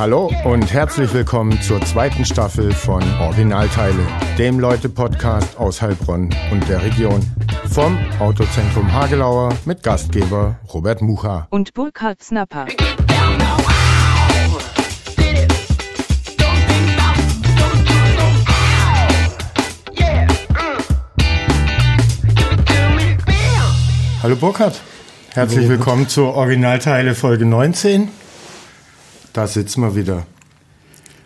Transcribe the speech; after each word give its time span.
Hallo 0.00 0.32
und 0.44 0.72
herzlich 0.72 1.12
willkommen 1.12 1.60
zur 1.60 1.78
zweiten 1.82 2.24
Staffel 2.24 2.72
von 2.72 3.02
Originalteile, 3.20 3.98
dem 4.38 4.58
Leute-Podcast 4.58 5.58
aus 5.58 5.82
Heilbronn 5.82 6.34
und 6.50 6.66
der 6.70 6.82
Region. 6.82 7.20
Vom 7.70 7.98
Autozentrum 8.18 8.90
Hagelauer 8.90 9.54
mit 9.66 9.82
Gastgeber 9.82 10.58
Robert 10.72 11.02
Mucha. 11.02 11.48
und 11.50 11.74
Burkhard 11.74 12.22
Snapper. 12.22 12.64
Hallo 24.22 24.36
Burkhard, 24.36 24.80
herzlich 25.34 25.68
willkommen 25.68 26.08
zur 26.08 26.34
Originalteile 26.36 27.14
Folge 27.14 27.44
19. 27.44 28.08
Da 29.32 29.46
sitzen 29.46 29.82
wir 29.82 29.94
wieder. 29.94 30.26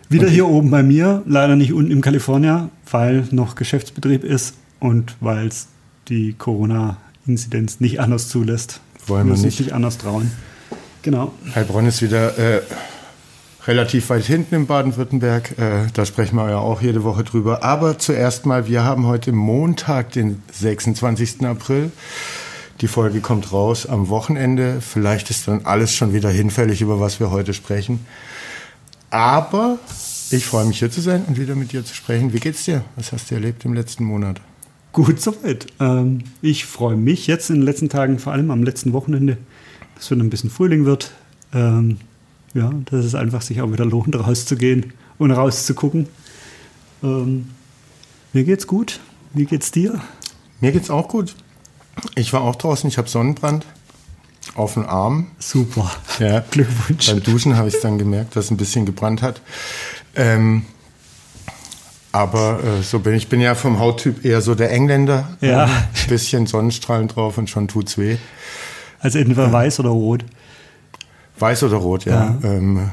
Wieder 0.09 0.29
hier 0.29 0.47
oben 0.47 0.69
bei 0.69 0.83
mir, 0.83 1.23
leider 1.25 1.55
nicht 1.55 1.73
unten 1.73 1.91
im 1.91 2.01
California, 2.01 2.69
weil 2.91 3.27
noch 3.31 3.55
Geschäftsbetrieb 3.55 4.23
ist 4.23 4.53
und 4.79 5.15
weil 5.19 5.47
es 5.47 5.67
die 6.07 6.33
Corona-Inzidenz 6.33 7.79
nicht 7.79 7.99
anders 7.99 8.29
zulässt. 8.29 8.81
Wollen 9.07 9.27
wir 9.27 9.31
Muss 9.33 9.41
nicht. 9.43 9.57
sich 9.57 9.73
anders 9.73 9.97
trauen. 9.97 10.31
Genau. 11.01 11.31
Heilbronn 11.55 11.87
ist 11.87 12.01
wieder 12.03 12.37
äh, 12.37 12.61
relativ 13.67 14.09
weit 14.09 14.25
hinten 14.25 14.55
in 14.55 14.67
Baden-Württemberg. 14.67 15.57
Äh, 15.57 15.87
da 15.93 16.05
sprechen 16.05 16.35
wir 16.35 16.49
ja 16.49 16.57
auch 16.57 16.81
jede 16.81 17.03
Woche 17.03 17.23
drüber. 17.23 17.63
Aber 17.63 17.97
zuerst 17.97 18.45
mal, 18.45 18.67
wir 18.67 18.83
haben 18.83 19.07
heute 19.07 19.31
Montag, 19.31 20.11
den 20.11 20.41
26. 20.51 21.45
April. 21.45 21.91
Die 22.85 22.89
Folge 22.89 23.19
kommt 23.19 23.51
raus 23.51 23.87
am 23.87 24.09
Wochenende. 24.09 24.79
Vielleicht 24.79 25.31
ist 25.31 25.47
dann 25.47 25.65
alles 25.65 25.91
schon 25.95 26.13
wieder 26.13 26.29
hinfällig, 26.29 26.81
über 26.81 26.99
was 26.99 27.19
wir 27.19 27.31
heute 27.31 27.55
sprechen. 27.55 28.05
Aber 29.09 29.79
ich 30.29 30.45
freue 30.45 30.65
mich 30.65 30.77
hier 30.77 30.91
zu 30.91 31.01
sein 31.01 31.25
und 31.25 31.39
wieder 31.39 31.55
mit 31.55 31.71
dir 31.71 31.83
zu 31.83 31.95
sprechen. 31.95 32.31
Wie 32.31 32.39
geht's 32.39 32.65
dir? 32.65 32.83
Was 32.95 33.11
hast 33.11 33.31
du 33.31 33.33
erlebt 33.33 33.65
im 33.65 33.73
letzten 33.73 34.03
Monat? 34.03 34.39
Gut 34.91 35.19
soweit. 35.19 35.65
Ähm, 35.79 36.25
ich 36.43 36.67
freue 36.67 36.95
mich 36.95 37.25
jetzt 37.25 37.49
in 37.49 37.55
den 37.55 37.63
letzten 37.63 37.89
Tagen, 37.89 38.19
vor 38.19 38.33
allem 38.33 38.51
am 38.51 38.61
letzten 38.61 38.93
Wochenende, 38.93 39.39
dass 39.95 40.11
wieder 40.11 40.21
ein 40.21 40.29
bisschen 40.29 40.51
Frühling 40.51 40.85
wird. 40.85 41.11
Ähm, 41.55 41.97
ja, 42.53 42.69
dass 42.91 43.03
es 43.03 43.15
einfach 43.15 43.41
sich 43.41 43.63
auch 43.63 43.71
wieder 43.71 43.85
lohnt, 43.85 44.15
rauszugehen 44.15 44.93
und 45.17 45.31
rauszugucken. 45.31 46.05
Ähm, 47.01 47.47
mir 48.31 48.43
geht's 48.43 48.67
gut. 48.67 48.99
Wie 49.33 49.45
geht's 49.45 49.71
dir? 49.71 50.03
Mir 50.61 50.71
geht's 50.71 50.91
auch 50.91 51.07
gut. 51.07 51.33
Ich 52.15 52.33
war 52.33 52.41
auch 52.41 52.55
draußen, 52.55 52.87
ich 52.87 52.97
habe 52.97 53.09
Sonnenbrand 53.09 53.65
auf 54.55 54.73
dem 54.73 54.85
Arm. 54.85 55.27
Super. 55.39 55.91
Ja. 56.19 56.41
Glückwunsch. 56.51 57.07
Beim 57.07 57.23
Duschen 57.23 57.57
habe 57.57 57.67
ich 57.67 57.79
dann 57.81 57.97
gemerkt, 57.97 58.35
dass 58.35 58.45
es 58.45 58.51
ein 58.51 58.57
bisschen 58.57 58.85
gebrannt 58.85 59.21
hat. 59.21 59.41
Ähm, 60.15 60.65
aber 62.11 62.63
äh, 62.63 62.81
so 62.81 62.99
bin 62.99 63.13
ich. 63.13 63.23
Ich 63.23 63.29
bin 63.29 63.41
ja 63.41 63.55
vom 63.55 63.79
Hauttyp 63.79 64.23
eher 64.23 64.41
so 64.41 64.55
der 64.55 64.71
Engländer. 64.71 65.29
Ja. 65.41 65.65
Ein 65.65 66.09
bisschen 66.09 66.47
Sonnenstrahlen 66.47 67.07
drauf 67.07 67.37
und 67.37 67.49
schon 67.49 67.67
tut's 67.67 67.97
weh. 67.97 68.17
Also 68.99 69.19
entweder 69.19 69.51
weiß 69.51 69.81
oder 69.81 69.89
rot. 69.89 70.23
Weiß 71.37 71.63
oder 71.63 71.77
rot, 71.77 72.05
ja. 72.05 72.37
Ja. 72.41 72.49
Ähm, 72.49 72.91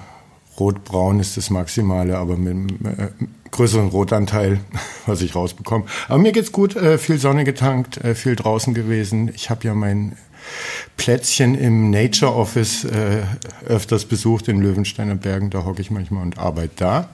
Rot-braun 0.59 1.21
ist 1.21 1.37
das 1.37 1.51
Maximale, 1.51 2.17
aber 2.19 2.37
mit 2.37 2.73
äh, 2.85 3.09
größeren 3.53 3.89
Rotanteil, 3.89 4.61
was 5.07 5.23
ich 5.23 5.37
rausbekomme. 5.37 5.85
Aber 6.09 6.19
mir 6.19 6.33
geht's 6.33 6.51
gut, 6.51 6.75
äh, 6.75 6.99
viel 6.99 7.19
Sonne 7.19 7.45
getankt, 7.45 7.99
äh, 7.99 8.17
viel 8.17 8.35
draußen 8.35 8.75
gewesen. 8.75 9.31
Ich 9.35 9.49
habe 9.49 9.65
ja 9.65 9.75
mein 9.75 10.17
Plätzchen 10.97 11.55
im 11.55 11.91
Nature 11.91 12.35
Office 12.35 12.85
äh, 12.85 13.23
öfters 13.67 14.05
besucht 14.07 14.49
in 14.49 14.61
Löwensteiner 14.61 15.15
Bergen. 15.15 15.51
Da 15.51 15.65
hocke 15.65 15.81
ich 15.81 15.91
manchmal 15.91 16.23
und 16.25 16.39
arbeite 16.39 16.73
da. 16.77 17.09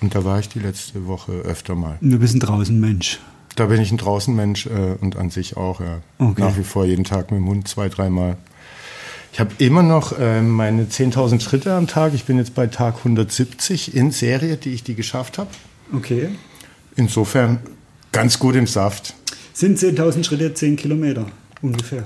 Und 0.00 0.14
da 0.14 0.24
war 0.24 0.38
ich 0.40 0.48
die 0.48 0.60
letzte 0.60 1.06
Woche 1.06 1.32
öfter 1.32 1.74
mal. 1.74 1.98
Du 2.00 2.18
bist 2.18 2.34
ein 2.34 2.40
draußen 2.40 2.78
Mensch. 2.78 3.20
Da 3.56 3.66
bin 3.66 3.80
ich 3.80 3.90
ein 3.90 3.98
Draußenmensch 3.98 4.66
äh, 4.66 4.96
und 5.00 5.16
an 5.16 5.30
sich 5.30 5.56
auch, 5.56 5.80
ja. 5.80 5.98
Okay. 6.18 6.42
Nach 6.42 6.56
wie 6.56 6.62
vor 6.62 6.84
jeden 6.84 7.02
Tag 7.02 7.32
mit 7.32 7.40
dem 7.40 7.48
Hund 7.48 7.66
zwei, 7.66 7.88
dreimal. 7.88 8.36
Ich 9.32 9.40
habe 9.40 9.50
immer 9.58 9.82
noch 9.82 10.18
äh, 10.18 10.40
meine 10.42 10.84
10.000 10.84 11.40
Schritte 11.40 11.72
am 11.72 11.86
Tag. 11.86 12.14
Ich 12.14 12.24
bin 12.24 12.38
jetzt 12.38 12.54
bei 12.54 12.66
Tag 12.66 12.98
170 12.98 13.94
in 13.94 14.10
Serie, 14.10 14.56
die 14.56 14.70
ich 14.70 14.82
die 14.82 14.94
geschafft 14.94 15.38
habe. 15.38 15.50
Okay. 15.94 16.30
Insofern 16.96 17.60
ganz 18.12 18.38
gut 18.38 18.56
im 18.56 18.66
Saft. 18.66 19.14
Sind 19.52 19.78
10.000 19.78 20.24
Schritte 20.24 20.52
10 20.54 20.76
Kilometer 20.76 21.26
ungefähr? 21.62 22.04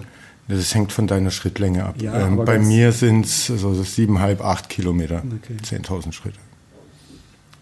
Das 0.49 0.75
hängt 0.75 0.93
von 0.93 1.07
deiner 1.07 1.31
Schrittlänge 1.31 1.85
ab. 1.85 1.95
Ja, 2.01 2.27
ähm, 2.27 2.37
bei 2.45 2.59
mir 2.59 2.93
sind 2.93 3.25
es 3.25 3.47
so 3.47 3.83
siebeneinhalb, 3.83 4.43
acht 4.43 4.69
Kilometer. 4.69 5.23
Okay. 5.43 5.77
10.000 5.79 6.13
Schritte. 6.13 6.39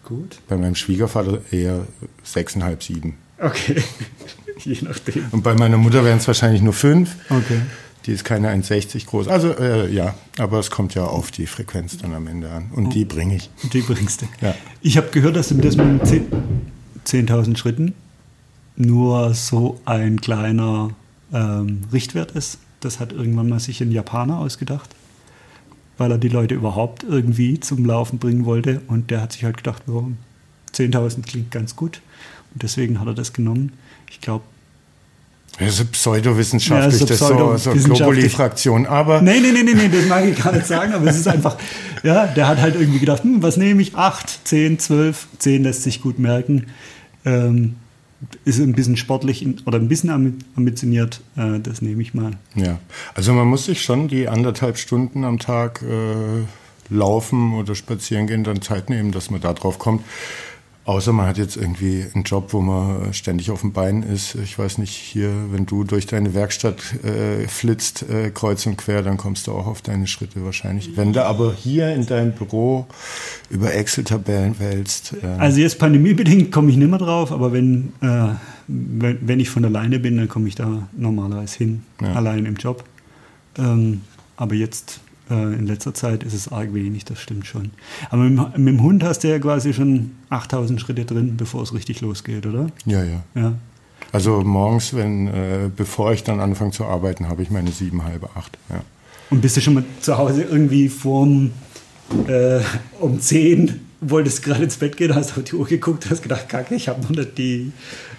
Gut. 0.03 0.39
Bei 0.49 0.57
meinem 0.57 0.75
Schwiegervater 0.75 1.41
eher 1.51 1.85
sechseinhalb, 2.23 2.83
sieben. 2.83 3.17
Okay. 3.37 3.81
Je 4.57 4.77
nachdem. 4.81 5.25
Und 5.31 5.43
bei 5.43 5.53
meiner 5.55 5.77
Mutter 5.77 6.03
wären 6.03 6.17
es 6.17 6.27
wahrscheinlich 6.27 6.61
nur 6.61 6.73
fünf. 6.73 7.15
Okay. 7.29 7.61
Die 8.05 8.11
ist 8.11 8.23
keine 8.23 8.49
1,60 8.49 9.05
groß. 9.05 9.27
Also 9.27 9.51
äh, 9.57 9.91
ja, 9.93 10.15
aber 10.39 10.59
es 10.59 10.71
kommt 10.71 10.95
ja 10.95 11.05
auf 11.05 11.31
die 11.31 11.45
Frequenz 11.45 11.97
dann 11.97 12.13
am 12.13 12.27
Ende 12.27 12.49
an. 12.49 12.71
Und 12.73 12.95
die 12.95 13.05
bringe 13.05 13.35
ich. 13.35 13.49
Die 13.71 13.81
bringst 13.81 14.23
du. 14.23 14.25
Ja. 14.41 14.55
Ich 14.81 14.97
habe 14.97 15.09
gehört, 15.11 15.35
dass 15.35 15.49
das 15.49 15.57
mit 15.57 15.65
den 15.65 16.03
10 16.03 16.27
10.000 17.05 17.57
Schritten 17.57 17.93
nur 18.75 19.33
so 19.33 19.79
ein 19.85 20.21
kleiner 20.21 20.91
ähm, 21.33 21.81
Richtwert 21.91 22.31
ist. 22.31 22.59
Das 22.79 22.99
hat 22.99 23.11
irgendwann 23.11 23.49
mal 23.49 23.59
sich 23.59 23.81
ein 23.81 23.91
Japaner 23.91 24.39
ausgedacht, 24.39 24.89
weil 25.97 26.11
er 26.11 26.17
die 26.17 26.29
Leute 26.29 26.55
überhaupt 26.55 27.03
irgendwie 27.03 27.59
zum 27.59 27.85
Laufen 27.85 28.19
bringen 28.19 28.45
wollte. 28.45 28.81
Und 28.87 29.11
der 29.11 29.21
hat 29.21 29.33
sich 29.33 29.43
halt 29.43 29.57
gedacht, 29.57 29.83
ja, 29.87 30.03
10.000 30.73 31.23
klingt 31.23 31.51
ganz 31.51 31.75
gut. 31.75 32.01
Und 32.53 32.63
deswegen 32.63 32.99
hat 32.99 33.07
er 33.07 33.13
das 33.13 33.33
genommen. 33.33 33.73
Ich 34.09 34.21
glaube, 34.21 34.43
Das 35.59 35.79
ist 35.79 35.91
pseudowissenschaftlich, 35.91 36.99
Ja, 37.01 37.05
das 37.05 37.19
so 37.19 37.27
ist 37.29 37.63
so, 37.63 37.73
so. 37.73 37.93
Globuli-Fraktion. 37.93 38.85
Aber 38.87 39.21
Nee, 39.21 39.39
nee, 39.39 39.51
nee, 39.51 39.63
nee, 39.63 39.73
nee, 39.73 39.89
das 39.89 40.07
mag 40.07 40.25
ich 40.25 40.41
gar 40.41 40.53
nicht 40.53 40.65
sagen, 40.65 40.93
aber 40.93 41.05
es 41.07 41.17
ist 41.17 41.27
einfach, 41.27 41.57
ja, 42.03 42.25
der 42.27 42.47
hat 42.47 42.59
halt 42.59 42.75
irgendwie 42.75 42.99
gedacht, 42.99 43.23
hm, 43.23 43.43
was 43.43 43.57
nehme 43.57 43.81
ich? 43.81 43.95
8, 43.95 44.47
10, 44.47 44.79
12, 44.79 45.27
10 45.37 45.63
lässt 45.63 45.83
sich 45.83 46.01
gut 46.01 46.17
merken. 46.19 46.67
Ähm, 47.25 47.75
ist 48.45 48.59
ein 48.59 48.73
bisschen 48.73 48.97
sportlich 48.97 49.45
oder 49.65 49.79
ein 49.79 49.87
bisschen 49.87 50.09
ambi- 50.11 50.39
ambitioniert, 50.55 51.21
äh, 51.37 51.59
das 51.59 51.81
nehme 51.81 52.01
ich 52.03 52.13
mal. 52.13 52.31
ja, 52.55 52.77
also 53.15 53.33
man 53.33 53.47
muss 53.47 53.65
sich 53.65 53.81
schon 53.81 54.07
die 54.07 54.27
anderthalb 54.27 54.77
Stunden 54.77 55.23
am 55.25 55.39
Tag 55.39 55.81
äh, 55.81 56.93
laufen 56.93 57.53
oder 57.53 57.73
spazieren 57.73 58.27
gehen, 58.27 58.43
dann 58.43 58.61
Zeit 58.61 58.89
nehmen, 58.91 59.11
dass 59.11 59.31
man 59.31 59.41
da 59.41 59.53
drauf 59.53 59.79
kommt. 59.79 60.03
Außer 60.83 61.13
man 61.13 61.27
hat 61.27 61.37
jetzt 61.37 61.57
irgendwie 61.57 62.05
einen 62.15 62.23
Job, 62.23 62.53
wo 62.53 62.59
man 62.61 63.13
ständig 63.13 63.51
auf 63.51 63.61
dem 63.61 63.71
Bein 63.71 64.01
ist. 64.01 64.33
Ich 64.35 64.57
weiß 64.57 64.79
nicht, 64.79 64.91
hier, 64.95 65.29
wenn 65.51 65.67
du 65.67 65.83
durch 65.83 66.07
deine 66.07 66.33
Werkstatt 66.33 66.77
äh, 67.03 67.47
flitzt, 67.47 68.03
äh, 68.09 68.31
kreuz 68.31 68.65
und 68.65 68.77
quer, 68.77 69.03
dann 69.03 69.17
kommst 69.17 69.45
du 69.45 69.51
auch 69.51 69.67
auf 69.67 69.83
deine 69.83 70.07
Schritte 70.07 70.43
wahrscheinlich. 70.43 70.97
Wenn 70.97 71.13
du 71.13 71.23
aber 71.23 71.53
hier 71.53 71.93
in 71.93 72.07
deinem 72.07 72.31
Büro 72.31 72.87
über 73.51 73.71
Excel-Tabellen 73.75 74.59
wälzt, 74.59 75.13
äh, 75.21 75.27
Also 75.37 75.59
jetzt 75.59 75.77
pandemiebedingt 75.77 76.51
komme 76.51 76.71
ich 76.71 76.77
nicht 76.77 76.89
mehr 76.89 76.99
drauf, 76.99 77.31
aber 77.31 77.53
wenn, 77.53 77.93
äh, 78.01 78.29
wenn, 78.67 79.19
wenn 79.21 79.39
ich 79.39 79.51
von 79.51 79.63
alleine 79.63 79.99
bin, 79.99 80.17
dann 80.17 80.29
komme 80.29 80.47
ich 80.47 80.55
da 80.55 80.87
normalerweise 80.97 81.59
hin, 81.59 81.83
Ja. 82.01 82.13
allein 82.13 82.47
im 82.47 82.55
Job. 82.55 82.83
Ähm, 83.59 84.01
aber 84.35 84.55
jetzt 84.55 84.99
in 85.35 85.65
letzter 85.67 85.93
Zeit 85.93 86.23
ist 86.23 86.33
es 86.33 86.51
arg 86.51 86.73
wenig, 86.73 87.05
das 87.05 87.19
stimmt 87.19 87.45
schon. 87.45 87.71
Aber 88.09 88.23
mit, 88.23 88.37
dem- 88.55 88.63
mit 88.63 88.73
dem 88.75 88.83
Hund 88.83 89.03
hast 89.03 89.19
du 89.23 89.29
ja 89.29 89.39
quasi 89.39 89.73
schon 89.73 90.11
8000 90.29 90.79
Schritte 90.81 91.05
drin, 91.05 91.37
bevor 91.37 91.63
es 91.63 91.73
richtig 91.73 92.01
losgeht, 92.01 92.45
oder? 92.45 92.67
ja, 92.85 93.03
ja. 93.03 93.23
Ja. 93.35 93.53
Also 94.13 94.41
morgens, 94.41 94.93
wenn, 94.93 95.27
äh, 95.27 95.69
bevor 95.75 96.11
ich 96.11 96.23
dann 96.23 96.39
anfange 96.41 96.71
zu 96.71 96.83
arbeiten, 96.85 97.29
habe 97.29 97.43
ich 97.43 97.49
meine 97.51 97.71
sieben, 97.71 98.03
halbe 98.03 98.29
acht. 98.35 98.57
Ja. 98.69 98.81
Und 99.29 99.41
bist 99.41 99.55
du 99.55 99.61
schon 99.61 99.75
mal 99.75 99.83
zu 100.01 100.17
Hause 100.17 100.43
irgendwie 100.43 100.89
vorm, 100.89 101.51
äh, 102.27 102.59
um 102.99 103.19
10 103.21 103.79
wolltest 104.01 104.43
gerade 104.43 104.63
ins 104.63 104.77
Bett 104.77 104.97
gehen, 104.97 105.13
hast 105.13 105.37
auf 105.37 105.43
die 105.43 105.55
Uhr 105.55 105.67
geguckt, 105.67 106.07
hast 106.09 106.23
gedacht, 106.23 106.49
kacke, 106.49 106.73
ich 106.73 106.89
habe 106.89 107.01
noch 107.03 107.11
nicht 107.11 107.37
die 107.37 107.71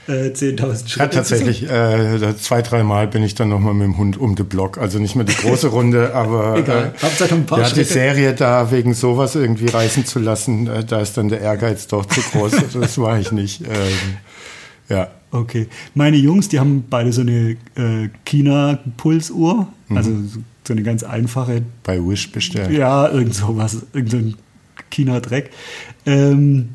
äh, 0.06 0.30
10.000 0.30 0.88
Schritte. 0.88 0.98
Ja, 0.98 1.06
tatsächlich. 1.08 1.68
Äh, 1.68 2.36
zwei, 2.38 2.62
dreimal 2.62 3.08
bin 3.08 3.24
ich 3.24 3.34
dann 3.34 3.48
nochmal 3.48 3.74
mit 3.74 3.86
dem 3.86 3.98
Hund 3.98 4.16
um 4.16 4.36
den 4.36 4.46
Block. 4.46 4.78
Also 4.78 5.00
nicht 5.00 5.16
mehr 5.16 5.24
die 5.24 5.34
große 5.34 5.68
Runde, 5.68 6.14
aber 6.14 6.56
Egal. 6.56 6.94
äh, 7.02 7.34
ein 7.34 7.46
paar 7.46 7.58
ja, 7.58 7.68
die 7.68 7.74
Schritte. 7.74 7.92
Serie 7.92 8.32
da 8.32 8.70
wegen 8.70 8.94
sowas 8.94 9.34
irgendwie 9.34 9.66
reißen 9.66 10.06
zu 10.06 10.20
lassen, 10.20 10.68
äh, 10.68 10.84
da 10.84 11.00
ist 11.00 11.16
dann 11.16 11.28
der 11.28 11.40
Ehrgeiz 11.40 11.88
doch 11.88 12.06
zu 12.06 12.20
groß. 12.20 12.52
das 12.80 12.96
mache 12.96 13.20
ich 13.20 13.32
nicht. 13.32 13.62
Ähm, 13.62 14.16
ja. 14.88 15.08
Okay. 15.32 15.66
Meine 15.94 16.16
Jungs, 16.16 16.48
die 16.48 16.60
haben 16.60 16.84
beide 16.88 17.12
so 17.12 17.22
eine 17.22 17.56
äh, 17.74 18.08
China-Pulsuhr, 18.24 19.66
also 19.88 20.10
so 20.10 20.40
so 20.64 20.74
eine 20.74 20.82
ganz 20.84 21.02
einfache, 21.02 21.62
Bei 21.82 21.98
Wish 21.98 22.30
bestellt. 22.30 22.70
ja, 22.70 23.08
irgend 23.08 23.34
sowas, 23.34 23.78
irgend 23.92 24.10
so 24.10 24.16
ein 24.18 24.34
China-Dreck. 24.92 25.50
Ähm, 26.06 26.70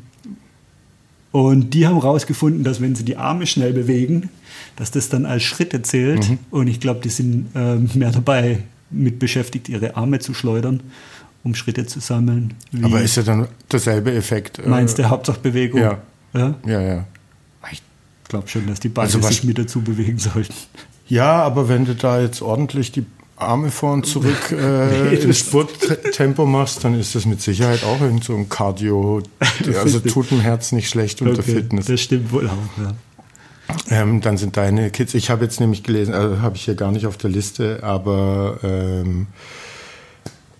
und 1.32 1.74
die 1.74 1.86
haben 1.86 1.98
rausgefunden, 1.98 2.64
dass 2.64 2.80
wenn 2.80 2.94
sie 2.94 3.04
die 3.04 3.16
Arme 3.16 3.46
schnell 3.46 3.72
bewegen, 3.72 4.30
dass 4.76 4.90
das 4.90 5.08
dann 5.08 5.26
als 5.26 5.42
Schritte 5.42 5.82
zählt. 5.82 6.26
Und 6.50 6.68
ich 6.68 6.80
glaube, 6.80 7.00
die 7.00 7.10
sind 7.10 7.48
ähm, 7.54 7.88
mehr 7.94 8.10
dabei 8.10 8.64
mit 8.90 9.18
beschäftigt, 9.18 9.68
ihre 9.68 9.96
Arme 9.96 10.18
zu 10.18 10.34
schleudern. 10.34 10.80
um 11.44 11.54
Schritte 11.54 11.86
zu 11.86 12.00
sammeln. 12.00 12.54
Aber 12.82 13.00
ist 13.00 13.16
ja 13.16 13.22
dann 13.22 13.48
derselbe 13.70 14.12
Effekt? 14.12 14.58
Äh, 14.58 14.68
Meinst 14.68 14.98
du 14.98 15.08
Hauptsache 15.08 15.38
Ja. 15.78 15.98
Ja, 16.34 16.54
ja. 16.66 16.80
ja. 16.80 17.04
Ich 17.70 17.82
glaube 18.28 18.48
schon, 18.48 18.66
dass 18.66 18.80
die 18.80 18.88
beiden 18.90 19.14
also 19.14 19.26
sich 19.26 19.44
mit 19.44 19.58
dazu 19.58 19.80
bewegen 19.80 20.18
sollten. 20.18 20.52
Ja, 21.06 21.42
aber 21.42 21.68
wenn 21.68 21.86
du 21.86 21.94
da 21.94 22.20
jetzt 22.20 22.42
ordentlich 22.42 22.92
die 22.92 23.06
Arme 23.40 23.70
vor 23.70 23.92
und 23.92 24.06
zurück 24.06 24.50
äh, 24.52 25.10
nee, 25.10 25.16
ins 25.16 25.38
Spurttempo 25.38 26.46
machst, 26.46 26.84
dann 26.84 26.98
ist 26.98 27.14
das 27.14 27.26
mit 27.26 27.40
Sicherheit 27.40 27.84
auch 27.84 28.00
irgend 28.00 28.24
so 28.24 28.34
ein 28.34 28.48
Cardio. 28.48 29.22
Also 29.80 30.00
tut 30.00 30.30
dem 30.30 30.40
Herz 30.40 30.72
nicht 30.72 30.88
schlecht 30.88 31.22
unter 31.22 31.40
okay, 31.40 31.54
Fitness. 31.54 31.86
Das 31.86 32.00
stimmt 32.00 32.32
wohl 32.32 32.48
auch, 32.48 32.82
ja. 32.82 32.94
Ähm, 33.90 34.20
dann 34.22 34.38
sind 34.38 34.56
deine 34.56 34.90
Kids, 34.90 35.14
ich 35.14 35.28
habe 35.30 35.44
jetzt 35.44 35.60
nämlich 35.60 35.82
gelesen, 35.82 36.14
also 36.14 36.40
habe 36.40 36.56
ich 36.56 36.64
hier 36.64 36.74
gar 36.74 36.90
nicht 36.90 37.06
auf 37.06 37.18
der 37.18 37.28
Liste, 37.28 37.80
aber 37.82 38.58
ähm, 38.62 39.26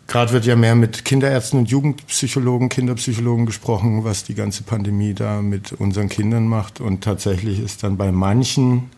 gerade 0.07 0.33
wird 0.33 0.45
ja 0.45 0.57
mehr 0.57 0.75
mit 0.75 1.05
Kinderärzten 1.05 1.59
und 1.59 1.71
Jugendpsychologen, 1.71 2.69
Kinderpsychologen 2.69 3.47
gesprochen, 3.47 4.05
was 4.05 4.25
die 4.25 4.35
ganze 4.35 4.63
Pandemie 4.63 5.15
da 5.15 5.41
mit 5.41 5.73
unseren 5.73 6.09
Kindern 6.09 6.49
macht. 6.49 6.81
Und 6.81 7.05
tatsächlich 7.05 7.61
ist 7.61 7.83
dann 7.83 7.97
bei 7.97 8.13
manchen 8.13 8.91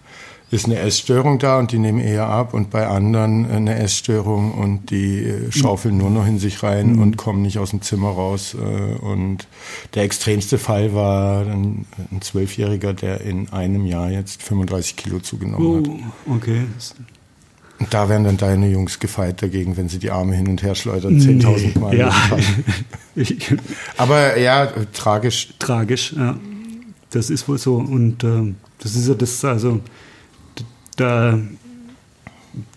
ist 0.50 0.67
eine 0.67 0.79
Essstörung 0.79 1.38
da 1.38 1.58
und 1.58 1.70
die 1.70 1.79
nehmen 1.79 2.00
eher 2.00 2.26
ab 2.26 2.55
und 2.55 2.70
bei 2.70 2.87
anderen 2.87 3.49
eine 3.49 3.79
Essstörung 3.79 4.52
und 4.52 4.91
die 4.91 5.25
äh, 5.25 5.52
schaufeln 5.52 5.97
nur 5.97 6.11
noch 6.11 6.26
in 6.26 6.38
sich 6.41 6.62
rein 6.62 6.94
mhm. 6.94 7.02
und 7.02 7.17
kommen 7.17 7.43
nicht 7.43 7.58
aus 7.58 7.70
dem 7.70 7.82
Zimmer 7.82 8.11
raus. 8.11 8.55
Äh, 8.55 8.99
und 8.99 9.47
der 9.94 10.02
extremste 10.02 10.58
Fall 10.58 10.93
war 10.93 11.47
ein 11.47 11.87
Zwölfjähriger, 12.20 12.94
der 12.94 13.20
in 13.20 13.49
einem 13.50 13.87
Jahr 13.87 14.11
jetzt 14.11 14.43
35 14.43 14.97
Kilo 14.97 15.20
zugenommen 15.20 15.67
oh, 15.67 15.76
hat. 15.76 16.37
Okay. 16.37 16.62
Und 17.79 17.94
da 17.94 18.08
werden 18.08 18.25
dann 18.25 18.37
deine 18.37 18.69
Jungs 18.69 18.99
gefeit 18.99 19.41
dagegen, 19.43 19.76
wenn 19.76 19.88
sie 19.88 19.99
die 19.99 20.11
Arme 20.11 20.35
hin 20.35 20.49
und 20.49 20.62
her 20.62 20.75
schleudern, 20.75 21.19
10.000 21.19 21.58
nee, 21.58 21.81
Mal. 21.81 21.97
Ja. 21.97 22.14
Aber 23.97 24.37
ja, 24.37 24.67
tragisch. 24.93 25.55
Tragisch, 25.58 26.12
ja. 26.12 26.37
Das 27.11 27.31
ist 27.31 27.49
wohl 27.49 27.56
so. 27.56 27.76
Und 27.76 28.23
äh, 28.23 28.52
das 28.81 28.97
ist 28.97 29.08
ja 29.08 29.14
das, 29.14 29.44
also 29.44 29.81
da 31.00 31.38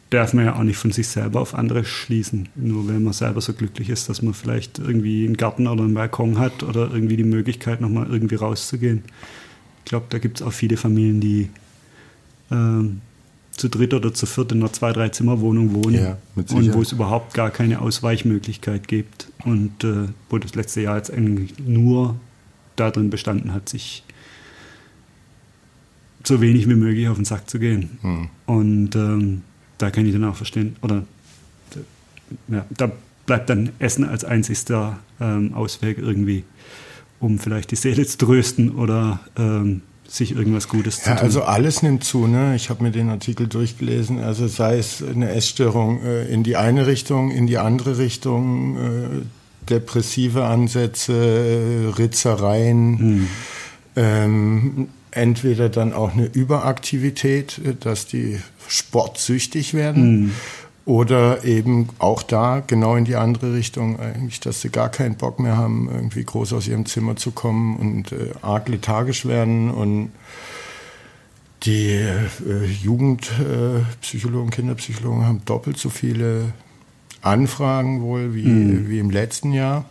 darf 0.10 0.34
man 0.34 0.46
ja 0.46 0.56
auch 0.56 0.64
nicht 0.64 0.78
von 0.78 0.92
sich 0.92 1.08
selber 1.08 1.42
auf 1.42 1.56
andere 1.56 1.84
schließen. 1.84 2.50
Nur 2.56 2.88
wenn 2.88 3.04
man 3.04 3.14
selber 3.14 3.42
so 3.42 3.54
glücklich 3.54 3.90
ist, 3.90 4.10
dass 4.10 4.22
man 4.22 4.34
vielleicht 4.34 4.80
irgendwie 4.80 5.26
einen 5.26 5.38
Garten 5.38 5.68
oder 5.68 5.84
einen 5.84 5.94
Balkon 5.94 6.38
hat 6.38 6.64
oder 6.64 6.92
irgendwie 6.94 7.18
die 7.18 7.24
Möglichkeit, 7.24 7.82
nochmal 7.82 8.08
irgendwie 8.10 8.36
rauszugehen. 8.36 9.04
Ich 9.80 9.86
glaube, 9.86 10.06
da 10.10 10.20
gibt 10.20 10.40
es 10.40 10.46
auch 10.46 10.54
viele 10.54 10.78
Familien, 10.78 11.20
die 11.20 11.50
äh, 12.52 12.84
zu 13.52 13.70
dritt 13.70 13.94
oder 13.94 14.14
zu 14.14 14.26
viert 14.26 14.52
in 14.52 14.60
einer 14.60 14.72
zwei-, 14.72 14.94
drei 14.94 15.10
Zimmer-Wohnung 15.10 15.74
wohnen 15.74 15.96
ja, 15.96 16.18
und 16.36 16.74
wo 16.74 16.82
es 16.82 16.92
überhaupt 16.92 17.34
gar 17.34 17.50
keine 17.50 17.82
Ausweichmöglichkeit 17.82 18.88
gibt 18.88 19.28
und 19.44 19.84
äh, 19.84 20.08
wo 20.30 20.38
das 20.38 20.56
letzte 20.56 20.82
Jahr 20.82 20.98
jetzt 20.98 21.12
eigentlich 21.12 21.54
nur 21.60 22.16
darin 22.76 23.10
bestanden 23.10 23.54
hat, 23.54 23.70
sich 23.70 24.04
so 26.24 26.42
wenig 26.42 26.70
wie 26.70 26.76
möglich 26.76 27.08
auf 27.08 27.18
den 27.18 27.26
Sack 27.26 27.50
zu 27.50 27.60
gehen. 27.60 27.98
Hm. 28.02 28.30
Und 28.46 28.96
ähm, 28.96 29.42
da 29.78 29.92
kann 29.92 30.06
ich 30.06 30.14
dann 30.14 30.24
auch 30.24 30.36
verstehen, 30.36 30.76
oder 30.82 31.04
ja, 32.48 32.66
da 32.70 32.92
bleibt 33.26 33.50
dann 33.50 33.70
Essen 33.80 34.04
als 34.04 34.24
einzigster 34.24 35.00
ähm, 35.20 35.54
Ausweg 35.54 35.98
irgendwie, 35.98 36.44
um 37.20 37.40
vielleicht 37.40 37.72
die 37.72 37.76
Seele 37.76 38.06
zu 38.06 38.18
trösten 38.18 38.72
oder 38.72 39.20
ähm, 39.38 39.82
sich 40.08 40.36
irgendwas 40.36 40.68
Gutes 40.68 40.98
ja, 40.98 41.04
zu 41.04 41.10
tun. 41.10 41.18
Also 41.20 41.44
alles 41.44 41.82
nimmt 41.82 42.04
zu. 42.04 42.28
Ne? 42.28 42.56
Ich 42.56 42.70
habe 42.70 42.84
mir 42.84 42.92
den 42.92 43.10
Artikel 43.10 43.48
durchgelesen. 43.48 44.20
Also 44.20 44.48
sei 44.48 44.78
es 44.78 45.04
eine 45.04 45.32
Essstörung 45.32 46.02
äh, 46.04 46.26
in 46.28 46.44
die 46.44 46.56
eine 46.56 46.88
Richtung, 46.88 47.32
in 47.32 47.48
die 47.48 47.58
andere 47.58 47.98
Richtung, 47.98 48.78
äh, 48.78 49.70
depressive 49.70 50.46
Ansätze, 50.46 51.14
äh, 51.14 51.88
Ritzereien. 51.98 53.00
Hm. 53.00 53.28
Ähm, 53.96 54.88
entweder 55.16 55.70
dann 55.70 55.94
auch 55.94 56.14
eine 56.14 56.26
Überaktivität, 56.26 57.60
äh, 57.60 57.76
dass 57.80 58.08
die 58.08 58.40
sportsüchtig 58.68 59.74
werden. 59.74 60.24
Mhm. 60.24 60.32
Oder 60.86 61.46
eben 61.46 61.88
auch 61.98 62.24
da 62.24 62.60
genau 62.60 62.98
in 62.98 63.06
die 63.06 63.16
andere 63.16 63.54
Richtung, 63.54 64.02
eigentlich, 64.02 64.42
dass 64.42 64.60
sie 64.60 64.70
gar 64.70 64.90
keinen 64.90 65.16
Bock 65.16 65.40
mehr 65.40 65.56
haben, 65.56 65.90
irgendwie 65.90 66.26
groß 66.26 66.52
aus 66.52 66.68
ihrem 66.68 66.86
Zimmer 66.86 67.16
zu 67.16 67.32
kommen 67.32 67.78
und 67.78 68.12
äh, 68.12 68.32
arg 68.42 68.68
lethargisch 68.68 69.26
werden. 69.26 69.72
Und 69.72 70.12
die 71.64 71.92
äh, 71.92 72.66
Jugendpsychologen, 72.82 74.52
äh, 74.52 74.56
Kinderpsychologen 74.56 75.26
haben 75.26 75.42
doppelt 75.46 75.78
so 75.78 75.90
viele 75.90 76.52
Anfragen 77.22 78.02
wohl 78.02 78.36
wie, 78.36 78.44
mhm. 78.44 78.90
wie 78.90 79.00
im 79.00 79.10
letzten 79.10 79.54
Jahr 79.54 79.86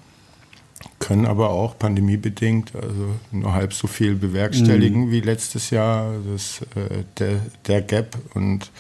können 1.12 1.26
aber 1.26 1.50
auch 1.50 1.79
pandemiebedingt 1.79 2.75
also 2.75 3.17
nur 3.32 3.53
halb 3.53 3.75
so 3.75 3.87
viel 3.87 4.14
bewerkstelligen 4.14 5.06
mhm. 5.06 5.11
wie 5.11 5.20
letztes 5.20 5.69
Jahr. 5.69 6.14
Das, 6.32 6.62
äh, 6.75 7.05
der, 7.19 7.41
der 7.67 7.82
Gap 7.82 8.17
und 8.32 8.70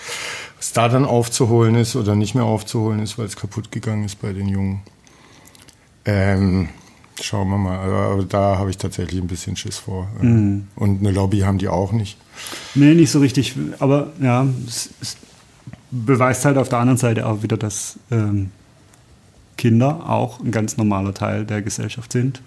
was 0.56 0.72
da 0.72 0.88
dann 0.88 1.04
aufzuholen 1.04 1.74
ist 1.74 1.94
oder 1.94 2.16
nicht 2.16 2.34
mehr 2.34 2.44
aufzuholen 2.44 3.00
ist, 3.00 3.18
weil 3.18 3.26
es 3.26 3.36
kaputt 3.36 3.70
gegangen 3.70 4.06
ist 4.06 4.22
bei 4.22 4.32
den 4.32 4.48
Jungen. 4.48 4.80
Ähm, 6.06 6.70
schauen 7.20 7.50
wir 7.50 7.58
mal. 7.58 7.78
Aber 7.80 8.24
da 8.24 8.56
habe 8.56 8.70
ich 8.70 8.78
tatsächlich 8.78 9.20
ein 9.20 9.28
bisschen 9.28 9.56
Schiss 9.56 9.76
vor. 9.76 10.08
Mhm. 10.18 10.68
Und 10.74 11.00
eine 11.00 11.10
Lobby 11.10 11.40
haben 11.40 11.58
die 11.58 11.68
auch 11.68 11.92
nicht. 11.92 12.16
Nee, 12.74 12.94
nicht 12.94 13.10
so 13.10 13.18
richtig. 13.18 13.56
Aber 13.78 14.14
ja, 14.22 14.46
es, 14.66 14.88
es 15.02 15.18
beweist 15.90 16.46
halt 16.46 16.56
auf 16.56 16.70
der 16.70 16.78
anderen 16.78 16.96
Seite 16.96 17.26
auch 17.26 17.42
wieder, 17.42 17.58
dass 17.58 17.98
ähm, 18.10 18.52
Kinder 19.62 20.10
auch 20.10 20.40
ein 20.40 20.50
ganz 20.50 20.76
normaler 20.76 21.14
Teil 21.14 21.44
der 21.44 21.62
Gesellschaft 21.62 22.10
sind 22.10 22.42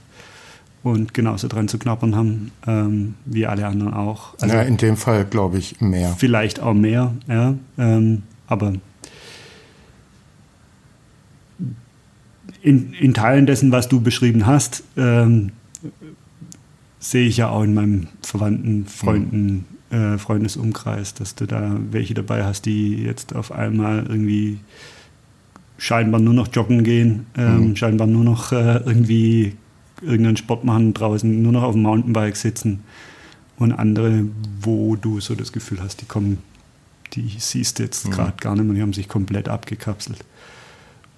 und 0.84 1.14
genauso 1.14 1.48
dran 1.48 1.70
zu 1.70 1.80
knabbern 1.80 2.14
haben 2.14 2.52
ähm, 2.68 3.14
wie 3.24 3.46
alle 3.46 3.66
anderen 3.66 3.94
auch. 3.94 4.34
Also 4.42 4.54
ja, 4.54 4.64
in 4.64 4.76
dem 4.76 4.98
Fall 4.98 5.24
glaube 5.24 5.58
ich 5.58 5.80
mehr. 5.80 6.14
Vielleicht 6.18 6.60
auch 6.60 6.74
mehr, 6.74 7.14
ja. 7.30 7.56
Ähm, 7.78 8.24
aber 8.48 8.74
in, 12.62 12.92
in, 12.96 13.14
Teilen 13.14 13.46
dessen, 13.46 13.72
was 13.72 13.88
du 13.88 14.02
beschrieben 14.02 14.46
hast, 14.46 14.84
ähm, 14.98 15.54
sehe 17.00 17.30
ich 17.30 17.38
ja 17.38 17.48
auch 17.48 17.64
in 17.64 17.74
meinem 17.74 18.08
Verwandten, 18.24 18.88
Freunden, 18.88 19.66
mhm. 19.90 20.16
äh, 20.16 20.18
Freundesumkreis, 20.18 21.14
dass 21.14 21.36
du 21.36 21.46
da 21.46 21.78
welche 21.92 22.14
dabei 22.14 22.44
hast, 22.44 22.66
die 22.66 22.98
jetzt 23.04 23.34
auf 23.34 23.54
einmal 23.54 24.06
irgendwie 24.06 24.60
scheinbar 25.78 26.20
nur 26.22 26.34
noch 26.34 26.48
joggen 26.54 26.84
gehen, 26.84 27.26
ähm, 27.38 27.70
mhm. 27.70 27.76
scheinbar 27.76 28.08
nur 28.08 28.24
noch 28.24 28.52
äh, 28.52 28.78
irgendwie 28.78 29.56
irgendeinen 30.02 30.38
Sport 30.38 30.64
machen 30.64 30.94
draußen, 30.94 31.42
nur 31.42 31.52
noch 31.52 31.64
auf 31.64 31.74
dem 31.74 31.82
Mountainbike 31.84 32.36
sitzen 32.36 32.84
und 33.58 33.72
andere, 33.72 34.26
wo 34.62 34.96
du 34.96 35.20
so 35.20 35.36
das 35.36 35.52
Gefühl 35.52 35.82
hast, 35.82 36.02
die 36.02 36.06
kommen, 36.06 36.40
die 37.14 37.36
siehst 37.38 37.80
du 37.80 37.84
jetzt 37.84 38.08
mhm. 38.08 38.12
gerade 38.12 38.34
gar 38.40 38.56
nicht 38.56 38.66
mehr, 38.66 38.76
die 38.76 38.82
haben 38.82 38.94
sich 38.94 39.08
komplett 39.08 39.50
abgekapselt. 39.50 40.24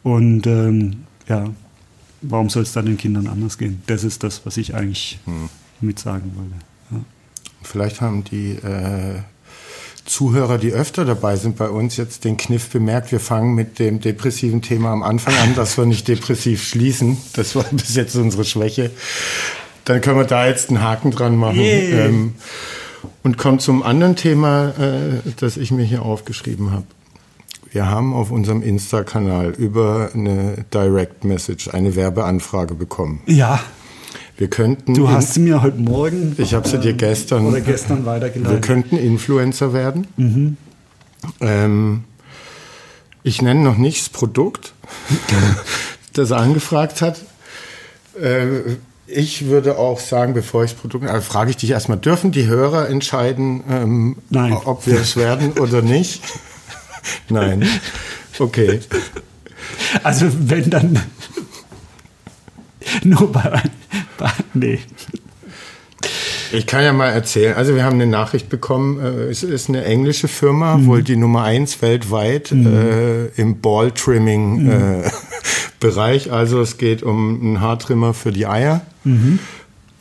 Und 0.04 0.48
ähm, 0.48 1.04
ja, 1.28 1.50
warum 2.22 2.50
soll 2.50 2.64
es 2.64 2.72
dann 2.72 2.86
den 2.86 2.98
Kindern 2.98 3.28
anders 3.28 3.58
gehen? 3.58 3.82
Das 3.88 4.04
ist 4.04 4.24
das, 4.24 4.46
was 4.46 4.58
ich 4.58 4.76
eigentlich 4.76 5.20
mhm. 5.26 5.50
mit 5.82 6.00
sagen 6.00 6.32
wollte. 6.36 6.56
Ja. 6.92 7.06
Vielleicht 7.64 8.02
haben 8.02 8.24
die 8.24 8.52
äh, 8.52 9.22
Zuhörer, 10.08 10.58
die 10.58 10.72
öfter 10.72 11.06
dabei 11.06 11.36
sind 11.36 11.58
bei 11.58 11.70
uns, 11.70 11.98
jetzt 11.98 12.24
den 12.24 12.38
Kniff 12.38 12.70
bemerkt. 12.70 13.12
Wir 13.12 13.20
fangen 13.20 13.54
mit 13.54 13.78
dem 13.78 14.00
depressiven 14.00 14.62
Thema 14.62 14.92
am 14.92 15.04
Anfang 15.04 15.36
an, 15.38 15.56
dass 15.56 15.78
wir 15.78 15.86
nicht 15.86 16.08
depressiv 16.08 16.64
schließen. 16.64 17.18
Das 17.34 17.56
war 17.56 17.66
bis 17.72 17.96
jetzt 17.96 18.16
unsere 18.16 18.46
Schwäche. 18.46 18.92
Dann 19.86 20.02
können 20.02 20.18
wir 20.18 20.26
da 20.26 20.48
jetzt 20.48 20.70
einen 20.70 20.82
Haken 20.82 21.12
dran 21.12 21.36
machen. 21.36 21.60
Yeah. 21.60 22.06
Ähm, 22.08 22.36
und 23.24 23.38
kommen 23.38 23.60
zum 23.60 23.84
anderen 23.84 24.16
Thema, 24.16 24.70
äh, 24.80 25.22
das 25.38 25.58
ich 25.58 25.72
mir 25.72 25.84
hier 25.84 26.02
aufgeschrieben 26.02 26.72
habe. 26.72 26.86
Wir 27.72 27.90
haben 27.90 28.14
auf 28.14 28.32
unserem 28.32 28.62
Insta-Kanal 28.62 29.52
über 29.58 30.12
eine 30.14 30.66
Direct 30.74 31.26
Message 31.26 31.68
eine 31.70 31.96
Werbeanfrage 31.96 32.74
bekommen. 32.74 33.22
Ja. 33.26 33.60
Wir 34.38 34.50
könnten. 34.50 34.94
Du 34.94 35.10
hast 35.10 35.34
sie 35.34 35.40
mir 35.40 35.64
heute 35.64 35.80
Morgen. 35.80 36.36
Ich 36.38 36.54
habe 36.54 36.68
sie 36.68 36.78
dir 36.78 36.94
gestern. 36.94 37.48
Oder 37.48 37.62
gestern 37.62 38.06
weitergeleitet. 38.06 38.52
Wir 38.52 38.62
könnten 38.62 38.96
Influencer 38.98 39.74
werden. 39.74 40.08
Mhm. 40.16 40.58
Ähm, 41.42 42.04
ich 43.24 43.42
nenne 43.42 43.62
noch 43.62 43.78
nicht 43.78 44.00
das 44.02 44.10
Produkt, 44.10 44.74
das 46.14 46.32
angefragt 46.32 47.02
hat. 47.02 47.20
Äh, 48.22 48.78
ich 49.08 49.48
würde 49.48 49.80
auch 49.80 50.00
sagen, 50.00 50.34
bevor 50.34 50.64
ich 50.64 50.72
das 50.72 50.80
Produkt, 50.80 51.08
also 51.08 51.22
frage 51.22 51.50
ich 51.50 51.58
dich 51.58 51.72
erstmal, 51.72 51.98
dürfen 51.98 52.32
die 52.32 52.46
Hörer 52.46 52.90
entscheiden, 52.90 53.64
ähm, 53.70 54.18
ob 54.66 54.86
wir 54.86 55.00
es 55.00 55.16
werden 55.16 55.54
oder 55.54 55.82
nicht? 55.82 56.22
Nein. 57.30 57.68
Okay. 58.38 58.82
Also 60.04 60.28
wenn 60.30 60.70
dann 60.70 61.02
nur 63.04 63.32
bei, 63.32 63.64
nee. 64.54 64.80
Ich 66.52 66.66
kann 66.66 66.84
ja 66.84 66.94
mal 66.94 67.10
erzählen. 67.10 67.56
Also 67.56 67.76
wir 67.76 67.84
haben 67.84 67.96
eine 67.96 68.08
Nachricht 68.08 68.50
bekommen. 68.50 69.00
Äh, 69.00 69.30
es 69.30 69.44
ist 69.44 69.70
eine 69.70 69.84
englische 69.84 70.28
Firma, 70.28 70.78
mhm. 70.78 70.86
wohl 70.86 71.04
die 71.04 71.18
Nummer 71.18 71.44
eins 71.44 71.82
weltweit 71.82 72.52
mhm. 72.52 72.68
äh, 72.68 73.26
im 73.42 73.60
Ball-Trimming-Bereich. 73.60 75.12
Bereich. 75.80 76.32
Also 76.32 76.62
es 76.62 76.78
geht 76.78 77.04
um 77.04 77.40
einen 77.40 77.62
Haartrimmer 77.62 78.14
für 78.14 78.32
die 78.32 78.48
Eier. 78.48 78.82
Mhm. 79.04 79.40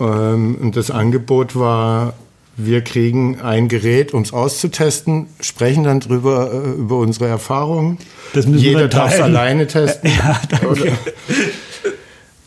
Ähm, 0.00 0.56
und 0.60 0.76
das 0.76 0.90
Angebot 0.90 1.56
war, 1.56 2.14
wir 2.56 2.80
kriegen 2.82 3.40
ein 3.40 3.68
Gerät, 3.68 4.14
um 4.14 4.22
es 4.22 4.32
auszutesten, 4.32 5.26
sprechen 5.40 5.84
dann 5.84 6.00
drüber 6.00 6.50
äh, 6.52 6.70
über 6.70 6.96
unsere 6.96 7.26
Erfahrungen. 7.26 7.98
Jeder 8.34 8.88
darf 8.88 9.14
es 9.14 9.20
alleine 9.20 9.66
testen. 9.66 10.10
Ja, 10.18 10.40
danke. 10.48 10.92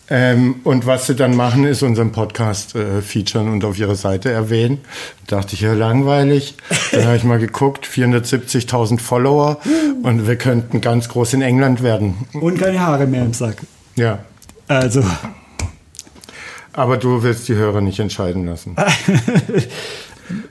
Ähm, 0.10 0.62
und 0.64 0.86
was 0.86 1.08
sie 1.08 1.16
dann 1.16 1.36
machen, 1.36 1.66
ist 1.66 1.84
unseren 1.84 2.12
Podcast 2.12 2.76
äh, 2.76 3.02
featuren 3.02 3.52
und 3.52 3.64
auf 3.64 3.78
ihrer 3.78 3.96
Seite 3.96 4.32
erwähnen. 4.32 4.80
Da 5.28 5.38
dachte 5.38 5.54
ich, 5.54 5.62
ja, 5.62 5.74
langweilig. 5.74 6.56
Dann 6.92 7.06
habe 7.06 7.18
ich 7.18 7.24
mal 7.24 7.40
geguckt, 7.40 7.86
470.000 7.86 9.00
Follower 9.00 9.60
und 10.02 10.28
wir 10.28 10.36
könnten 10.36 10.82
ganz 10.82 11.10
groß 11.10 11.34
in 11.34 11.42
England 11.42 11.84
werden. 11.84 12.16
Und 12.34 12.60
keine 12.60 12.80
Haare 12.80 13.06
mehr 13.06 13.24
im 13.24 13.34
Sack. 13.34 13.58
Ja. 13.96 14.20
Also. 14.68 15.04
Aber 16.74 16.98
du 16.98 17.22
willst 17.22 17.48
die 17.48 17.56
Hörer 17.56 17.82
nicht 17.82 18.00
entscheiden 18.00 18.46
lassen. 18.46 18.76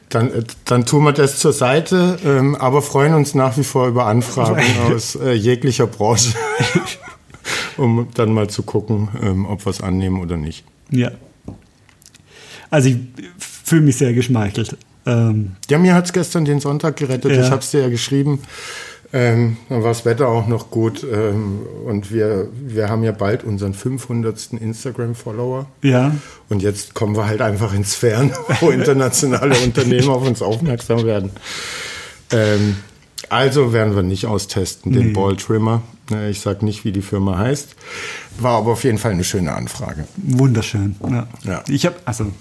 Dann, 0.08 0.44
dann 0.64 0.86
tun 0.86 1.04
wir 1.04 1.12
das 1.12 1.38
zur 1.38 1.52
Seite, 1.52 2.18
ähm, 2.24 2.56
aber 2.56 2.82
freuen 2.82 3.14
uns 3.14 3.34
nach 3.34 3.56
wie 3.56 3.62
vor 3.62 3.86
über 3.86 4.06
Anfragen 4.06 4.60
aus 4.92 5.14
äh, 5.14 5.32
jeglicher 5.32 5.86
Branche 5.86 6.34
um 7.76 8.08
dann 8.14 8.32
mal 8.32 8.48
zu 8.48 8.62
gucken, 8.62 9.08
ähm, 9.22 9.46
ob 9.46 9.64
wir 9.64 9.70
es 9.70 9.80
annehmen 9.80 10.20
oder 10.20 10.36
nicht. 10.36 10.64
Ja. 10.90 11.10
Also 12.70 12.90
ich 12.90 12.98
fühle 13.38 13.82
mich 13.82 13.96
sehr 13.96 14.12
geschmeichelt. 14.12 14.76
Ähm, 15.06 15.52
ja, 15.70 15.78
mir 15.78 15.94
hat 15.94 16.06
es 16.06 16.12
gestern 16.12 16.44
den 16.44 16.60
Sonntag 16.60 16.96
gerettet. 16.96 17.32
Ja. 17.32 17.42
Ich 17.42 17.50
habe 17.50 17.60
es 17.60 17.70
dir 17.70 17.82
ja 17.82 17.88
geschrieben. 17.88 18.40
Ähm, 19.10 19.56
dann 19.70 19.82
war 19.82 19.88
das 19.88 20.04
Wetter 20.04 20.28
auch 20.28 20.46
noch 20.48 20.70
gut 20.70 21.02
ähm, 21.10 21.60
und 21.86 22.12
wir, 22.12 22.48
wir 22.52 22.90
haben 22.90 23.02
ja 23.04 23.12
bald 23.12 23.42
unseren 23.42 23.72
500. 23.72 24.52
Instagram-Follower. 24.52 25.66
Ja. 25.80 26.14
Und 26.50 26.62
jetzt 26.62 26.92
kommen 26.92 27.16
wir 27.16 27.26
halt 27.26 27.40
einfach 27.40 27.72
ins 27.72 27.94
Fern, 27.94 28.32
wo 28.60 28.68
internationale 28.68 29.58
Unternehmen 29.64 30.10
auf 30.10 30.26
uns 30.26 30.42
aufmerksam 30.42 31.04
werden. 31.04 31.30
Ähm, 32.32 32.76
also 33.30 33.72
werden 33.72 33.94
wir 33.94 34.02
nicht 34.02 34.26
austesten, 34.26 34.92
den 34.92 35.08
nee. 35.08 35.12
Ball 35.12 35.36
Trimmer. 35.36 35.82
Ich 36.30 36.40
sage 36.40 36.64
nicht, 36.64 36.84
wie 36.84 36.92
die 36.92 37.02
Firma 37.02 37.36
heißt. 37.38 37.76
War 38.38 38.58
aber 38.58 38.72
auf 38.72 38.84
jeden 38.84 38.98
Fall 38.98 39.12
eine 39.12 39.24
schöne 39.24 39.52
Anfrage. 39.54 40.06
Wunderschön. 40.16 40.96
Ja. 41.08 41.26
ja. 41.44 41.64
Ich 41.68 41.84
habe, 41.84 41.96
also. 42.04 42.32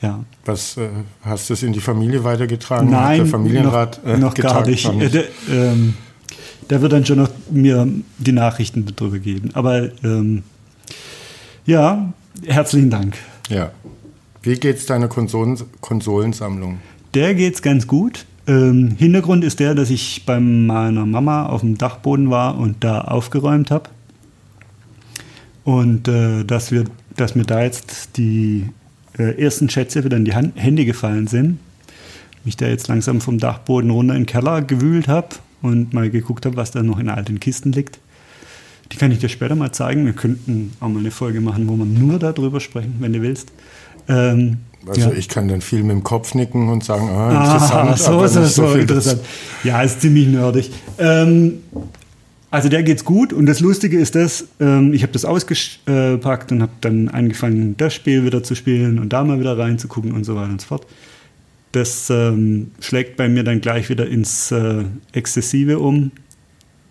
Ja. 0.00 0.22
Was 0.44 0.76
äh, 0.76 0.88
hast 1.22 1.48
du 1.48 1.54
es 1.54 1.62
in 1.62 1.72
die 1.72 1.80
Familie 1.80 2.22
weitergetragen? 2.24 2.90
Nein, 2.90 3.20
der 3.20 3.26
Familienrat 3.26 4.04
noch, 4.04 4.12
äh, 4.12 4.18
noch 4.18 4.34
gar 4.34 4.66
nicht. 4.66 4.84
Äh, 4.86 5.08
der, 5.08 5.24
ähm, 5.50 5.94
der, 6.68 6.82
wird 6.82 6.92
dann 6.92 7.06
schon 7.06 7.18
noch 7.18 7.30
mir 7.50 7.88
die 8.18 8.32
Nachrichten 8.32 8.86
darüber 8.94 9.18
geben. 9.18 9.50
Aber 9.54 9.90
ähm, 10.04 10.42
ja, 11.64 12.12
herzlichen 12.46 12.90
Dank. 12.90 13.16
Ja. 13.48 13.72
Wie 14.42 14.56
geht's 14.56 14.84
deiner 14.84 15.08
Konsolen 15.08 15.58
Konsolensammlung? 15.80 16.80
Der 17.14 17.34
geht's 17.34 17.62
ganz 17.62 17.86
gut. 17.86 18.26
Ähm, 18.46 18.96
Hintergrund 18.98 19.42
ist 19.42 19.60
der, 19.60 19.74
dass 19.74 19.90
ich 19.90 20.24
bei 20.26 20.38
meiner 20.38 21.06
Mama 21.06 21.46
auf 21.46 21.60
dem 21.60 21.78
Dachboden 21.78 22.30
war 22.30 22.58
und 22.58 22.84
da 22.84 23.00
aufgeräumt 23.00 23.70
habe. 23.70 23.90
Und 25.64 26.08
äh, 26.08 26.44
dass, 26.44 26.70
wir, 26.70 26.84
dass 27.16 27.34
mir 27.34 27.44
da 27.44 27.62
jetzt 27.62 28.18
die 28.18 28.68
äh, 29.18 29.40
ersten 29.42 29.70
Schätze 29.70 30.04
wieder 30.04 30.16
in 30.16 30.26
die 30.26 30.34
Hand, 30.34 30.52
Hände 30.56 30.84
gefallen 30.84 31.26
sind. 31.26 31.58
Mich 32.44 32.58
da 32.58 32.66
jetzt 32.66 32.88
langsam 32.88 33.22
vom 33.22 33.38
Dachboden 33.38 33.90
runter 33.90 34.14
in 34.14 34.22
den 34.22 34.26
Keller 34.26 34.60
gewühlt 34.60 35.08
habe 35.08 35.28
und 35.62 35.94
mal 35.94 36.10
geguckt 36.10 36.44
habe, 36.44 36.56
was 36.56 36.70
da 36.70 36.82
noch 36.82 36.98
in 36.98 37.08
alten 37.08 37.40
Kisten 37.40 37.72
liegt. 37.72 37.98
Die 38.92 38.98
kann 38.98 39.10
ich 39.10 39.18
dir 39.18 39.30
später 39.30 39.54
mal 39.54 39.72
zeigen. 39.72 40.04
Wir 40.04 40.12
könnten 40.12 40.72
auch 40.80 40.88
mal 40.88 41.00
eine 41.00 41.10
Folge 41.10 41.40
machen, 41.40 41.66
wo 41.68 41.76
wir 41.76 41.86
nur 41.86 42.18
darüber 42.18 42.60
sprechen, 42.60 42.96
wenn 42.98 43.14
du 43.14 43.22
willst. 43.22 43.50
Ähm, 44.08 44.58
also 44.88 45.10
ja. 45.10 45.12
ich 45.12 45.28
kann 45.28 45.48
dann 45.48 45.60
viel 45.60 45.82
mit 45.82 45.92
dem 45.92 46.02
Kopf 46.02 46.34
nicken 46.34 46.68
und 46.68 46.84
sagen, 46.84 47.08
ah, 47.08 47.44
interessant, 47.44 47.90
ah, 47.90 47.96
so, 47.96 48.12
aber 48.12 48.28
so, 48.28 48.44
so, 48.44 48.68
so 48.68 48.74
interessant. 48.74 49.20
Ja, 49.62 49.82
ist 49.82 50.00
ziemlich 50.00 50.28
nerdig. 50.28 50.70
Ähm, 50.98 51.62
also 52.50 52.68
der 52.68 52.82
geht's 52.82 53.04
gut 53.04 53.32
und 53.32 53.46
das 53.46 53.60
Lustige 53.60 53.98
ist 53.98 54.14
das, 54.14 54.46
ähm, 54.60 54.92
ich 54.92 55.02
habe 55.02 55.12
das 55.12 55.24
ausgepackt 55.24 56.52
und 56.52 56.62
habe 56.62 56.72
dann 56.80 57.08
angefangen, 57.08 57.76
das 57.76 57.94
Spiel 57.94 58.24
wieder 58.24 58.42
zu 58.42 58.54
spielen 58.54 58.98
und 58.98 59.12
da 59.12 59.24
mal 59.24 59.40
wieder 59.40 59.58
reinzugucken 59.58 60.12
und 60.12 60.24
so 60.24 60.36
weiter 60.36 60.50
und 60.50 60.60
so 60.60 60.68
fort. 60.68 60.86
Das 61.72 62.08
ähm, 62.10 62.70
schlägt 62.78 63.16
bei 63.16 63.28
mir 63.28 63.42
dann 63.42 63.60
gleich 63.60 63.88
wieder 63.88 64.06
ins 64.06 64.52
äh, 64.52 64.84
Exzessive 65.12 65.80
um. 65.80 66.12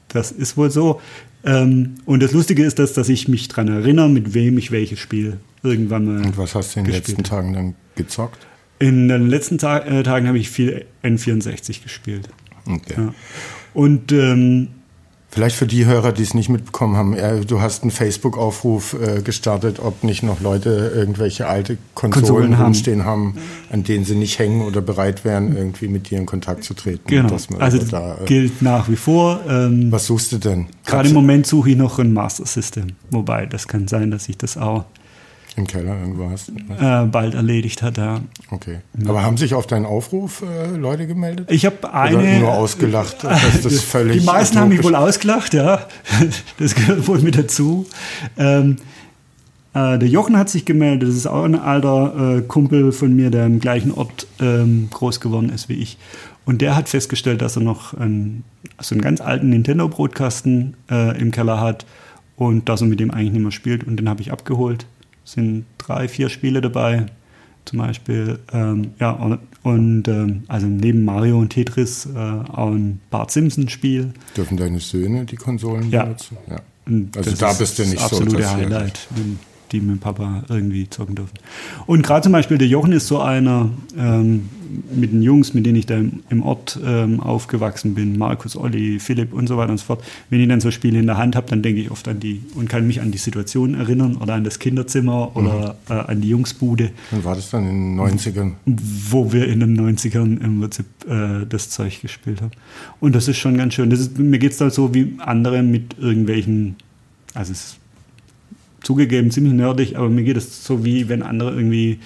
Das 0.10 0.32
ist 0.34 0.58
wohl 0.58 0.70
so. 0.70 1.00
Ähm, 1.44 1.96
und 2.06 2.24
das 2.24 2.32
Lustige 2.32 2.64
ist, 2.64 2.80
dass, 2.80 2.94
dass 2.94 3.10
ich 3.10 3.28
mich 3.28 3.48
daran 3.48 3.68
erinnere, 3.68 4.10
mit 4.10 4.34
wem 4.34 4.58
ich 4.58 4.72
welches 4.72 5.00
Spiel 5.00 5.38
irgendwann 5.62 6.06
mal. 6.06 6.26
Und 6.26 6.38
was 6.38 6.56
hast 6.56 6.76
du 6.76 6.80
in 6.80 6.86
den 6.86 6.94
letzten 6.94 7.24
Tagen 7.24 7.54
dann 7.54 7.76
gezockt? 7.96 8.46
In 8.80 9.08
den 9.08 9.28
letzten 9.28 9.58
Ta 9.58 9.80
äh, 9.80 10.04
Tagen 10.04 10.28
habe 10.28 10.38
ich 10.38 10.50
viel 10.50 10.86
N64 11.04 11.84
gespielt. 11.84 12.30
Okay. 12.66 12.94
Ja. 12.98 13.14
Und 13.74 14.12
ähm, 14.12 14.70
Vielleicht 15.34 15.56
für 15.56 15.66
die 15.66 15.88
Hörer, 15.88 16.12
die 16.12 16.22
es 16.22 16.36
nicht 16.36 16.50
mitbekommen 16.50 16.96
haben, 16.96 17.16
du 17.48 17.60
hast 17.60 17.82
einen 17.82 17.90
Facebook-Aufruf 17.90 18.94
äh, 18.94 19.24
gestartet, 19.24 19.80
ob 19.80 20.04
nicht 20.04 20.22
noch 20.22 20.42
Leute 20.42 20.92
irgendwelche 20.96 21.48
alte 21.48 21.80
Konsolen, 21.96 22.52
Konsolen 22.52 22.54
rumstehen 22.54 23.04
haben. 23.04 23.34
haben, 23.34 23.38
an 23.72 23.84
denen 23.84 24.06
sie 24.06 24.14
nicht 24.14 24.38
hängen 24.38 24.62
oder 24.62 24.82
bereit 24.82 25.26
wären, 25.26 25.58
irgendwie 25.58 25.88
mit 25.88 26.12
dir 26.12 26.20
in 26.20 26.28
Kontakt 26.28 26.64
zu 26.64 26.76
treten. 26.76 27.08
Genau. 27.08 27.36
also 27.58 27.80
da, 27.80 28.20
äh, 28.22 28.26
gilt 28.26 28.62
nach 28.62 28.90
wie 28.90 28.96
vor. 28.96 29.40
Ähm, 29.50 29.92
was 29.92 30.06
suchst 30.06 30.34
du 30.34 30.38
denn? 30.38 30.68
Gerade 30.86 31.10
im 31.10 31.16
Moment 31.16 31.48
suche 31.48 31.72
ich 31.72 31.78
noch 31.78 31.98
ein 31.98 32.14
Master 32.14 32.46
System. 32.46 32.90
Wobei, 33.10 33.48
das 33.48 33.68
kann 33.68 33.88
sein, 33.88 34.12
dass 34.12 34.30
ich 34.30 34.38
das 34.38 34.56
auch 34.56 34.86
im 35.56 35.68
Keller 35.68 36.00
irgendwo 36.00 36.30
hast? 36.30 36.50
Äh, 36.50 37.06
bald 37.06 37.36
erledigt 37.36 37.82
hat, 37.82 37.98
ja. 37.98 38.22
Okay. 38.50 38.80
Aber 39.06 39.24
haben 39.24 39.38
sich 39.38 39.54
auf 39.54 39.68
deinen 39.68 39.86
Aufruf 39.86 40.42
äh, 40.42 40.76
Leute 40.76 41.08
gemeldet? 41.08 41.52
Ich 41.52 41.66
habe 41.66 41.94
eine. 41.94 42.18
Oder 42.18 42.40
nur 42.40 42.54
ausgelacht. 42.54 43.24
Das 43.24 43.66
ist 43.66 43.84
völlig 43.84 44.20
Die 44.20 44.26
meisten 44.26 44.58
haben 44.58 44.70
mich 44.70 44.84
wohl 44.84 44.96
ausgelacht, 44.96 45.54
ja. 45.54 45.88
Das 46.58 46.76
gehört 46.76 47.08
wohl 47.08 47.20
mit 47.20 47.38
dazu. 47.38 47.86
Ähm, 48.38 48.78
äh, 49.74 49.98
der 49.98 50.08
Jochen 50.08 50.38
hat 50.38 50.50
sich 50.50 50.66
gemeldet. 50.66 51.10
Das 51.10 51.16
ist 51.16 51.28
auch 51.28 51.44
ein 51.44 51.56
alter 51.56 52.38
äh, 52.38 52.42
Kumpel 52.42 52.92
von 52.92 53.16
mir, 53.16 53.30
der 53.30 53.46
im 53.46 53.60
gleichen 53.60 53.92
Ort 53.92 54.28
ähm, 54.40 54.88
groß 54.92 55.20
geworden 55.20 55.50
ist 55.50 55.70
wie 55.70 55.74
ich. 55.74 55.98
Und 56.46 56.62
der 56.62 56.76
hat 56.76 56.90
festgestellt, 56.90 57.42
dass 57.42 57.56
er 57.56 57.64
noch 57.64 57.94
einen, 57.94 58.44
also 58.78 58.96
einen 58.96 59.02
ganz 59.02 59.22
alten 59.22 59.50
Nintendo-Brotkasten 59.50 60.76
äh, 60.92 61.20
im 61.20 61.32
Keller 61.32 61.60
hat 61.62 61.86
und 62.36 62.68
dass 62.70 62.82
er 62.82 62.88
mit 62.88 63.00
dem 63.00 63.12
eigentlich 63.12 63.32
nicht 63.32 63.42
mehr 63.42 63.52
spielt. 63.52 63.86
Und 63.86 63.98
den 63.98 64.10
habe 64.10 64.22
ich 64.22 64.32
abgeholt 64.32 64.86
sind 65.24 65.66
drei, 65.78 66.08
vier 66.08 66.30
Spiele 66.30 66.62
dabei. 66.62 67.06
Zum 67.66 67.80
Beispiel, 67.80 68.40
ähm, 68.52 68.92
ja, 69.00 69.12
und, 69.12 69.40
und 69.64 70.08
ähm, 70.10 70.44
also 70.50 70.68
neben 70.68 71.06
Mario 71.06 71.40
und 71.40 71.50
Tetris 71.50 72.06
äh, 72.06 72.20
auch 72.20 72.72
ein 72.72 73.00
Bart 73.10 73.32
Simpson-Spiel. 73.32 74.14
Dürfen 74.36 74.58
deine 74.58 74.80
Söhne 74.80 75.24
die 75.26 75.38
Konsolen 75.38 75.90
ja. 75.90 76.04
benutzen? 76.04 76.38
Ja. 76.50 76.58
Also 77.16 77.30
das 77.30 77.40
da 77.40 77.54
bist 77.54 77.80
du 77.80 77.84
nicht 77.84 77.96
das 77.96 78.04
absolute 78.04 78.32
so. 78.32 78.38
Absolute 78.38 78.76
Highlight, 78.76 79.08
wenn 79.12 79.40
die 79.74 79.82
mit 79.82 79.98
dem 79.98 80.00
Papa 80.00 80.44
irgendwie 80.48 80.90
zocken 80.90 81.16
dürfen. 81.16 81.34
Und 81.86 82.04
gerade 82.04 82.22
zum 82.22 82.32
Beispiel 82.32 82.58
der 82.58 82.68
Jochen 82.68 82.94
ist 82.94 83.08
so 83.08 83.20
einer, 83.20 83.70
ähm, 83.98 84.50
mit 84.92 85.12
den 85.12 85.22
Jungs, 85.22 85.54
mit 85.54 85.66
denen 85.66 85.78
ich 85.78 85.86
da 85.86 85.96
im, 85.98 86.44
Ort 86.44 86.80
ähm, 86.84 87.20
aufgewachsen 87.20 87.94
bin, 87.94 88.18
Markus, 88.18 88.56
Olli, 88.56 89.00
Philipp 89.00 89.34
und 89.34 89.48
so 89.48 89.58
weiter 89.58 89.72
und 89.72 89.78
so 89.78 89.86
fort, 89.86 90.04
wenn 90.30 90.40
ich 90.40 90.48
dann 90.48 90.62
so 90.62 90.72
Spiele 90.72 91.00
in 91.00 91.06
der 91.06 91.18
Hand 91.18 91.36
habe, 91.36 91.48
dann 91.50 91.62
denke 91.62 91.82
ich 91.82 91.92
oft 91.92 92.08
an 92.08 92.20
die 92.20 92.42
und 92.56 92.70
kann 92.70 92.86
mich 92.88 93.02
an 93.02 93.12
die 93.12 93.18
Situation 93.18 93.76
erinnern 93.76 94.18
oder 94.18 94.34
an 94.34 94.44
das 94.44 94.60
Kinderzimmer 94.60 95.36
oder 95.36 95.78
mhm. 95.90 95.96
äh, 95.96 96.00
an 96.00 96.22
die 96.22 96.30
Jungsbude. 96.30 96.92
Und 97.12 97.24
war 97.24 97.36
das 97.36 97.50
dann 97.50 97.68
in 97.68 97.98
den 97.98 98.00
90ern? 98.00 98.54
Wo 98.66 99.32
wir 99.32 99.48
in 99.48 99.60
den 99.60 99.80
90ern 99.80 100.44
im 100.44 100.60
Prinzip 100.60 100.86
äh, 101.08 101.46
das 101.48 101.70
Zeug 101.70 102.02
gespielt 102.02 102.42
haben. 102.42 102.52
Und 103.00 103.16
das 103.16 103.28
ist 103.28 103.38
schon 103.38 103.58
ganz 103.58 103.74
schön. 103.74 103.92
Ist, 103.92 104.18
mir 104.18 104.40
geht 104.40 104.52
es 104.52 104.58
da 104.58 104.70
so 104.70 104.94
wie 104.94 105.16
andere 105.20 105.64
mit 105.64 105.98
irgendwelchen, 106.00 106.76
also 107.34 107.52
es 107.52 107.60
ist 107.60 107.83
zugegeben 108.84 109.32
ziemlich 109.32 109.54
nerdig, 109.54 109.98
aber 109.98 110.10
mir 110.10 110.24
geht 110.24 110.38
es 110.38 110.64
so 110.64 110.86
wie 110.86 111.10
wenn 111.10 111.24
andere 111.24 111.56
irgendwie 111.56 112.00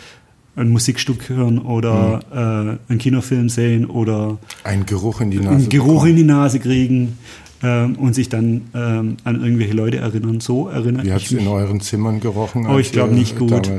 ein 0.56 0.70
Musikstück 0.70 1.30
hören 1.30 1.60
oder 1.60 2.22
mhm. 2.32 2.78
äh, 2.78 2.78
einen 2.90 3.00
Kinofilm 3.00 3.50
sehen 3.50 3.86
oder 3.86 4.38
einen 4.64 4.86
Geruch 4.86 5.22
in 5.22 5.32
die 5.32 5.38
Nase, 5.38 5.56
einen 5.56 5.70
Geruch 5.70 6.06
in 6.06 6.16
die 6.16 6.24
Nase 6.24 6.60
kriegen 6.60 7.18
ähm, 7.62 7.96
und 7.96 8.16
sich 8.16 8.30
dann 8.30 8.70
ähm, 8.74 9.18
an 9.24 9.42
irgendwelche 9.42 9.74
Leute 9.74 9.98
erinnern. 9.98 10.40
So 10.40 10.68
erinnere 10.68 11.06
Wie 11.06 11.14
hat 11.14 11.22
es 11.22 11.32
in 11.32 11.48
euren 11.48 11.80
Zimmern 11.80 12.20
gerochen? 12.20 12.66
Oh, 12.68 12.80
ich 12.80 12.92
glaube 12.92 13.14
nicht 13.14 13.38
gut. 13.38 13.70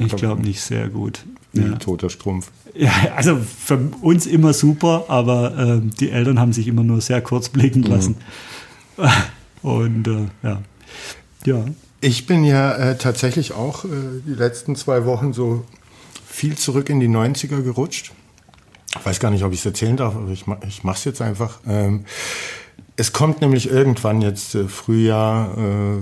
ich 0.00 0.16
glaube 0.16 0.42
nicht 0.42 0.60
sehr 0.60 0.88
gut. 0.88 1.24
Wie 1.52 1.62
ja. 1.62 1.76
toter 1.76 2.10
Strumpf. 2.10 2.50
Ja, 2.74 2.92
also 3.16 3.36
für 3.36 3.78
uns 4.02 4.26
immer 4.26 4.52
super, 4.52 5.06
aber 5.08 5.80
äh, 5.82 5.90
die 5.98 6.10
Eltern 6.10 6.38
haben 6.38 6.52
sich 6.52 6.68
immer 6.68 6.84
nur 6.84 7.00
sehr 7.00 7.20
kurz 7.20 7.48
blicken 7.48 7.80
mhm. 7.80 7.86
lassen. 7.86 8.16
Mhm. 8.96 9.04
Und 9.68 10.06
äh, 10.06 10.26
ja. 10.42 10.62
ja. 11.44 11.64
Ich 12.00 12.26
bin 12.26 12.44
ja 12.44 12.74
äh, 12.74 12.98
tatsächlich 12.98 13.52
auch 13.52 13.84
äh, 13.84 13.88
die 14.26 14.34
letzten 14.34 14.76
zwei 14.76 15.04
Wochen 15.04 15.32
so 15.32 15.64
viel 16.26 16.56
zurück 16.56 16.88
in 16.90 17.00
die 17.00 17.08
90er 17.08 17.62
gerutscht. 17.62 18.12
Ich 18.98 19.04
weiß 19.04 19.18
gar 19.20 19.30
nicht, 19.30 19.42
ob 19.44 19.52
ich 19.52 19.58
es 19.60 19.66
erzählen 19.66 19.96
darf, 19.96 20.14
aber 20.14 20.30
ich, 20.30 20.44
ich 20.66 20.84
mache 20.84 20.96
es 20.98 21.04
jetzt 21.04 21.20
einfach. 21.22 21.58
Ähm, 21.66 22.04
Es 22.96 23.12
kommt 23.12 23.40
nämlich 23.40 23.70
irgendwann 23.70 24.20
jetzt 24.22 24.54
äh, 24.54 24.66
Frühjahr, 24.68 25.56
äh, 25.56 25.98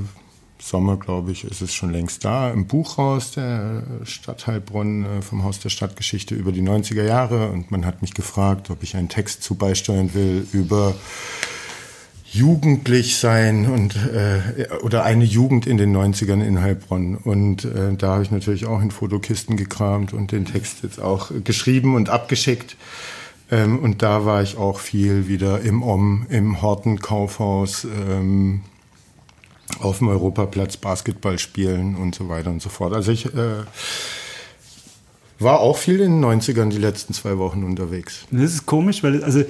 Sommer, 0.62 0.96
glaube 0.96 1.30
ich, 1.32 1.44
ist 1.44 1.60
es 1.60 1.74
schon 1.74 1.90
längst 1.92 2.24
da, 2.24 2.50
im 2.50 2.66
Buch 2.66 2.96
raus, 2.98 3.32
der 3.32 3.82
Stadt 4.04 4.46
Heilbronn 4.46 5.04
äh, 5.04 5.22
vom 5.22 5.44
Haus 5.44 5.60
der 5.60 5.68
Stadtgeschichte 5.68 6.34
über 6.34 6.52
die 6.52 6.62
90er 6.62 7.04
Jahre. 7.04 7.48
Und 7.50 7.70
man 7.70 7.84
hat 7.84 8.00
mich 8.02 8.14
gefragt, 8.14 8.70
ob 8.70 8.82
ich 8.82 8.96
einen 8.96 9.08
Text 9.10 9.42
zu 9.42 9.54
beisteuern 9.56 10.14
will 10.14 10.46
über 10.52 10.94
jugendlich 12.36 13.16
sein 13.16 13.66
und 13.66 13.96
äh, 13.96 14.68
oder 14.82 15.04
eine 15.04 15.24
Jugend 15.24 15.66
in 15.66 15.76
den 15.76 15.96
90ern 15.96 16.42
in 16.42 16.60
Heilbronn. 16.60 17.16
Und 17.16 17.64
äh, 17.64 17.94
da 17.96 18.14
habe 18.14 18.22
ich 18.22 18.30
natürlich 18.30 18.66
auch 18.66 18.80
in 18.80 18.90
Fotokisten 18.90 19.56
gekramt 19.56 20.12
und 20.12 20.32
den 20.32 20.44
Text 20.44 20.82
jetzt 20.82 21.00
auch 21.00 21.30
geschrieben 21.44 21.94
und 21.94 22.08
abgeschickt. 22.10 22.76
Ähm, 23.50 23.78
und 23.78 24.02
da 24.02 24.24
war 24.24 24.42
ich 24.42 24.56
auch 24.56 24.80
viel 24.80 25.28
wieder 25.28 25.60
im 25.60 25.82
Om, 25.82 26.26
im 26.28 26.60
Horten-Kaufhaus, 26.60 27.84
ähm, 27.84 28.62
auf 29.80 29.98
dem 29.98 30.08
Europaplatz 30.08 30.76
Basketball 30.76 31.38
spielen 31.38 31.96
und 31.96 32.14
so 32.14 32.28
weiter 32.28 32.50
und 32.50 32.62
so 32.62 32.68
fort. 32.68 32.92
Also 32.92 33.12
ich 33.12 33.26
äh, 33.26 33.64
war 35.38 35.60
auch 35.60 35.76
viel 35.76 36.00
in 36.00 36.20
den 36.20 36.24
90ern 36.24 36.68
die 36.68 36.78
letzten 36.78 37.14
zwei 37.14 37.38
Wochen 37.38 37.64
unterwegs. 37.64 38.26
Das 38.30 38.52
ist 38.52 38.66
komisch, 38.66 39.02
weil 39.02 39.22
also 39.22 39.44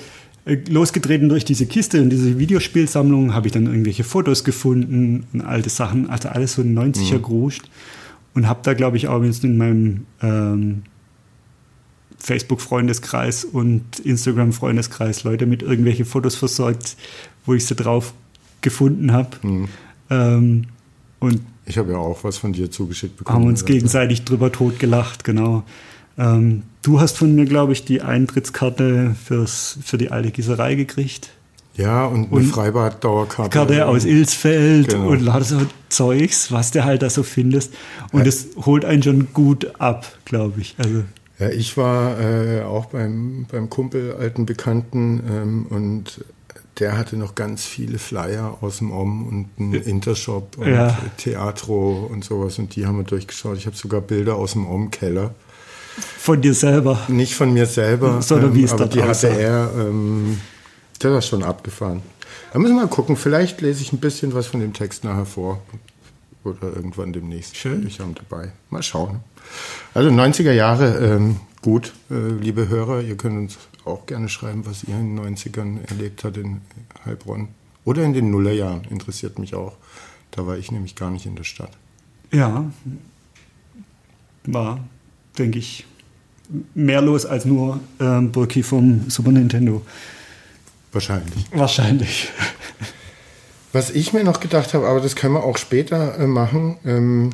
losgetreten 0.46 1.28
durch 1.28 1.44
diese 1.44 1.66
Kiste 1.66 2.00
und 2.00 2.10
diese 2.10 2.38
Videospielsammlung 2.38 3.34
habe 3.34 3.48
ich 3.48 3.52
dann 3.52 3.66
irgendwelche 3.66 4.04
Fotos 4.04 4.44
gefunden 4.44 5.26
und 5.32 5.40
alte 5.40 5.70
Sachen, 5.70 6.08
also 6.08 6.28
alles 6.28 6.54
so 6.54 6.62
90er 6.62 7.18
mhm. 7.18 7.22
gruscht 7.22 7.68
und 8.34 8.46
habe 8.46 8.60
da 8.62 8.74
glaube 8.74 8.96
ich 8.96 9.08
auch 9.08 9.22
jetzt 9.24 9.42
in 9.42 9.56
meinem 9.56 10.06
ähm, 10.22 10.82
Facebook-Freundeskreis 12.18 13.44
und 13.44 13.98
Instagram-Freundeskreis 14.00 15.24
Leute 15.24 15.46
mit 15.46 15.62
irgendwelche 15.62 16.04
Fotos 16.04 16.36
versorgt, 16.36 16.96
wo 17.44 17.54
ich 17.54 17.66
sie 17.66 17.74
drauf 17.74 18.14
gefunden 18.60 19.12
habe. 19.12 19.30
Mhm. 19.42 19.68
Ähm, 20.10 20.64
und 21.18 21.40
ich 21.66 21.78
habe 21.78 21.92
ja 21.92 21.98
auch 21.98 22.22
was 22.22 22.38
von 22.38 22.52
dir 22.52 22.70
zugeschickt 22.70 23.16
bekommen. 23.16 23.40
Haben 23.40 23.48
uns 23.48 23.64
gegenseitig 23.64 24.24
drüber 24.24 24.52
totgelacht, 24.52 25.24
genau. 25.24 25.64
Ähm, 26.18 26.62
du 26.82 27.00
hast 27.00 27.18
von 27.18 27.34
mir, 27.34 27.44
glaube 27.44 27.72
ich, 27.72 27.84
die 27.84 28.02
Eintrittskarte 28.02 29.14
fürs, 29.22 29.78
für 29.84 29.98
die 29.98 30.10
alte 30.10 30.30
Gießerei 30.30 30.74
gekriegt. 30.74 31.30
Ja, 31.76 32.06
und 32.06 32.32
eine 32.32 32.44
Freibad-Dauerkarte. 32.44 33.50
Karte 33.50 33.86
aus 33.86 34.06
Ilsfeld 34.06 34.88
genau. 34.88 35.08
und 35.08 35.20
lauter 35.20 35.44
so 35.44 35.60
Zeugs, 35.90 36.50
was 36.50 36.70
du 36.70 36.84
halt 36.84 37.02
da 37.02 37.10
so 37.10 37.22
findest. 37.22 37.74
Und 38.12 38.20
ja. 38.20 38.24
das 38.24 38.46
holt 38.64 38.86
einen 38.86 39.02
schon 39.02 39.28
gut 39.34 39.78
ab, 39.78 40.06
glaube 40.24 40.60
ich. 40.62 40.74
Also 40.78 41.02
ja, 41.38 41.50
ich 41.50 41.76
war 41.76 42.18
äh, 42.18 42.62
auch 42.62 42.86
beim, 42.86 43.46
beim 43.50 43.68
Kumpel, 43.68 44.14
alten 44.14 44.46
Bekannten, 44.46 45.22
ähm, 45.28 45.66
und 45.68 46.24
der 46.78 46.96
hatte 46.96 47.16
noch 47.16 47.34
ganz 47.34 47.64
viele 47.64 47.98
Flyer 47.98 48.58
aus 48.60 48.78
dem 48.78 48.90
Om 48.90 49.26
und 49.26 49.48
einen 49.58 49.74
Intershop 49.74 50.58
und 50.58 50.68
ja. 50.68 50.96
Theatro 51.18 52.08
und 52.10 52.24
sowas. 52.24 52.58
Und 52.58 52.76
die 52.76 52.86
haben 52.86 52.98
wir 52.98 53.04
durchgeschaut. 53.04 53.56
Ich 53.56 53.66
habe 53.66 53.76
sogar 53.76 54.00
Bilder 54.00 54.36
aus 54.36 54.52
dem 54.52 54.66
Om-Keller. 54.66 55.34
Von 56.00 56.42
dir 56.42 56.54
selber? 56.54 57.02
Nicht 57.08 57.34
von 57.34 57.52
mir 57.52 57.66
selber, 57.66 58.20
sondern 58.22 58.50
ähm, 58.50 58.56
wie 58.56 58.64
es 58.64 58.72
aber 58.72 58.86
die 58.86 59.02
hatte 59.02 59.28
er, 59.28 59.70
ähm, 59.78 60.40
der 61.02 61.12
war 61.12 61.22
schon 61.22 61.42
abgefahren. 61.42 62.02
Da 62.52 62.58
müssen 62.58 62.74
wir 62.74 62.82
mal 62.82 62.88
gucken. 62.88 63.16
Vielleicht 63.16 63.60
lese 63.60 63.82
ich 63.82 63.92
ein 63.92 63.98
bisschen 63.98 64.34
was 64.34 64.46
von 64.46 64.60
dem 64.60 64.72
Text 64.72 65.04
nachher 65.04 65.26
vor. 65.26 65.62
Oder 66.44 66.74
irgendwann 66.74 67.12
demnächst. 67.12 67.56
Schön. 67.56 67.86
Ich 67.86 68.00
habe 68.00 68.12
dabei. 68.14 68.52
Mal 68.70 68.82
schauen. 68.82 69.20
Also 69.94 70.10
90er 70.10 70.52
Jahre, 70.52 70.96
ähm, 70.98 71.40
gut, 71.62 71.92
äh, 72.10 72.14
liebe 72.14 72.68
Hörer, 72.68 73.02
ihr 73.02 73.16
könnt 73.16 73.36
uns 73.36 73.58
auch 73.84 74.06
gerne 74.06 74.28
schreiben, 74.28 74.64
was 74.66 74.84
ihr 74.84 74.94
in 74.94 75.16
den 75.16 75.36
90ern 75.36 75.88
erlebt 75.88 76.24
habt 76.24 76.36
in 76.36 76.60
Heilbronn. 77.04 77.48
Oder 77.84 78.02
in 78.02 78.14
den 78.14 78.30
Nullerjahren, 78.30 78.84
interessiert 78.90 79.38
mich 79.38 79.54
auch. 79.54 79.76
Da 80.30 80.46
war 80.46 80.56
ich 80.56 80.72
nämlich 80.72 80.96
gar 80.96 81.10
nicht 81.10 81.26
in 81.26 81.36
der 81.36 81.44
Stadt. 81.44 81.70
Ja, 82.32 82.64
war, 84.44 84.80
denke 85.38 85.58
ich, 85.58 85.86
mehr 86.74 87.00
los 87.02 87.26
als 87.26 87.44
nur 87.44 87.80
ähm, 88.00 88.32
Burki 88.32 88.62
vom 88.62 89.08
Super 89.08 89.32
Nintendo. 89.32 89.82
Wahrscheinlich. 90.92 91.44
Wahrscheinlich. 91.52 92.30
Was 93.72 93.90
ich 93.90 94.12
mir 94.12 94.24
noch 94.24 94.40
gedacht 94.40 94.72
habe, 94.72 94.86
aber 94.88 95.00
das 95.00 95.16
können 95.16 95.34
wir 95.34 95.44
auch 95.44 95.58
später 95.58 96.18
äh, 96.18 96.26
machen, 96.26 96.78
ähm, 96.86 97.30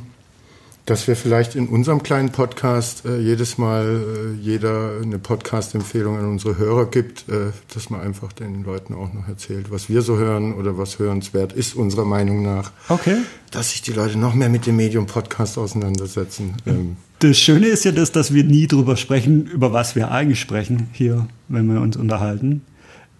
dass 0.87 1.07
wir 1.07 1.14
vielleicht 1.14 1.55
in 1.55 1.68
unserem 1.68 2.03
kleinen 2.03 2.33
Podcast 2.33 3.05
äh, 3.07 3.18
jedes 3.18 3.57
Mal 3.57 3.85
äh, 3.87 4.42
jeder 4.42 4.94
eine 5.01 5.20
Podcast-Empfehlung 5.20 6.18
an 6.18 6.27
unsere 6.27 6.59
Hörer 6.59 6.87
gibt, 6.87 7.29
äh, 7.29 7.53
dass 7.72 7.90
man 7.90 8.01
einfach 8.01 8.33
den 8.33 8.64
Leuten 8.64 8.94
auch 8.94 9.12
noch 9.12 9.29
erzählt, 9.29 9.70
was 9.70 9.88
wir 9.88 10.03
so 10.03 10.16
hören 10.16 10.55
oder 10.55 10.77
was 10.77 10.98
hörenswert 10.98 11.53
ist 11.53 11.77
unserer 11.77 12.05
Meinung 12.05 12.42
nach. 12.42 12.72
Okay. 12.88 13.18
Dass 13.53 13.70
sich 13.70 13.83
die 13.83 13.92
Leute 13.92 14.18
noch 14.18 14.35
mehr 14.35 14.48
mit 14.48 14.66
dem 14.66 14.77
Medium 14.77 15.07
Podcast 15.07 15.59
auseinandersetzen. 15.59 16.57
Ähm. 16.66 16.96
Das 17.23 17.39
Schöne 17.39 17.69
ist 17.69 17.85
ja, 17.85 17.93
dass, 17.93 18.11
dass 18.11 18.35
wir 18.35 18.43
nie 18.43 18.67
drüber 18.67 18.97
sprechen, 18.97 19.47
über 19.47 19.73
was 19.73 19.95
wir 19.95 20.11
eigentlich 20.11 20.41
sprechen 20.41 20.89
hier, 20.91 21.29
wenn 21.47 21.73
wir 21.73 21.81
uns 21.81 21.97
unterhalten. 21.97 22.63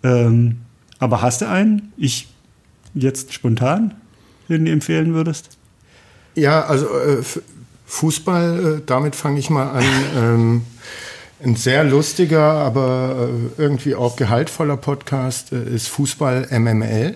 Ähm, 0.03 0.63
aber 0.99 1.23
hast 1.23 1.41
du 1.41 1.49
einen? 1.49 1.93
Ich 1.97 2.27
jetzt 2.95 3.33
spontan, 3.33 3.95
den 4.49 4.65
du 4.65 4.73
empfehlen 4.73 5.15
würdest? 5.15 5.57
Ja, 6.35 6.65
also 6.65 6.87
äh, 6.87 7.23
Fußball, 7.87 8.79
äh, 8.79 8.83
damit 8.85 9.15
fange 9.15 9.39
ich 9.39 9.51
mal 9.51 9.71
an. 9.71 9.85
Ähm, 10.17 10.63
ein 11.45 11.55
sehr 11.55 11.85
lustiger, 11.85 12.43
aber 12.43 13.29
äh, 13.57 13.63
irgendwie 13.63 13.95
auch 13.95 14.17
gehaltvoller 14.17 14.77
Podcast 14.77 15.53
äh, 15.53 15.63
ist 15.63 15.87
Fußball 15.87 16.49
MML. 16.51 17.15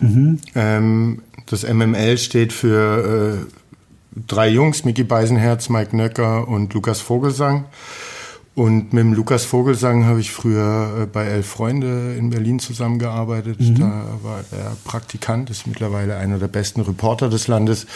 Mhm. 0.00 0.38
Ähm, 0.54 1.22
das 1.44 1.62
MML 1.62 2.16
steht 2.16 2.54
für 2.54 3.38
äh, 3.38 3.61
drei 4.26 4.48
Jungs, 4.48 4.84
Micky 4.84 5.04
Beisenherz, 5.04 5.68
Mike 5.68 5.96
Nöcker 5.96 6.48
und 6.48 6.72
Lukas 6.74 7.00
Vogelsang. 7.00 7.64
Und 8.54 8.92
mit 8.92 9.00
dem 9.02 9.14
Lukas 9.14 9.46
Vogelsang 9.46 10.04
habe 10.04 10.20
ich 10.20 10.30
früher 10.30 11.02
äh, 11.02 11.06
bei 11.06 11.24
Elf 11.24 11.46
Freunde 11.46 12.14
in 12.18 12.28
Berlin 12.28 12.58
zusammengearbeitet. 12.58 13.60
Mhm. 13.60 13.78
Da 13.78 14.04
war 14.22 14.44
er 14.52 14.76
Praktikant, 14.84 15.48
ist 15.48 15.66
mittlerweile 15.66 16.16
einer 16.16 16.38
der 16.38 16.48
besten 16.48 16.82
Reporter 16.82 17.30
des 17.30 17.48
Landes. 17.48 17.86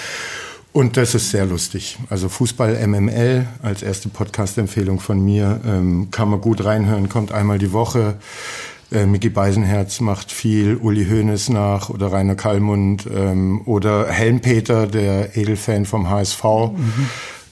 Und 0.73 0.97
das 0.97 1.15
ist 1.15 1.31
sehr 1.31 1.47
lustig. 1.47 1.99
Also 2.11 2.29
Fußball 2.29 2.87
MML 2.87 3.47
als 3.63 3.83
erste 3.83 4.09
Podcast-Empfehlung 4.09 5.01
von 5.01 5.23
mir. 5.23 5.61
Ähm, 5.67 6.09
kann 6.11 6.29
man 6.29 6.41
gut 6.41 6.65
reinhören, 6.65 7.09
kommt 7.09 7.33
einmal 7.33 7.59
die 7.59 7.73
Woche. 7.73 8.17
Äh, 8.93 9.07
Micky 9.07 9.31
Beisenherz 9.31 10.01
macht 10.01 10.31
viel, 10.31 10.77
Uli 10.77 11.07
Hoeneß 11.07 11.49
nach 11.49 11.91
oder 11.91 12.13
Rainer 12.13 12.37
Kallmund 12.37 13.09
ähm, 13.13 13.63
oder 13.65 14.07
Helmpeter, 14.09 14.87
der 14.87 15.37
Edelfan 15.37 15.87
vom 15.87 16.09
HSV. 16.09 16.45
Mhm. 16.45 17.09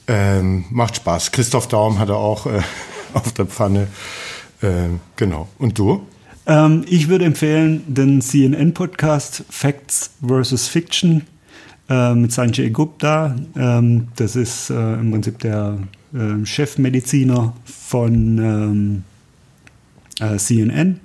Ähm, 0.07 0.65
macht 0.69 0.97
Spaß. 0.97 1.31
Christoph 1.31 1.67
Daum 1.67 1.99
hat 1.99 2.09
er 2.09 2.17
auch 2.17 2.45
äh, 2.45 2.61
auf 3.13 3.33
der 3.33 3.45
Pfanne. 3.47 3.87
Ähm, 4.63 4.99
genau. 5.15 5.49
Und 5.57 5.77
du? 5.77 6.05
Ähm, 6.47 6.85
ich 6.87 7.09
würde 7.09 7.25
empfehlen 7.25 7.83
den 7.87 8.21
CNN-Podcast 8.21 9.43
Facts 9.49 10.11
vs. 10.25 10.67
Fiction 10.67 11.23
äh, 11.89 12.13
mit 12.13 12.31
Sanjay 12.31 12.69
Gupta. 12.69 13.35
Ähm, 13.57 14.07
das 14.15 14.35
ist 14.35 14.69
äh, 14.69 14.93
im 14.93 15.11
Prinzip 15.11 15.39
der 15.39 15.79
äh, 16.13 16.45
Chefmediziner 16.45 17.53
von 17.65 18.37
ähm, 18.37 19.03
äh, 20.19 20.37
CNN. 20.37 20.99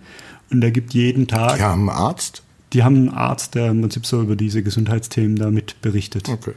Und 0.50 0.60
der 0.60 0.70
gibt 0.70 0.94
jeden 0.94 1.26
Tag. 1.26 1.56
Die 1.56 1.62
haben 1.62 1.88
einen 1.88 1.98
Arzt? 1.98 2.42
Die 2.72 2.82
haben 2.82 2.96
einen 2.96 3.08
Arzt, 3.08 3.54
der 3.54 3.70
im 3.70 3.80
Prinzip 3.80 4.06
so 4.06 4.20
über 4.20 4.36
diese 4.36 4.62
Gesundheitsthemen 4.62 5.36
damit 5.36 5.80
berichtet. 5.80 6.28
Okay. 6.28 6.52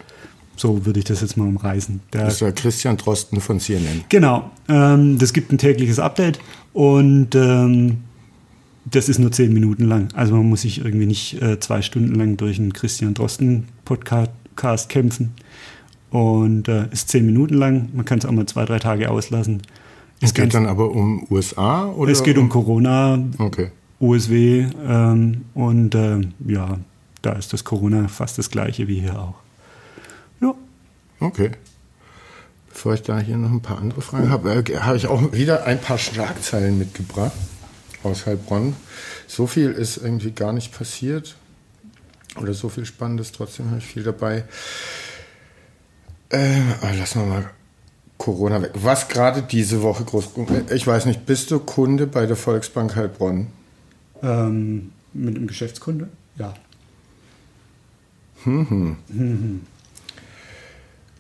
So 0.56 0.86
würde 0.86 1.00
ich 1.00 1.06
das 1.06 1.22
jetzt 1.22 1.38
mal 1.38 1.48
umreißen. 1.48 2.02
Der, 2.12 2.26
das 2.26 2.34
ist 2.34 2.42
der 2.42 2.52
Christian 2.52 2.98
Drosten 2.98 3.42
von 3.42 3.60
CNN. 3.60 4.04
Genau. 4.10 4.52
Ähm, 4.70 5.18
das 5.18 5.34
gibt 5.34 5.52
ein 5.52 5.58
tägliches 5.58 5.98
Update 5.98 6.40
und 6.74 7.34
ähm, 7.34 8.04
das 8.86 9.10
ist 9.10 9.20
nur 9.20 9.32
zehn 9.32 9.54
Minuten 9.54 9.86
lang. 9.86 10.10
Also 10.14 10.36
man 10.36 10.48
muss 10.48 10.62
sich 10.62 10.84
irgendwie 10.84 11.06
nicht 11.06 11.42
äh, 11.42 11.60
zwei 11.60 11.82
Stunden 11.82 12.14
lang 12.16 12.38
durch 12.38 12.60
einen 12.60 12.74
Christian 12.74 13.14
Drosten 13.14 13.68
Podcast 13.86 14.90
kämpfen. 14.90 15.34
Und 16.12 16.68
äh, 16.68 16.86
ist 16.92 17.10
zehn 17.10 17.26
Minuten 17.26 17.56
lang. 17.56 17.90
Man 17.94 18.06
kann 18.06 18.20
es 18.20 18.26
auch 18.26 18.32
mal 18.32 18.46
zwei, 18.46 18.66
drei 18.66 18.78
Tage 18.78 19.10
auslassen. 19.10 19.64
Es 20.24 20.34
geht 20.34 20.54
dann 20.54 20.66
aber 20.66 20.90
um 20.92 21.28
USA 21.30 21.86
oder? 21.88 22.12
Es 22.12 22.24
geht 22.24 22.38
um 22.38 22.48
Corona, 22.48 23.20
okay. 23.40 23.72
USW 24.00 24.68
ähm, 24.86 25.46
und 25.54 25.96
äh, 25.96 26.22
ja, 26.48 26.80
da 27.22 27.34
ist 27.34 27.52
das 27.52 27.64
Corona 27.64 28.08
fast 28.08 28.38
das 28.38 28.50
gleiche 28.50 28.88
wie 28.88 29.02
hier 29.02 29.20
auch. 29.20 29.36
Ja. 30.42 30.54
Okay. 31.20 31.52
Bevor 32.70 32.94
ich 32.94 33.02
da 33.02 33.20
hier 33.20 33.38
noch 33.38 33.52
ein 33.52 33.62
paar 33.62 33.80
andere 33.80 34.02
Fragen 34.02 34.30
habe, 34.30 34.54
äh, 34.54 34.78
habe 34.78 34.98
ich 34.98 35.08
auch 35.08 35.34
wieder 35.34 35.66
ein 35.66 35.80
paar 35.80 35.98
Schlagzeilen 35.98 36.80
mitgebracht 36.80 37.34
aus 38.04 38.26
Heilbronn. 38.26 38.76
So 39.28 39.46
viel 39.46 39.72
ist 39.72 39.98
irgendwie 39.98 40.32
gar 40.32 40.54
nicht 40.54 40.72
passiert 40.74 41.36
oder 42.40 42.54
so 42.54 42.70
viel 42.70 42.86
Spannendes, 42.86 43.34
trotzdem 43.34 43.68
habe 43.68 43.80
ich 43.80 43.86
viel 43.86 44.04
dabei. 44.04 44.46
Äh, 46.30 46.62
lassen 46.98 47.22
wir 47.22 47.26
mal 47.28 47.50
Corona 48.24 48.62
weg. 48.62 48.72
Was 48.76 49.10
gerade 49.10 49.42
diese 49.42 49.82
Woche 49.82 50.06
groß. 50.06 50.30
Ich 50.74 50.88
weiß 50.88 51.08
nicht, 51.08 51.26
bist 51.26 51.52
du 51.52 51.60
Kunde 51.60 52.08
bei 52.08 52.26
der 52.26 52.38
Volksbank 52.38 52.96
Heilbronn? 52.96 53.48
Ähm, 54.22 54.92
mit 55.12 55.36
einem 55.36 55.46
Geschäftskunde? 55.48 56.08
Ja. 56.38 56.54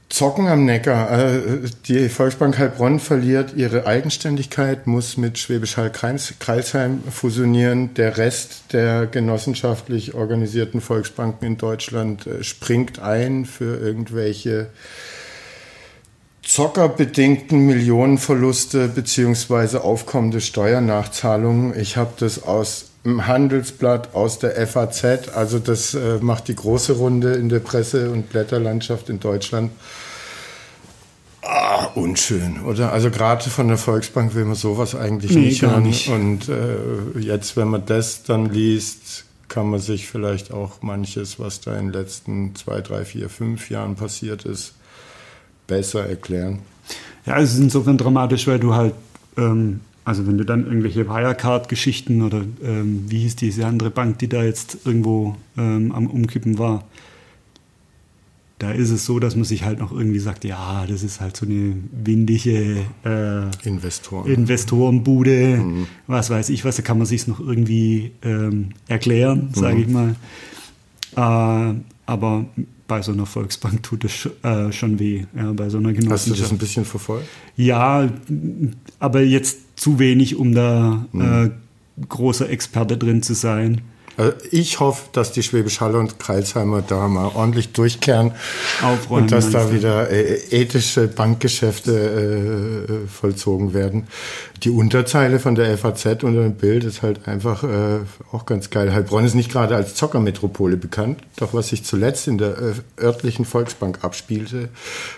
Zocken 0.07 0.47
am 0.47 0.63
Neckar. 0.63 1.11
Äh, 1.11 1.41
Die 1.87 2.07
Volksbank 2.07 2.57
Heilbronn 2.57 2.99
verliert 3.01 3.53
ihre 3.57 3.85
Eigenständigkeit, 3.85 4.87
muss 4.87 5.17
mit 5.17 5.37
Schwäbisch 5.37 5.75
Hall 5.75 5.89
Kreis- 5.89 6.35
Kreisheim 6.39 7.03
fusionieren. 7.11 7.93
Der 7.95 8.17
Rest 8.17 8.71
der 8.71 9.07
genossenschaftlich 9.07 10.13
organisierten 10.13 10.79
Volksbanken 10.79 11.45
in 11.47 11.57
Deutschland 11.57 12.27
äh, 12.27 12.45
springt 12.45 12.99
ein 12.99 13.43
für 13.43 13.77
irgendwelche 13.77 14.69
zockerbedingten 16.45 17.59
Millionenverluste 17.65 18.87
beziehungsweise 18.89 19.83
aufkommende 19.83 20.41
Steuernachzahlungen. 20.41 21.77
Ich 21.79 21.97
habe 21.97 22.11
das 22.19 22.43
aus 22.43 22.85
dem 23.05 23.27
Handelsblatt, 23.27 24.13
aus 24.13 24.39
der 24.39 24.55
FAZ, 24.67 25.29
also 25.35 25.59
das 25.59 25.93
äh, 25.93 26.19
macht 26.21 26.47
die 26.47 26.55
große 26.55 26.93
Runde 26.93 27.33
in 27.33 27.49
der 27.49 27.59
Presse- 27.59 28.11
und 28.11 28.29
Blätterlandschaft 28.29 29.09
in 29.09 29.19
Deutschland. 29.19 29.71
Ah, 31.41 31.87
unschön, 31.95 32.61
oder? 32.63 32.93
Also 32.93 33.09
gerade 33.11 33.49
von 33.49 33.67
der 33.67 33.77
Volksbank 33.77 34.33
will 34.33 34.45
man 34.45 34.55
sowas 34.55 34.95
eigentlich 34.95 35.31
Nee, 35.31 35.47
nicht 35.47 35.61
hören. 35.61 35.83
nicht. 35.83 36.07
Und 36.07 36.47
äh, 36.47 37.19
jetzt, 37.19 37.57
wenn 37.57 37.67
man 37.67 37.85
das 37.85 38.23
dann 38.23 38.45
liest, 38.45 39.25
kann 39.49 39.69
man 39.69 39.81
sich 39.81 40.07
vielleicht 40.07 40.53
auch 40.53 40.81
manches, 40.81 41.39
was 41.39 41.59
da 41.59 41.75
in 41.77 41.91
den 41.91 41.93
letzten 42.01 42.55
zwei, 42.55 42.79
drei, 42.79 43.03
vier, 43.03 43.29
fünf 43.29 43.69
Jahren 43.69 43.95
passiert 43.95 44.45
ist, 44.45 44.73
besser 45.67 46.07
erklären. 46.07 46.59
Ja, 47.25 47.39
es 47.39 47.53
ist 47.53 47.59
insofern 47.59 47.97
dramatisch, 47.97 48.47
weil 48.47 48.59
du 48.59 48.73
halt, 48.73 48.93
ähm, 49.37 49.79
also 50.05 50.27
wenn 50.27 50.37
du 50.37 50.43
dann 50.43 50.65
irgendwelche 50.65 51.07
Wirecard-Geschichten 51.07 52.21
oder 52.21 52.43
ähm, 52.63 53.05
wie 53.07 53.19
hieß 53.19 53.37
diese 53.37 53.65
andere 53.65 53.89
Bank, 53.89 54.19
die 54.19 54.27
da 54.27 54.43
jetzt 54.43 54.79
irgendwo 54.85 55.35
ähm, 55.57 55.91
am 55.93 56.07
Umkippen 56.07 56.57
war, 56.57 56.83
da 58.59 58.71
ist 58.71 58.91
es 58.91 59.05
so, 59.05 59.19
dass 59.19 59.35
man 59.35 59.43
sich 59.43 59.65
halt 59.65 59.79
noch 59.79 59.91
irgendwie 59.91 60.19
sagt, 60.19 60.45
ja, 60.45 60.85
das 60.87 61.03
ist 61.03 61.19
halt 61.19 61.35
so 61.35 61.45
eine 61.45 61.75
windige 61.91 62.85
äh, 63.03 63.67
Investoren. 63.67 64.25
Investorenbude, 64.29 65.61
was 66.07 66.29
weiß 66.29 66.49
ich 66.49 66.63
was, 66.63 66.77
da 66.77 66.81
kann 66.81 66.97
man 66.97 67.05
sich 67.05 67.27
noch 67.27 67.41
irgendwie 67.41 68.11
ähm, 68.21 68.69
erklären, 68.87 69.49
sage 69.53 69.81
ich 69.81 69.87
mal. 69.89 70.15
Äh, 71.15 71.75
aber 72.05 72.45
bei 72.87 73.01
so 73.01 73.11
einer 73.11 73.25
Volksbank 73.25 73.81
tut 73.83 74.03
es 74.03 74.29
äh, 74.43 74.71
schon 74.71 74.99
weh, 74.99 75.25
ja, 75.35 75.51
bei 75.53 75.69
so 75.69 75.77
einer 75.77 75.89
Hast 75.89 75.97
du 75.97 76.09
das 76.09 76.25
Genossenschaft. 76.25 76.51
ein 76.51 76.57
bisschen 76.57 76.85
verfolgt? 76.85 77.27
Ja, 77.55 78.09
aber 78.99 79.21
jetzt 79.21 79.79
zu 79.79 79.99
wenig, 79.99 80.35
um 80.35 80.53
da 80.53 81.05
äh, 81.13 81.49
großer 82.07 82.49
Experte 82.49 82.97
drin 82.97 83.21
zu 83.23 83.33
sein. 83.33 83.81
Also 84.17 84.33
ich 84.51 84.79
hoffe, 84.79 85.03
dass 85.11 85.31
die 85.31 85.43
Schwäbisch 85.43 85.81
Hall 85.81 85.95
und 85.95 86.19
Kreilsheimer 86.19 86.81
da 86.81 87.07
mal 87.07 87.31
ordentlich 87.33 87.73
durchkehren 87.73 88.31
Aufräumen, 88.81 89.23
und 89.23 89.31
dass 89.31 89.49
da 89.49 89.71
wieder 89.71 90.09
äh, 90.09 90.35
ethische 90.51 91.07
Bankgeschäfte 91.07 93.05
äh, 93.05 93.07
vollzogen 93.07 93.73
werden. 93.73 94.07
Die 94.63 94.69
Unterzeile 94.69 95.39
von 95.39 95.55
der 95.55 95.77
FAZ 95.77 96.23
unter 96.23 96.43
dem 96.43 96.55
Bild 96.55 96.83
ist 96.83 97.01
halt 97.01 97.27
einfach 97.27 97.63
äh, 97.63 97.99
auch 98.31 98.45
ganz 98.45 98.69
geil. 98.69 98.93
Heilbronn 98.93 99.25
ist 99.25 99.33
nicht 99.33 99.51
gerade 99.51 99.75
als 99.75 99.95
Zockermetropole 99.95 100.77
bekannt, 100.77 101.19
doch 101.35 101.53
was 101.53 101.69
sich 101.69 101.83
zuletzt 101.83 102.27
in 102.27 102.37
der 102.37 102.57
äh, 102.57 102.73
örtlichen 103.01 103.45
Volksbank 103.45 104.03
abspielte, 104.03 104.69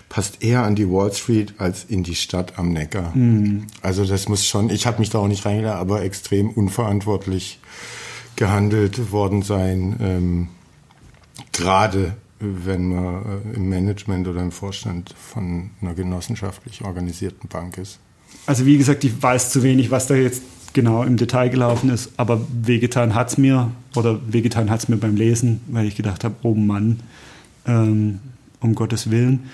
passt 0.10 0.42
eher 0.42 0.64
an 0.64 0.76
die 0.76 0.90
Wall 0.90 1.12
Street 1.14 1.54
als 1.58 1.84
in 1.84 2.04
die 2.04 2.16
Stadt 2.16 2.54
am 2.58 2.70
Neckar. 2.70 3.14
Also 3.82 4.06
das 4.06 4.30
muss 4.30 4.46
schon, 4.46 4.70
ich 4.70 4.88
habe 4.88 5.00
mich 5.00 5.10
da 5.10 5.20
auch 5.20 5.28
nicht 5.28 5.46
reingeladen, 5.46 5.80
aber 5.80 6.02
extrem 6.04 6.50
unverantwortlich 6.50 7.60
gehandelt 8.36 9.12
worden 9.12 9.42
sein, 9.42 9.96
ähm, 10.02 10.48
gerade 11.52 12.16
wenn 12.40 12.90
man 12.90 13.16
äh, 13.16 13.56
im 13.56 13.70
Management 13.70 14.28
oder 14.28 14.42
im 14.42 14.52
Vorstand 14.52 15.14
von 15.18 15.72
einer 15.82 15.94
genossenschaftlich 15.94 16.84
organisierten 16.84 17.48
Bank 17.50 17.78
ist. 17.78 18.00
Also 18.46 18.66
wie 18.66 18.78
gesagt, 18.78 19.04
ich 19.04 19.22
weiß 19.22 19.52
zu 19.52 19.64
wenig, 19.64 19.92
was 19.92 20.08
da 20.08 20.16
jetzt 20.16 20.44
genau 20.74 21.04
im 21.04 21.18
Detail 21.18 21.50
gelaufen 21.50 21.90
ist, 21.90 22.12
aber 22.18 22.42
wehgetan 22.52 23.16
hat 23.16 23.30
es 23.30 23.38
mir, 23.38 23.72
oder 23.96 24.20
wehgetan 24.28 24.70
hat 24.70 24.82
es 24.82 24.90
mir 24.90 24.98
beim 24.98 25.16
Lesen, 25.16 25.62
weil 25.68 25.88
ich 25.88 25.96
gedacht 25.96 26.24
habe, 26.24 26.36
oh 26.44 26.54
Mann, 26.54 27.00
ähm, 27.66 28.20
um 28.60 28.76
Gottes 28.76 29.10
Willen. 29.10 29.50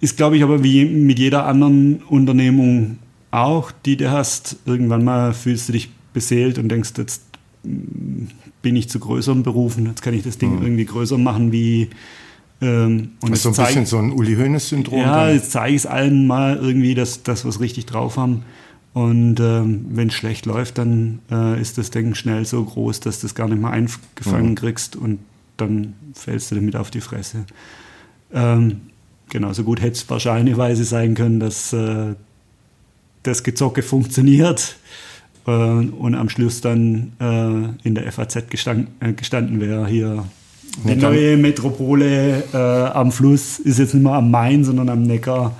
Ist, 0.00 0.16
glaube 0.16 0.36
ich, 0.36 0.44
aber 0.44 0.62
wie 0.62 0.84
mit 0.84 1.18
jeder 1.18 1.46
anderen 1.46 2.02
Unternehmung 2.04 2.98
auch, 3.32 3.72
die 3.72 3.96
du 3.96 4.10
hast. 4.10 4.56
Irgendwann 4.64 5.04
mal 5.04 5.34
fühlst 5.34 5.68
du 5.68 5.72
dich 5.72 5.90
beseelt 6.12 6.58
und 6.58 6.68
denkst, 6.68 6.92
jetzt 6.96 7.22
bin 7.62 8.76
ich 8.76 8.88
zu 8.88 8.98
größeren 8.98 9.42
Berufen, 9.42 9.86
jetzt 9.86 10.02
kann 10.02 10.14
ich 10.14 10.22
das 10.22 10.38
Ding 10.38 10.60
irgendwie 10.62 10.84
größer 10.84 11.18
machen 11.18 11.52
wie... 11.52 11.88
Ähm, 12.60 13.10
und 13.20 13.30
Das 13.30 13.38
ist 13.38 13.42
so 13.44 13.48
ein 13.50 13.54
zeig- 13.54 13.66
bisschen 13.68 13.86
so 13.86 13.98
ein 13.98 14.10
Uli 14.12 14.34
Hoeneß-Syndrom. 14.34 15.00
ja, 15.00 15.26
dann. 15.26 15.34
jetzt 15.34 15.52
zeige 15.52 15.74
ich 15.74 15.82
es 15.82 15.86
allen 15.86 16.26
mal 16.26 16.56
irgendwie, 16.56 16.94
dass, 16.94 17.24
wir 17.24 17.32
es 17.34 17.60
richtig 17.60 17.86
drauf 17.86 18.16
haben. 18.16 18.42
Und 18.94 19.38
ähm, 19.38 19.86
wenn 19.90 20.08
es 20.08 20.14
schlecht 20.14 20.44
läuft, 20.46 20.78
dann 20.78 21.20
äh, 21.30 21.60
ist 21.60 21.78
das 21.78 21.90
Ding 21.90 22.14
schnell 22.14 22.44
so 22.44 22.64
groß, 22.64 22.98
dass 23.00 23.20
du 23.20 23.26
es 23.28 23.34
gar 23.36 23.46
nicht 23.48 23.60
mehr 23.60 23.70
eingefangen 23.70 24.56
kriegst 24.56 24.96
und 24.96 25.20
dann 25.56 25.94
fällst 26.14 26.50
du 26.50 26.56
damit 26.56 26.74
auf 26.74 26.90
die 26.90 27.00
Fresse. 27.00 27.44
Ähm, 28.32 28.80
genauso 29.28 29.62
gut 29.62 29.80
hätte 29.80 29.92
es 29.92 30.10
wahrscheinlicherweise 30.10 30.82
sein 30.84 31.14
können, 31.14 31.38
dass 31.38 31.72
äh, 31.72 32.14
das 33.22 33.44
Gezocke 33.44 33.82
funktioniert 33.82 34.76
und 35.52 36.14
am 36.14 36.28
Schluss 36.28 36.60
dann 36.60 37.12
äh, 37.20 37.86
in 37.88 37.94
der 37.94 38.10
FAZ 38.12 38.48
gestand, 38.50 38.88
äh, 39.00 39.12
gestanden 39.12 39.60
wäre, 39.60 39.86
hier 39.86 40.24
die 40.84 40.94
neue 40.96 41.36
Metropole 41.36 42.44
äh, 42.52 42.56
am 42.56 43.10
Fluss 43.10 43.58
ist 43.58 43.78
jetzt 43.78 43.94
nicht 43.94 44.02
mehr 44.04 44.12
am 44.12 44.30
Main, 44.30 44.62
sondern 44.64 44.88
am 44.90 45.02
Neckar. 45.02 45.56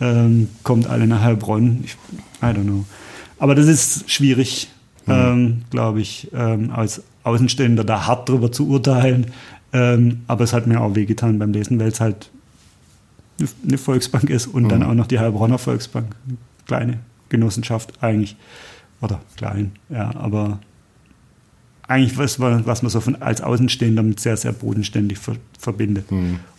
Ähm, 0.00 0.48
kommt 0.62 0.86
alle 0.88 1.06
nach 1.06 1.20
Heilbronn. 1.22 1.80
Ich, 1.84 1.96
I 2.42 2.46
don't 2.46 2.62
know. 2.64 2.84
Aber 3.38 3.54
das 3.54 3.66
ist 3.66 4.10
schwierig, 4.10 4.68
ähm, 5.08 5.62
glaube 5.70 6.00
ich, 6.00 6.28
ähm, 6.34 6.70
als 6.70 7.02
Außenstehender 7.24 7.84
da 7.84 8.06
hart 8.06 8.28
drüber 8.28 8.52
zu 8.52 8.68
urteilen. 8.68 9.26
Ähm, 9.72 10.20
aber 10.28 10.44
es 10.44 10.52
hat 10.52 10.66
mir 10.66 10.80
auch 10.80 10.94
wehgetan 10.94 11.38
beim 11.38 11.52
Lesen, 11.52 11.80
weil 11.80 11.88
es 11.88 12.00
halt 12.00 12.30
eine- 13.40 13.48
eine 13.66 13.78
Volksbank 13.78 14.28
ist 14.30 14.46
und 14.46 14.68
dann 14.68 14.82
auch 14.82 14.94
noch 14.94 15.06
die 15.06 15.18
Heilbronner 15.18 15.58
Volksbank. 15.58 16.14
Kleine 16.66 16.98
Genossenschaft 17.30 17.92
eigentlich. 18.02 18.36
Oder 19.02 19.20
klein, 19.36 19.72
ja, 19.90 20.14
aber 20.14 20.60
eigentlich 21.86 22.16
was, 22.16 22.38
man- 22.38 22.64
was 22.66 22.82
man 22.82 22.90
so 22.90 23.00
von, 23.00 23.20
als 23.20 23.40
Außenstehender 23.42 24.02
mit 24.02 24.20
sehr, 24.20 24.36
sehr 24.36 24.52
bodenständig 24.52 25.18
ver, 25.18 25.36
verbindet. 25.58 26.06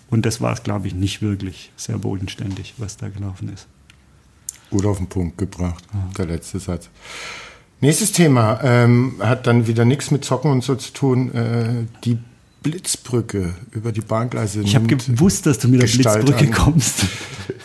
Und 0.09 0.25
das 0.25 0.41
war 0.41 0.53
es, 0.53 0.61
glaube 0.61 0.87
ich, 0.87 0.93
nicht 0.93 1.21
wirklich 1.23 1.71
sehr 1.75 1.97
bodenständig, 1.97 2.75
was 2.77 2.97
da 2.97 3.09
gelaufen 3.09 3.49
ist. 3.51 3.67
Gut 4.69 4.85
auf 4.85 4.97
den 4.97 5.07
Punkt 5.07 5.37
gebracht, 5.37 5.83
der 6.17 6.25
letzte 6.25 6.59
Satz. 6.59 6.89
Nächstes 7.81 8.11
Thema 8.11 8.59
ähm, 8.63 9.15
hat 9.19 9.47
dann 9.47 9.65
wieder 9.67 9.85
nichts 9.85 10.11
mit 10.11 10.23
Zocken 10.23 10.51
und 10.51 10.63
so 10.63 10.75
zu 10.75 10.93
tun. 10.93 11.33
Äh, 11.33 11.85
die 12.03 12.17
Blitzbrücke 12.63 13.53
über 13.71 13.91
die 13.91 14.01
Bahngleise. 14.01 14.61
Ich 14.61 14.75
habe 14.75 14.87
gewusst, 14.87 15.45
dass 15.45 15.59
du 15.59 15.67
mit 15.67 15.81
der 15.81 15.87
Gestalt 15.87 16.25
Blitzbrücke 16.25 16.51
an. 16.51 16.57
kommst. 16.63 17.03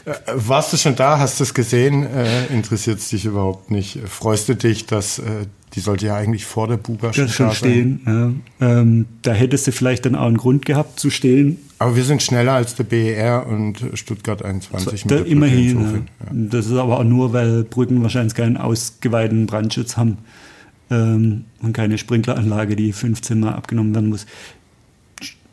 Äh, 0.04 0.12
Warst 0.34 0.72
du 0.72 0.76
schon 0.76 0.96
da? 0.96 1.18
Hast 1.18 1.38
du 1.40 1.44
es 1.44 1.54
gesehen? 1.54 2.04
Äh, 2.04 2.46
Interessiert 2.46 2.98
es 2.98 3.08
dich 3.08 3.24
überhaupt 3.24 3.70
nicht? 3.70 3.98
Freust 4.06 4.48
du 4.48 4.54
dich, 4.56 4.86
dass 4.86 5.18
äh, 5.20 5.22
die 5.74 5.80
sollte 5.80 6.06
ja 6.06 6.16
eigentlich 6.16 6.44
vor 6.46 6.66
der 6.66 6.78
Buga 6.78 7.12
schon 7.12 7.26
da 7.26 7.32
sein? 7.32 7.52
stehen. 7.54 8.00
Ja. 8.60 8.78
Ähm, 8.80 9.06
da 9.22 9.32
hättest 9.32 9.66
du 9.66 9.72
vielleicht 9.72 10.06
dann 10.06 10.14
auch 10.14 10.26
einen 10.26 10.36
Grund 10.38 10.64
gehabt 10.66 10.98
zu 10.98 11.10
stehen. 11.10 11.58
Aber 11.78 11.94
wir 11.94 12.02
sind 12.04 12.22
schneller 12.22 12.54
als 12.54 12.74
der 12.74 12.84
BER 12.84 13.46
und 13.46 13.84
Stuttgart 13.94 14.42
21 14.44 14.84
Da, 14.84 14.92
mit 14.92 15.10
der 15.10 15.16
Brücke 15.18 15.30
immerhin. 15.30 15.70
insofern, 15.78 16.08
Ja. 16.20 16.26
Das 16.50 16.66
ist 16.66 16.72
aber 16.72 16.98
auch 16.98 17.04
nur, 17.04 17.32
weil 17.32 17.64
Brücken 17.64 18.02
wahrscheinlich 18.02 18.34
keinen 18.34 18.56
ausgeweiteten 18.56 19.46
Brandschutz 19.46 19.96
haben 19.96 20.18
ähm, 20.90 21.44
und 21.62 21.72
keine 21.74 21.98
Sprinkleranlage, 21.98 22.74
die 22.74 22.92
15 22.92 23.38
Mal 23.38 23.52
abgenommen 23.52 23.94
werden 23.94 24.08
muss. 24.08 24.26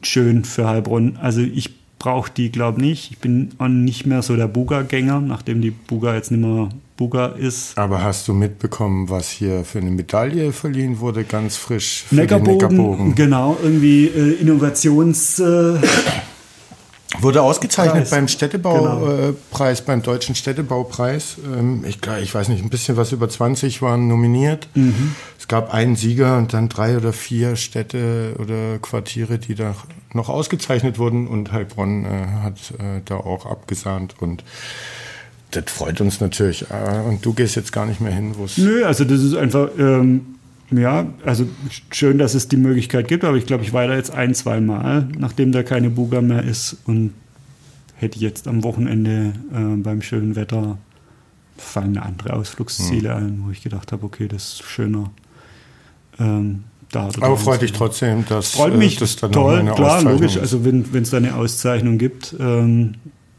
Sch- 0.06 0.16
Schön 0.16 0.46
für 0.46 0.68
Heilbronn. 0.68 1.18
Also 1.22 1.42
ich 1.42 1.72
brauche 2.00 2.32
die, 2.32 2.52
glaube 2.52 2.80
nicht. 2.82 3.12
Ich 3.12 3.18
bin 3.18 3.50
auch 3.58 3.68
nicht 3.68 4.06
mehr 4.06 4.22
so 4.22 4.36
der 4.36 4.48
Buga-Gänger, 4.48 5.20
nachdem 5.22 5.62
die 5.62 5.72
Buga 5.72 6.14
jetzt 6.16 6.32
nicht 6.32 6.42
mehr 6.42 6.70
Buga 6.98 7.26
ist. 7.28 7.78
Aber 7.78 8.02
hast 8.04 8.28
du 8.28 8.34
mitbekommen, 8.34 9.10
was 9.10 9.30
hier 9.30 9.66
für 9.66 9.80
eine 9.80 9.92
Medaille 9.92 10.54
verliehen 10.54 11.00
wurde, 11.00 11.24
ganz 11.26 11.58
frisch 11.58 12.04
für 12.08 12.16
Neckarbogen, 12.16 12.60
den 12.60 12.70
Neckarbogen? 12.78 13.16
genau, 13.16 13.58
irgendwie 13.62 14.06
äh, 14.06 14.34
Innovations... 14.42 15.40
Äh, 15.40 15.78
Wurde 17.22 17.42
ausgezeichnet 17.42 17.96
Preis. 18.04 18.10
beim 18.10 18.26
Genau. 18.26 18.32
Städtebaupreis, 18.34 19.82
beim 19.82 20.02
Deutschen 20.02 20.36
Städtebaupreis. 20.36 21.38
Ähm, 21.46 21.84
Ich, 21.88 22.00
ich 22.22 22.34
weiß 22.36 22.50
nicht, 22.50 22.64
ein 22.64 22.70
bisschen 22.70 22.98
was 22.98 23.12
über 23.12 23.30
20 23.30 23.82
waren 23.82 24.08
nominiert. 24.08 24.68
Mhm. 24.76 25.16
Es 25.40 25.48
gab 25.48 25.74
einen 25.74 25.96
Sieger 25.96 26.38
und 26.38 26.54
dann 26.54 26.70
drei 26.70 26.98
oder 26.98 27.14
vier 27.14 27.56
Städte 27.56 28.36
oder 28.40 28.80
Quartiere, 28.80 29.38
die 29.38 29.56
da 29.56 29.76
noch 30.14 30.30
ausgezeichnet 30.30 30.98
wurden. 31.00 31.28
Und 31.28 31.52
Heilbronn 31.52 32.06
äh, 32.06 32.08
hat 32.44 32.58
äh, 32.80 33.02
da 33.06 33.16
auch 33.18 33.46
abgesahnt. 33.46 34.16
Und 34.20 34.44
das 35.52 35.66
freut 35.68 36.02
uns 36.02 36.20
natürlich. 36.20 36.64
Äh, 36.70 37.00
Und 37.08 37.26
du 37.26 37.34
gehst 37.34 37.56
jetzt 37.56 37.72
gar 37.72 37.86
nicht 37.86 38.02
mehr 38.02 38.12
hin, 38.14 38.34
wo 38.38 38.46
es. 38.46 38.58
Nö, 38.58 38.84
also 38.86 39.04
das 39.04 39.22
ist 39.22 39.36
einfach, 39.36 39.70
ähm, 39.78 40.35
ja, 40.72 41.08
also 41.24 41.46
schön, 41.92 42.18
dass 42.18 42.34
es 42.34 42.48
die 42.48 42.58
Möglichkeit 42.58 43.08
gibt, 43.08 43.24
aber 43.24 43.38
ich 43.38 43.46
glaube, 43.46 43.64
ich 43.64 43.74
war 43.74 43.88
da 43.88 43.96
jetzt 43.96 44.12
ein, 44.12 44.34
zwei 44.34 44.60
Mal, 44.60 45.08
nachdem 45.18 45.52
da 45.52 45.64
keine 45.64 45.90
Buga 45.90 46.22
mehr 46.22 46.44
ist 46.44 46.78
und 46.86 47.14
hätte 47.96 48.20
jetzt 48.20 48.48
am 48.48 48.64
Wochenende 48.64 49.34
äh, 49.54 49.78
beim 49.78 50.02
schönen 50.02 50.36
Wetter 50.36 50.78
fallen 51.58 51.98
andere 51.98 52.34
Ausflugsziele 52.34 53.10
mhm. 53.10 53.16
ein, 53.16 53.44
wo 53.46 53.52
ich 53.52 53.62
gedacht 53.62 53.92
habe, 53.92 54.06
okay, 54.06 54.28
das 54.28 54.54
ist 54.54 54.64
schöner. 54.64 55.12
Ähm, 56.20 56.64
da 56.92 57.10
Aber 57.20 57.38
freut 57.38 57.62
dich 57.62 57.74
trotzdem, 57.74 58.26
dass 58.28 58.52
freut 58.52 58.74
äh, 58.74 58.78
mich 58.78 58.98
das 58.98 59.16
dann 59.16 59.32
toll, 59.32 59.60
eine 59.60 59.74
klar, 59.74 60.02
logisch. 60.02 60.36
Ist. 60.36 60.42
Also 60.42 60.66
wenn 60.66 60.86
es 60.94 61.10
da 61.10 61.18
eine 61.18 61.36
Auszeichnung 61.36 61.98
gibt, 61.98 62.36
ähm, 62.40 62.96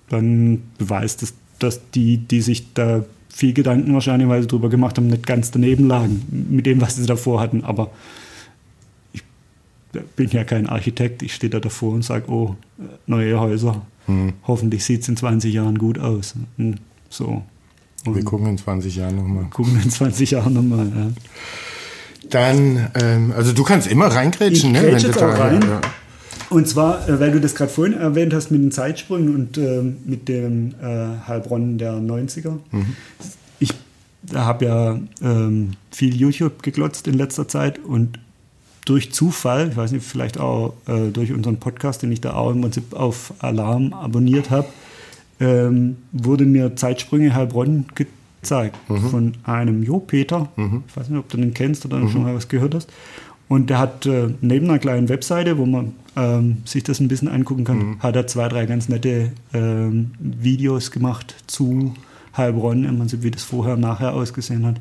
dann 0.08 0.62
beweist 0.78 1.22
es, 1.22 1.34
dass 1.58 1.90
die, 1.90 2.18
die 2.18 2.40
sich 2.40 2.72
da 2.74 3.04
viel 3.36 3.52
Gedanken 3.52 3.92
wahrscheinlich, 3.92 4.28
weil 4.28 4.40
sie 4.40 4.48
drüber 4.48 4.70
gemacht 4.70 4.96
haben, 4.96 5.08
nicht 5.08 5.26
ganz 5.26 5.50
daneben 5.50 5.88
lagen 5.88 6.22
mit 6.30 6.64
dem, 6.64 6.80
was 6.80 6.96
sie 6.96 7.04
davor 7.04 7.38
hatten. 7.38 7.64
Aber 7.64 7.90
ich 9.12 9.22
bin 10.16 10.30
ja 10.30 10.42
kein 10.44 10.66
Architekt, 10.66 11.22
ich 11.22 11.34
stehe 11.34 11.50
da 11.50 11.60
davor 11.60 11.92
und 11.92 12.02
sage, 12.02 12.30
oh, 12.30 12.56
neue 13.06 13.38
Häuser. 13.38 13.82
Hm. 14.06 14.32
Hoffentlich 14.46 14.84
sieht 14.86 15.02
es 15.02 15.08
in 15.08 15.18
20 15.18 15.52
Jahren 15.52 15.76
gut 15.76 15.98
aus. 15.98 16.34
Und 16.56 16.80
so. 17.10 17.42
Und 18.06 18.14
Wir 18.14 18.24
gucken 18.24 18.46
in 18.46 18.56
20 18.56 18.96
Jahren 18.96 19.16
nochmal. 19.16 19.44
Gucken 19.50 19.82
in 19.82 19.90
20 19.90 20.30
Jahren 20.30 20.54
nochmal, 20.54 20.86
ja. 20.86 21.10
Dann, 22.30 22.90
ähm, 22.94 23.32
also 23.36 23.52
du 23.52 23.64
kannst 23.64 23.86
immer 23.86 24.06
reingrätschen, 24.06 24.72
ne? 24.72 24.82
Wenn 24.82 25.02
du 25.02 25.10
da, 25.10 25.28
rein. 25.28 25.60
Ja. 25.60 25.80
Und 26.50 26.68
zwar, 26.68 27.08
äh, 27.08 27.18
weil 27.20 27.32
du 27.32 27.40
das 27.40 27.54
gerade 27.54 27.70
vorhin 27.70 27.94
erwähnt 27.94 28.32
hast 28.34 28.50
mit 28.50 28.62
den 28.62 28.72
Zeitsprüngen 28.72 29.34
und 29.34 29.58
äh, 29.58 29.82
mit 30.04 30.28
dem 30.28 30.74
äh, 30.82 31.26
Heilbronn 31.26 31.78
der 31.78 31.94
90er. 31.94 32.58
Mhm. 32.70 32.96
Ich 33.58 33.74
habe 34.34 34.64
ja 34.64 34.98
ähm, 35.22 35.72
viel 35.90 36.14
YouTube 36.16 36.62
geglotzt 36.62 37.08
in 37.08 37.14
letzter 37.14 37.48
Zeit 37.48 37.78
und 37.78 38.18
durch 38.84 39.12
Zufall, 39.12 39.68
ich 39.70 39.76
weiß 39.76 39.92
nicht, 39.92 40.06
vielleicht 40.06 40.38
auch 40.38 40.74
äh, 40.86 41.10
durch 41.10 41.32
unseren 41.32 41.58
Podcast, 41.58 42.02
den 42.02 42.12
ich 42.12 42.20
da 42.20 42.34
auch 42.34 42.52
im 42.52 42.60
Prinzip 42.60 42.94
auf 42.94 43.34
Alarm 43.40 43.92
abonniert 43.92 44.50
habe, 44.50 44.68
ähm, 45.40 45.96
wurde 46.12 46.44
mir 46.44 46.76
Zeitsprünge 46.76 47.34
Heilbronn 47.34 47.86
gezeigt 47.94 48.76
mhm. 48.88 49.10
von 49.10 49.32
einem 49.44 49.82
Jo 49.82 49.98
Peter. 49.98 50.48
Mhm. 50.56 50.84
Ich 50.88 50.96
weiß 50.96 51.08
nicht, 51.08 51.18
ob 51.18 51.28
du 51.28 51.36
den 51.36 51.52
kennst 51.52 51.84
oder 51.84 51.98
mhm. 51.98 52.10
schon 52.10 52.22
mal 52.22 52.34
was 52.34 52.48
gehört 52.48 52.74
hast. 52.74 52.88
Und 53.48 53.70
der 53.70 53.78
hat 53.78 54.06
äh, 54.06 54.28
neben 54.40 54.68
einer 54.68 54.78
kleinen 54.78 55.08
Webseite, 55.08 55.58
wo 55.58 55.66
man 55.66 55.94
ähm, 56.16 56.58
sich 56.64 56.82
das 56.82 57.00
ein 57.00 57.08
bisschen 57.08 57.28
angucken 57.28 57.64
kann, 57.64 57.78
mhm. 57.78 58.00
hat 58.00 58.16
er 58.16 58.26
zwei, 58.26 58.48
drei 58.48 58.66
ganz 58.66 58.88
nette 58.88 59.32
ähm, 59.52 60.12
Videos 60.18 60.90
gemacht 60.90 61.36
zu 61.46 61.94
Heilbronn, 62.36 62.84
im 62.84 62.98
Prinzip, 62.98 63.22
wie 63.22 63.30
das 63.30 63.44
vorher 63.44 63.74
und 63.74 63.80
nachher 63.80 64.14
ausgesehen 64.14 64.66
hat. 64.66 64.76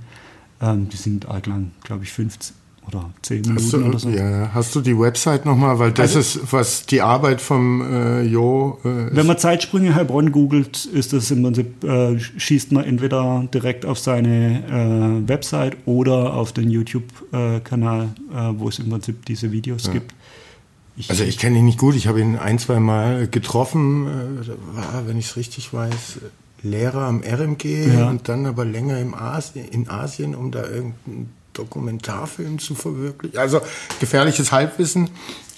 Ähm, 0.61 0.89
die 0.89 0.97
sind 0.97 1.27
arg 1.27 1.45
lang, 1.47 1.71
glaube 1.83 2.03
ich, 2.03 2.11
15 2.11 2.55
oder 2.87 3.09
10 3.21 3.41
Minuten 3.41 3.71
du, 3.71 3.85
oder 3.85 3.99
so. 3.99 4.09
Ja, 4.09 4.51
hast 4.53 4.75
du 4.75 4.81
die 4.81 4.97
Website 4.97 5.45
nochmal? 5.45 5.79
Weil 5.79 5.91
das 5.91 6.15
also, 6.15 6.39
ist, 6.39 6.53
was 6.53 6.85
die 6.85 7.01
Arbeit 7.01 7.41
vom 7.41 7.81
äh, 7.81 8.21
Jo. 8.21 8.79
Äh, 8.83 9.15
wenn 9.15 9.25
man 9.25 9.37
Zeitsprünge 9.37 9.95
Heilbronn 9.95 10.31
googelt, 10.31 10.85
ist 10.85 11.13
das 11.13 11.31
im 11.31 11.43
Prinzip, 11.43 11.83
äh, 11.83 12.19
schießt 12.19 12.71
man 12.71 12.83
entweder 12.83 13.47
direkt 13.53 13.85
auf 13.85 13.99
seine 13.99 15.23
äh, 15.25 15.27
Website 15.27 15.77
oder 15.85 16.33
auf 16.33 16.53
den 16.53 16.69
YouTube-Kanal, 16.69 18.09
äh, 18.33 18.37
wo 18.57 18.69
es 18.69 18.79
im 18.79 18.89
Prinzip 18.89 19.25
diese 19.25 19.51
Videos 19.51 19.87
ja. 19.87 19.93
gibt. 19.93 20.13
Ich, 20.97 21.09
also 21.09 21.23
ich 21.23 21.37
kenne 21.37 21.59
ihn 21.59 21.65
nicht 21.65 21.77
gut, 21.77 21.95
ich 21.95 22.07
habe 22.07 22.21
ihn 22.21 22.37
ein, 22.37 22.57
zwei 22.57 22.79
Mal 22.79 23.27
getroffen, 23.27 24.07
äh, 24.07 24.77
war, 24.77 25.07
wenn 25.07 25.17
ich 25.17 25.25
es 25.25 25.35
richtig 25.35 25.73
weiß, 25.73 26.19
Lehrer 26.63 27.01
am 27.01 27.21
RMG 27.21 27.93
ja. 27.93 28.09
und 28.09 28.27
dann 28.27 28.45
aber 28.45 28.65
länger 28.65 28.99
im 28.99 29.13
Asien, 29.13 29.67
in 29.67 29.89
Asien, 29.89 30.35
um 30.35 30.51
da 30.51 30.63
irgendeinen 30.63 31.31
Dokumentarfilm 31.53 32.59
zu 32.59 32.75
verwirklichen. 32.75 33.37
Also 33.37 33.61
gefährliches 33.99 34.51
Halbwissen, 34.51 35.09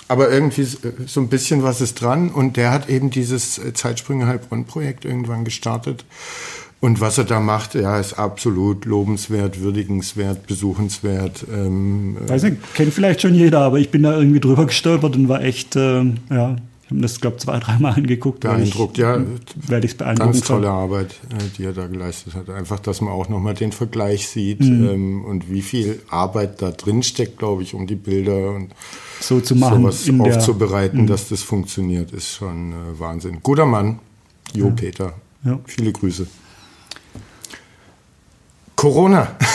aber 0.07 0.29
irgendwie 0.29 0.63
so 0.63 1.21
ein 1.21 1.29
bisschen 1.29 1.63
was 1.63 1.81
ist 1.81 2.01
dran. 2.01 2.29
Und 2.29 2.57
der 2.57 2.71
hat 2.71 2.89
eben 2.89 3.09
dieses 3.09 3.59
Zeitsprünge 3.73 4.27
Heilbronn-Projekt 4.27 5.05
irgendwann 5.05 5.45
gestartet. 5.45 6.05
Und 6.79 7.01
was 7.01 7.17
er 7.17 7.23
da 7.23 7.39
macht, 7.39 7.73
ja, 7.73 7.99
ist 7.99 8.13
absolut 8.13 8.85
lobenswert, 8.85 9.61
würdigenswert, 9.61 10.45
besuchenswert. 10.45 11.45
Ähm, 11.51 12.17
Weiß 12.27 12.43
nicht, 12.43 12.57
kennt 12.75 12.93
vielleicht 12.93 13.21
schon 13.21 13.33
jeder, 13.33 13.61
aber 13.61 13.79
ich 13.79 13.89
bin 13.89 14.03
da 14.03 14.15
irgendwie 14.15 14.39
drüber 14.39 14.67
gestolpert 14.67 15.15
und 15.15 15.27
war 15.27 15.41
echt, 15.43 15.75
äh, 15.75 16.03
ja, 16.29 16.55
ich 16.87 16.91
habe 16.91 17.01
das, 17.01 17.19
glaube 17.19 17.37
ich, 17.37 17.43
zwei, 17.43 17.59
dreimal 17.59 17.93
angeguckt. 17.97 18.41
Beeindruckt, 18.41 18.99
ja. 18.99 19.21
Werde 19.67 19.87
ich 19.87 19.97
beeindrucken. 19.97 20.31
Ganz 20.31 20.45
tolle 20.45 20.69
Arbeit, 20.69 21.15
äh, 21.31 21.43
die 21.57 21.65
er 21.65 21.73
da 21.73 21.87
geleistet 21.87 22.35
hat. 22.35 22.49
Einfach, 22.51 22.79
dass 22.79 23.01
man 23.01 23.11
auch 23.11 23.27
nochmal 23.27 23.55
den 23.55 23.71
Vergleich 23.71 24.27
sieht 24.27 24.61
mhm. 24.61 24.87
ähm, 24.87 25.25
und 25.25 25.51
wie 25.51 25.63
viel 25.63 25.99
Arbeit 26.09 26.61
da 26.61 26.69
drin 26.69 27.01
steckt, 27.01 27.39
glaube 27.39 27.63
ich, 27.63 27.73
um 27.73 27.87
die 27.87 27.95
Bilder 27.95 28.51
und 28.51 28.69
so 29.19 29.41
zu 29.41 29.55
machen, 29.55 29.81
sowas 29.91 30.07
aufzubereiten, 30.35 31.01
mhm. 31.01 31.07
dass 31.07 31.27
das 31.27 31.41
funktioniert, 31.41 32.11
ist 32.11 32.35
schon 32.35 32.71
äh, 32.71 32.99
Wahnsinn. 32.99 33.39
Guter 33.41 33.65
Mann, 33.65 33.97
Jo 34.53 34.67
ja. 34.67 34.71
Peter. 34.73 35.13
Ja. 35.43 35.59
Viele 35.65 35.91
Grüße. 35.91 36.27
Corona. 38.77 39.35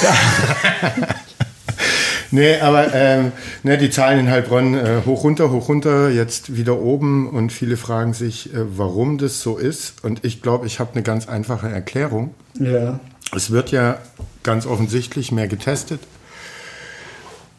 Nee, 2.35 2.61
aber 2.61 2.95
ähm, 2.95 3.33
ne, 3.63 3.77
die 3.77 3.91
Zahlen 3.91 4.21
in 4.21 4.31
Heilbronn 4.31 4.75
äh, 4.75 5.03
hoch 5.05 5.23
runter, 5.23 5.51
hoch 5.51 5.69
runter, 5.69 6.09
jetzt 6.09 6.57
wieder 6.57 6.81
oben 6.81 7.29
und 7.29 7.53
viele 7.53 7.77
fragen 7.77 8.15
sich, 8.15 8.55
äh, 8.55 8.79
warum 8.79 9.19
das 9.19 9.43
so 9.43 9.59
ist. 9.59 10.03
Und 10.03 10.25
ich 10.25 10.41
glaube, 10.41 10.67
ich 10.67 10.81
habe 10.81 10.95
eine 10.95 11.03
ganz 11.03 11.29
einfache 11.29 11.69
Erklärung. 11.69 12.35
Ja. 12.59 13.01
Es 13.37 13.51
wird 13.51 13.71
ja 13.71 13.99
ganz 14.43 14.65
offensichtlich 14.65 15.31
mehr 15.31 15.47
getestet. 15.47 16.01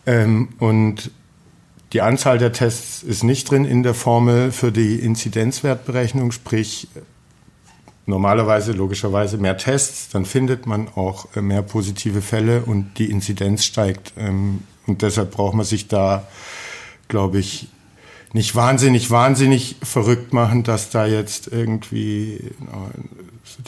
Ähm, 0.08 0.50
und 0.58 1.12
die 1.94 2.02
Anzahl 2.02 2.40
der 2.40 2.52
Tests 2.52 3.04
ist 3.04 3.24
nicht 3.24 3.52
drin 3.52 3.66
in 3.66 3.84
der 3.84 3.94
Formel 3.94 4.52
für 4.52 4.72
die 4.72 4.96
Inzidenzwertberechnung, 4.96 6.32
sprich 6.32 6.88
normalerweise 8.06 8.74
logischerweise 8.74 9.38
mehr 9.38 9.58
Tests, 9.58 10.10
dann 10.10 10.26
findet 10.26 10.66
man 10.66 10.88
auch 10.90 11.28
äh, 11.36 11.42
mehr 11.42 11.62
positive 11.62 12.22
Fälle 12.22 12.64
und 12.64 12.98
die 12.98 13.10
Inzidenz 13.10 13.64
steigt. 13.64 14.14
Ähm, 14.18 14.64
und 14.88 15.02
deshalb 15.02 15.32
braucht 15.32 15.56
man 15.56 15.66
sich 15.66 15.88
da, 15.88 16.28
glaube 17.08 17.40
ich, 17.40 17.70
nicht 18.34 18.56
wahnsinnig, 18.56 19.12
wahnsinnig 19.12 19.76
verrückt 19.84 20.34
machen, 20.34 20.64
dass 20.64 20.90
da 20.90 21.06
jetzt 21.06 21.48
irgendwie 21.48 22.52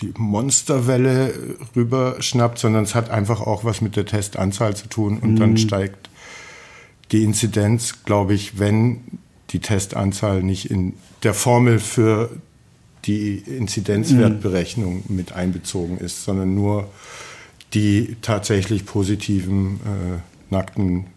die 0.02 0.12
Monsterwelle 0.18 1.34
rüberschnappt, 1.76 2.58
sondern 2.58 2.84
es 2.84 2.96
hat 2.96 3.10
einfach 3.12 3.42
auch 3.42 3.64
was 3.64 3.82
mit 3.82 3.96
der 3.96 4.06
Testanzahl 4.06 4.76
zu 4.76 4.88
tun 4.88 5.20
und 5.20 5.34
mhm. 5.34 5.40
dann 5.40 5.58
steigt 5.58 6.10
die 7.12 7.24
Inzidenz, 7.24 8.04
glaube 8.04 8.34
ich, 8.34 8.58
wenn 8.58 9.20
die 9.52 9.60
Testanzahl 9.60 10.42
nicht 10.42 10.72
in 10.72 10.94
der 11.22 11.36
Formel 11.36 11.80
für 11.80 12.32
die 13.08 13.38
Inzidenzwertberechnung 13.38 15.04
mhm. 15.08 15.16
mit 15.16 15.34
einbezogen 15.34 15.98
ist, 15.98 16.24
sondern 16.24 16.56
nur 16.56 16.90
die 17.74 18.16
tatsächlich 18.22 18.86
positiven 18.86 19.76
äh, 19.76 20.54
nackten 20.54 21.08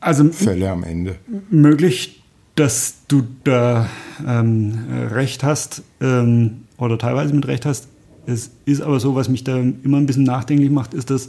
also, 0.00 0.30
Fälle 0.30 0.70
am 0.70 0.84
Ende. 0.84 1.16
Möglich, 1.50 2.22
dass 2.54 2.94
du 3.08 3.24
da 3.44 3.88
ähm, 4.26 4.78
recht 5.10 5.42
hast 5.42 5.82
ähm, 6.00 6.64
oder 6.76 6.98
teilweise 6.98 7.34
mit 7.34 7.46
recht 7.46 7.66
hast. 7.66 7.88
Es 8.26 8.50
ist 8.64 8.80
aber 8.80 9.00
so, 9.00 9.14
was 9.14 9.28
mich 9.28 9.42
da 9.42 9.56
immer 9.56 9.96
ein 9.96 10.06
bisschen 10.06 10.24
nachdenklich 10.24 10.70
macht, 10.70 10.94
ist, 10.94 11.10
dass, 11.10 11.28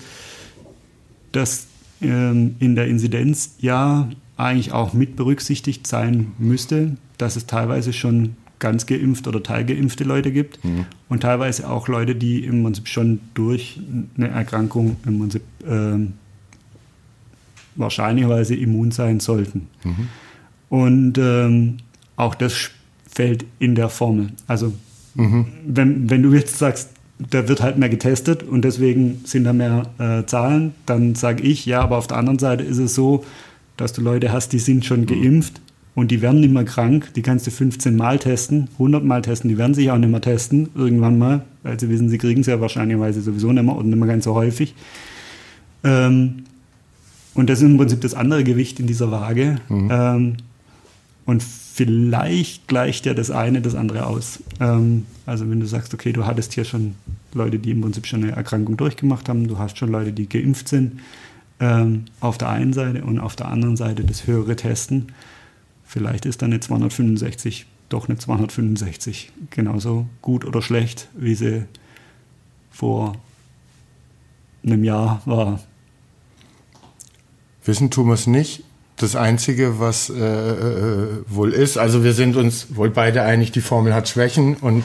dass 1.31 1.65
ähm, 2.01 2.55
in 2.59 2.75
der 2.75 2.87
Inzidenz 2.87 3.55
ja 3.59 4.09
eigentlich 4.37 4.71
auch 4.71 4.93
mit 4.93 5.15
berücksichtigt 5.15 5.87
sein 5.87 6.33
müsste, 6.37 6.95
dass 7.17 7.35
es 7.35 7.45
teilweise 7.45 7.91
schon 7.91 8.35
ganz 8.59 8.85
geimpft 8.85 9.27
oder 9.27 9.41
teilgeimpfte 9.41 10.03
Leute 10.03 10.31
gibt 10.31 10.63
mhm. 10.63 10.85
und 11.07 11.21
teilweise 11.21 11.69
auch 11.69 11.87
Leute, 11.87 12.15
die 12.15 12.43
im 12.43 12.63
Prinzip 12.63 12.87
schon 12.87 13.21
durch 13.33 13.79
eine 14.17 14.27
Erkrankung 14.27 14.97
im 15.05 15.19
Prinzip 15.19 15.43
ähm, 15.67 16.13
wahrscheinlicherweise 17.75 18.55
immun 18.55 18.91
sein 18.91 19.19
sollten. 19.19 19.67
Mhm. 19.83 20.07
Und 20.69 21.17
ähm, 21.17 21.77
auch 22.15 22.35
das 22.35 22.69
fällt 23.09 23.45
in 23.59 23.75
der 23.75 23.89
Formel. 23.89 24.31
Also 24.45 24.73
mhm. 25.15 25.45
wenn, 25.65 26.09
wenn 26.09 26.21
du 26.21 26.33
jetzt 26.33 26.59
sagst, 26.59 26.89
da 27.17 27.47
wird 27.47 27.61
halt 27.61 27.77
mehr 27.77 27.89
getestet 27.89 28.43
und 28.43 28.63
deswegen 28.63 29.21
sind 29.25 29.43
da 29.43 29.53
mehr 29.53 29.87
äh, 29.97 30.25
Zahlen, 30.25 30.73
dann 30.85 31.15
sage 31.15 31.43
ich, 31.43 31.65
ja, 31.65 31.81
aber 31.81 31.97
auf 31.97 32.07
der 32.07 32.17
anderen 32.17 32.39
Seite 32.39 32.63
ist 32.63 32.77
es 32.77 32.95
so, 32.95 33.25
dass 33.77 33.93
du 33.93 34.01
Leute 34.01 34.31
hast, 34.31 34.53
die 34.53 34.59
sind 34.59 34.85
schon 34.85 35.01
mhm. 35.01 35.07
geimpft 35.07 35.61
und 35.99 36.11
die 36.11 36.21
werden 36.21 36.39
nicht 36.39 36.53
mehr 36.53 36.63
krank, 36.63 37.13
die 37.15 37.21
kannst 37.21 37.45
du 37.45 37.51
15 37.51 37.95
Mal 37.95 38.19
testen, 38.19 38.69
100 38.73 39.03
Mal 39.03 39.21
testen, 39.21 39.49
die 39.49 39.57
werden 39.57 39.73
sich 39.73 39.91
auch 39.91 39.97
nicht 39.97 40.09
mehr 40.09 40.21
testen, 40.21 40.69
irgendwann 40.73 41.19
mal, 41.19 41.43
weil 41.61 41.77
sie 41.77 41.89
wissen, 41.89 42.07
sie 42.07 42.17
kriegen 42.17 42.39
es 42.39 42.47
ja 42.47 42.61
wahrscheinlicherweise 42.61 43.21
sowieso 43.21 43.51
nicht 43.51 43.63
mehr 43.63 43.75
und 43.75 43.87
nicht 43.87 43.99
mehr 43.99 44.07
ganz 44.07 44.23
so 44.23 44.33
häufig. 44.33 44.75
Ähm, 45.83 46.43
und 47.33 47.49
das 47.49 47.59
ist 47.59 47.65
im 47.65 47.75
Prinzip 47.75 47.99
das 47.99 48.13
andere 48.13 48.45
Gewicht 48.45 48.79
in 48.79 48.87
dieser 48.87 49.11
Waage. 49.11 49.57
Mhm. 49.67 49.89
Ähm, 49.91 50.37
und 51.25 51.43
vielleicht 51.43 52.69
gleicht 52.69 53.05
ja 53.05 53.13
das 53.13 53.29
eine 53.29 53.61
das 53.61 53.75
andere 53.75 54.05
aus. 54.05 54.39
Ähm, 54.61 55.05
also 55.25 55.49
wenn 55.49 55.59
du 55.59 55.65
sagst, 55.65 55.93
okay, 55.93 56.13
du 56.13 56.25
hattest 56.25 56.53
hier 56.53 56.63
schon 56.63 56.95
Leute, 57.33 57.59
die 57.59 57.71
im 57.71 57.81
Prinzip 57.81 58.07
schon 58.07 58.23
eine 58.23 58.31
Erkrankung 58.31 58.77
durchgemacht 58.77 59.27
haben, 59.27 59.49
du 59.49 59.59
hast 59.59 59.77
schon 59.77 59.91
Leute, 59.91 60.13
die 60.13 60.29
geimpft 60.29 60.69
sind, 60.69 61.01
ähm, 61.59 62.05
auf 62.21 62.37
der 62.37 62.49
einen 62.49 62.71
Seite 62.71 63.03
und 63.03 63.19
auf 63.19 63.35
der 63.35 63.49
anderen 63.49 63.75
Seite 63.75 64.05
das 64.05 64.27
höhere 64.27 64.55
Testen. 64.55 65.07
Vielleicht 65.89 66.27
ist 66.27 66.43
dann 66.43 66.51
eine 66.51 66.59
265 66.59 67.65
doch 67.89 68.07
eine 68.07 68.19
265 68.19 69.31
genauso 69.49 70.05
gut 70.21 70.45
oder 70.45 70.61
schlecht, 70.61 71.07
wie 71.17 71.33
sie 71.33 71.63
vor 72.69 73.15
einem 74.63 74.83
Jahr 74.83 75.23
war. 75.25 75.59
Wissen 77.65 77.89
tun 77.89 78.05
wir 78.05 78.13
es 78.13 78.27
nicht. 78.27 78.63
Das 78.97 79.15
Einzige, 79.15 79.79
was 79.79 80.11
äh, 80.11 80.13
äh, 80.13 81.07
wohl 81.27 81.53
ist, 81.53 81.79
also 81.79 82.03
wir 82.03 82.13
sind 82.13 82.35
uns 82.35 82.75
wohl 82.75 82.91
beide 82.91 83.23
einig, 83.23 83.51
die 83.51 83.61
Formel 83.61 83.95
hat 83.95 84.09
Schwächen 84.09 84.57
und 84.57 84.83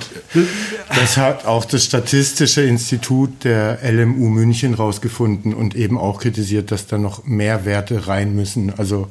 das 0.89 1.19
hat 1.19 1.45
auch 1.45 1.67
das 1.67 1.85
Statistische 1.85 2.63
Institut 2.63 3.45
der 3.45 3.81
LMU 3.83 4.31
München 4.31 4.73
rausgefunden 4.73 5.53
und 5.53 5.75
eben 5.75 5.99
auch 5.99 6.21
kritisiert, 6.21 6.71
dass 6.71 6.87
da 6.87 6.97
noch 6.97 7.27
mehr 7.27 7.67
Werte 7.67 8.07
rein 8.07 8.35
müssen. 8.35 8.73
Also 8.79 9.11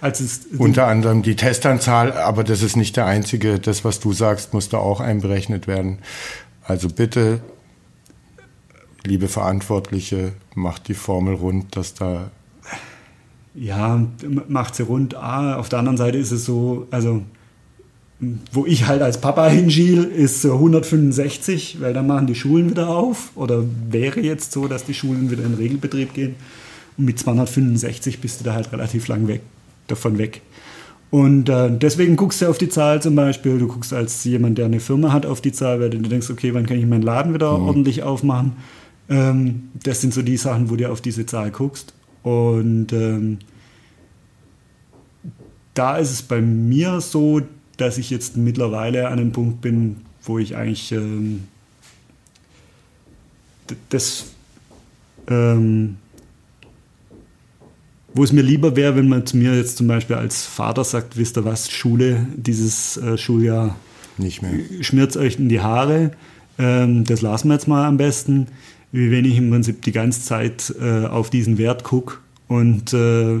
also 0.00 0.24
Unter 0.58 0.86
anderem 0.86 1.22
die 1.22 1.36
Testanzahl, 1.36 2.12
aber 2.12 2.44
das 2.44 2.62
ist 2.62 2.76
nicht 2.76 2.96
der 2.96 3.06
einzige. 3.06 3.58
Das, 3.58 3.84
was 3.84 4.00
du 4.00 4.12
sagst, 4.12 4.54
muss 4.54 4.68
da 4.68 4.78
auch 4.78 5.00
einberechnet 5.00 5.66
werden. 5.66 5.98
Also 6.62 6.88
bitte, 6.88 7.40
liebe 9.04 9.28
Verantwortliche, 9.28 10.32
macht 10.54 10.88
die 10.88 10.94
Formel 10.94 11.34
rund, 11.34 11.76
dass 11.76 11.94
da. 11.94 12.30
Ja, 13.54 14.06
macht 14.48 14.76
sie 14.76 14.84
rund. 14.84 15.16
Ah, 15.16 15.56
auf 15.56 15.68
der 15.68 15.80
anderen 15.80 15.96
Seite 15.96 16.18
ist 16.18 16.30
es 16.30 16.44
so, 16.44 16.86
also 16.90 17.22
wo 18.52 18.66
ich 18.66 18.86
halt 18.86 19.02
als 19.02 19.20
Papa 19.20 19.48
hinschiel, 19.48 20.04
ist 20.04 20.44
165, 20.44 21.80
weil 21.80 21.94
dann 21.94 22.06
machen 22.06 22.26
die 22.26 22.34
Schulen 22.34 22.70
wieder 22.70 22.88
auf. 22.88 23.30
Oder 23.34 23.64
wäre 23.90 24.20
jetzt 24.20 24.52
so, 24.52 24.68
dass 24.68 24.84
die 24.84 24.94
Schulen 24.94 25.30
wieder 25.30 25.44
in 25.44 25.54
Regelbetrieb 25.54 26.14
gehen. 26.14 26.36
Und 26.96 27.04
mit 27.04 27.18
265 27.18 28.20
bist 28.20 28.40
du 28.40 28.44
da 28.44 28.54
halt 28.54 28.72
relativ 28.72 29.08
lang 29.08 29.26
weg 29.28 29.40
davon 29.88 30.18
weg. 30.18 30.42
Und 31.10 31.48
äh, 31.48 31.70
deswegen 31.70 32.16
guckst 32.16 32.42
du 32.42 32.48
auf 32.48 32.58
die 32.58 32.68
Zahl 32.68 33.00
zum 33.00 33.14
Beispiel, 33.14 33.58
du 33.58 33.66
guckst 33.66 33.92
als 33.92 34.24
jemand, 34.24 34.58
der 34.58 34.66
eine 34.66 34.80
Firma 34.80 35.12
hat, 35.12 35.24
auf 35.24 35.40
die 35.40 35.52
Zahl, 35.52 35.80
weil 35.80 35.90
du 35.90 35.98
denkst, 35.98 36.30
okay, 36.30 36.52
wann 36.52 36.66
kann 36.66 36.78
ich 36.78 36.86
meinen 36.86 37.02
Laden 37.02 37.32
wieder 37.34 37.56
mhm. 37.56 37.66
ordentlich 37.66 38.02
aufmachen? 38.02 38.52
Ähm, 39.08 39.70
das 39.82 40.00
sind 40.02 40.12
so 40.12 40.22
die 40.22 40.36
Sachen, 40.36 40.68
wo 40.70 40.76
du 40.76 40.90
auf 40.90 41.00
diese 41.00 41.24
Zahl 41.24 41.50
guckst. 41.50 41.94
Und 42.22 42.92
ähm, 42.92 43.38
da 45.72 45.96
ist 45.96 46.10
es 46.10 46.22
bei 46.22 46.42
mir 46.42 47.00
so, 47.00 47.40
dass 47.78 47.96
ich 47.96 48.10
jetzt 48.10 48.36
mittlerweile 48.36 49.08
an 49.08 49.18
einem 49.18 49.32
Punkt 49.32 49.62
bin, 49.62 49.98
wo 50.22 50.38
ich 50.38 50.56
eigentlich 50.56 50.92
ähm, 50.92 51.44
das 53.88 54.26
ähm, 55.28 55.96
wo 58.18 58.24
es 58.24 58.32
mir 58.32 58.42
lieber 58.42 58.74
wäre, 58.74 58.96
wenn 58.96 59.08
man 59.08 59.24
zu 59.26 59.36
mir 59.36 59.54
jetzt 59.54 59.76
zum 59.76 59.86
Beispiel 59.86 60.16
als 60.16 60.44
Vater 60.44 60.82
sagt, 60.82 61.16
wisst 61.16 61.38
ihr 61.38 61.44
was, 61.44 61.70
Schule, 61.70 62.26
dieses 62.34 62.96
äh, 62.96 63.16
Schuljahr 63.16 63.76
nicht 64.16 64.42
mehr. 64.42 64.54
Schmiert 64.80 65.16
euch 65.16 65.38
in 65.38 65.48
die 65.48 65.60
Haare. 65.60 66.10
Ähm, 66.58 67.04
das 67.04 67.22
lassen 67.22 67.46
wir 67.46 67.54
jetzt 67.54 67.68
mal 67.68 67.84
am 67.84 67.96
besten. 67.96 68.48
Wie 68.90 69.12
wenn 69.12 69.24
ich 69.24 69.36
im 69.36 69.50
Prinzip 69.50 69.82
die 69.82 69.92
ganze 69.92 70.22
Zeit 70.22 70.74
äh, 70.80 71.06
auf 71.06 71.30
diesen 71.30 71.58
Wert 71.58 71.84
gucke 71.84 72.16
und 72.48 72.92
äh, 72.92 73.38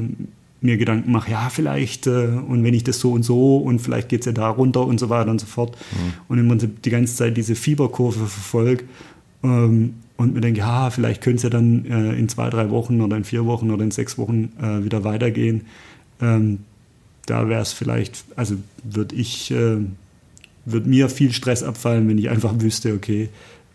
mir 0.60 0.76
Gedanken 0.76 1.10
mache, 1.10 1.32
ja, 1.32 1.48
vielleicht, 1.50 2.06
äh, 2.06 2.28
und 2.46 2.62
wenn 2.62 2.74
ich 2.74 2.84
das 2.84 3.00
so 3.00 3.10
und 3.10 3.24
so 3.24 3.56
und 3.56 3.80
vielleicht 3.80 4.08
geht 4.08 4.20
es 4.20 4.26
ja 4.26 4.32
da 4.32 4.48
runter 4.48 4.86
und 4.86 5.00
so 5.00 5.08
weiter 5.08 5.32
und 5.32 5.40
so 5.40 5.46
fort. 5.46 5.76
Mhm. 5.90 6.12
Und 6.28 6.38
im 6.38 6.46
Prinzip 6.46 6.82
die 6.82 6.90
ganze 6.90 7.16
Zeit 7.16 7.36
diese 7.36 7.56
Fieberkurve 7.56 8.26
verfolge. 8.26 8.84
Ähm, 9.42 9.94
und 10.18 10.34
mir 10.34 10.40
denke, 10.40 10.58
ja, 10.58 10.90
vielleicht 10.90 11.22
könnte 11.22 11.36
es 11.36 11.42
ja 11.44 11.48
dann 11.48 11.86
äh, 11.86 12.12
in 12.18 12.28
zwei, 12.28 12.50
drei 12.50 12.70
Wochen 12.70 13.00
oder 13.00 13.16
in 13.16 13.22
vier 13.22 13.46
Wochen 13.46 13.70
oder 13.70 13.84
in 13.84 13.92
sechs 13.92 14.18
Wochen 14.18 14.52
äh, 14.60 14.84
wieder 14.84 15.04
weitergehen. 15.04 15.62
Ähm, 16.20 16.58
da 17.24 17.48
wäre 17.48 17.62
es 17.62 17.72
vielleicht, 17.72 18.24
also 18.34 18.56
würde 18.82 19.14
ich, 19.14 19.52
äh, 19.52 19.76
würde 20.64 20.88
mir 20.88 21.08
viel 21.08 21.32
Stress 21.32 21.62
abfallen, 21.62 22.08
wenn 22.08 22.18
ich 22.18 22.28
einfach 22.30 22.52
wüsste, 22.58 22.94
okay, 22.94 23.28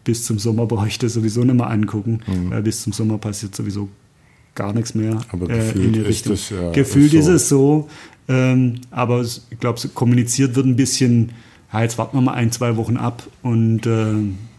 bis 0.04 0.26
zum 0.26 0.38
Sommer 0.38 0.66
brauche 0.66 0.90
ich 0.90 1.00
das 1.00 1.14
sowieso 1.14 1.46
nicht 1.46 1.56
mehr 1.56 1.70
angucken, 1.70 2.20
mhm. 2.28 2.52
weil 2.52 2.62
bis 2.62 2.84
zum 2.84 2.92
Sommer 2.92 3.18
passiert 3.20 3.56
sowieso 3.56 3.88
gar 4.54 4.74
nichts 4.74 4.96
mehr. 4.96 5.22
Aber 5.30 5.50
äh, 5.50 5.58
gefühlt 5.60 5.96
ist 5.96 6.30
das 6.30 6.50
ja, 6.50 6.72
Gefühlt 6.72 7.14
ist, 7.14 7.26
so. 7.26 7.32
ist 7.32 7.42
es 7.42 7.50
so, 7.50 7.90
ähm, 8.28 8.82
aber 8.92 9.22
ich 9.22 9.60
glaube, 9.62 9.80
kommuniziert 9.94 10.58
wird 10.58 10.66
ein 10.66 10.76
bisschen, 10.76 11.32
ja, 11.72 11.84
jetzt 11.84 11.98
warten 11.98 12.18
wir 12.18 12.22
mal 12.22 12.34
ein, 12.34 12.52
zwei 12.52 12.76
Wochen 12.76 12.98
ab 12.98 13.24
und 13.44 13.86
äh, 13.86 14.14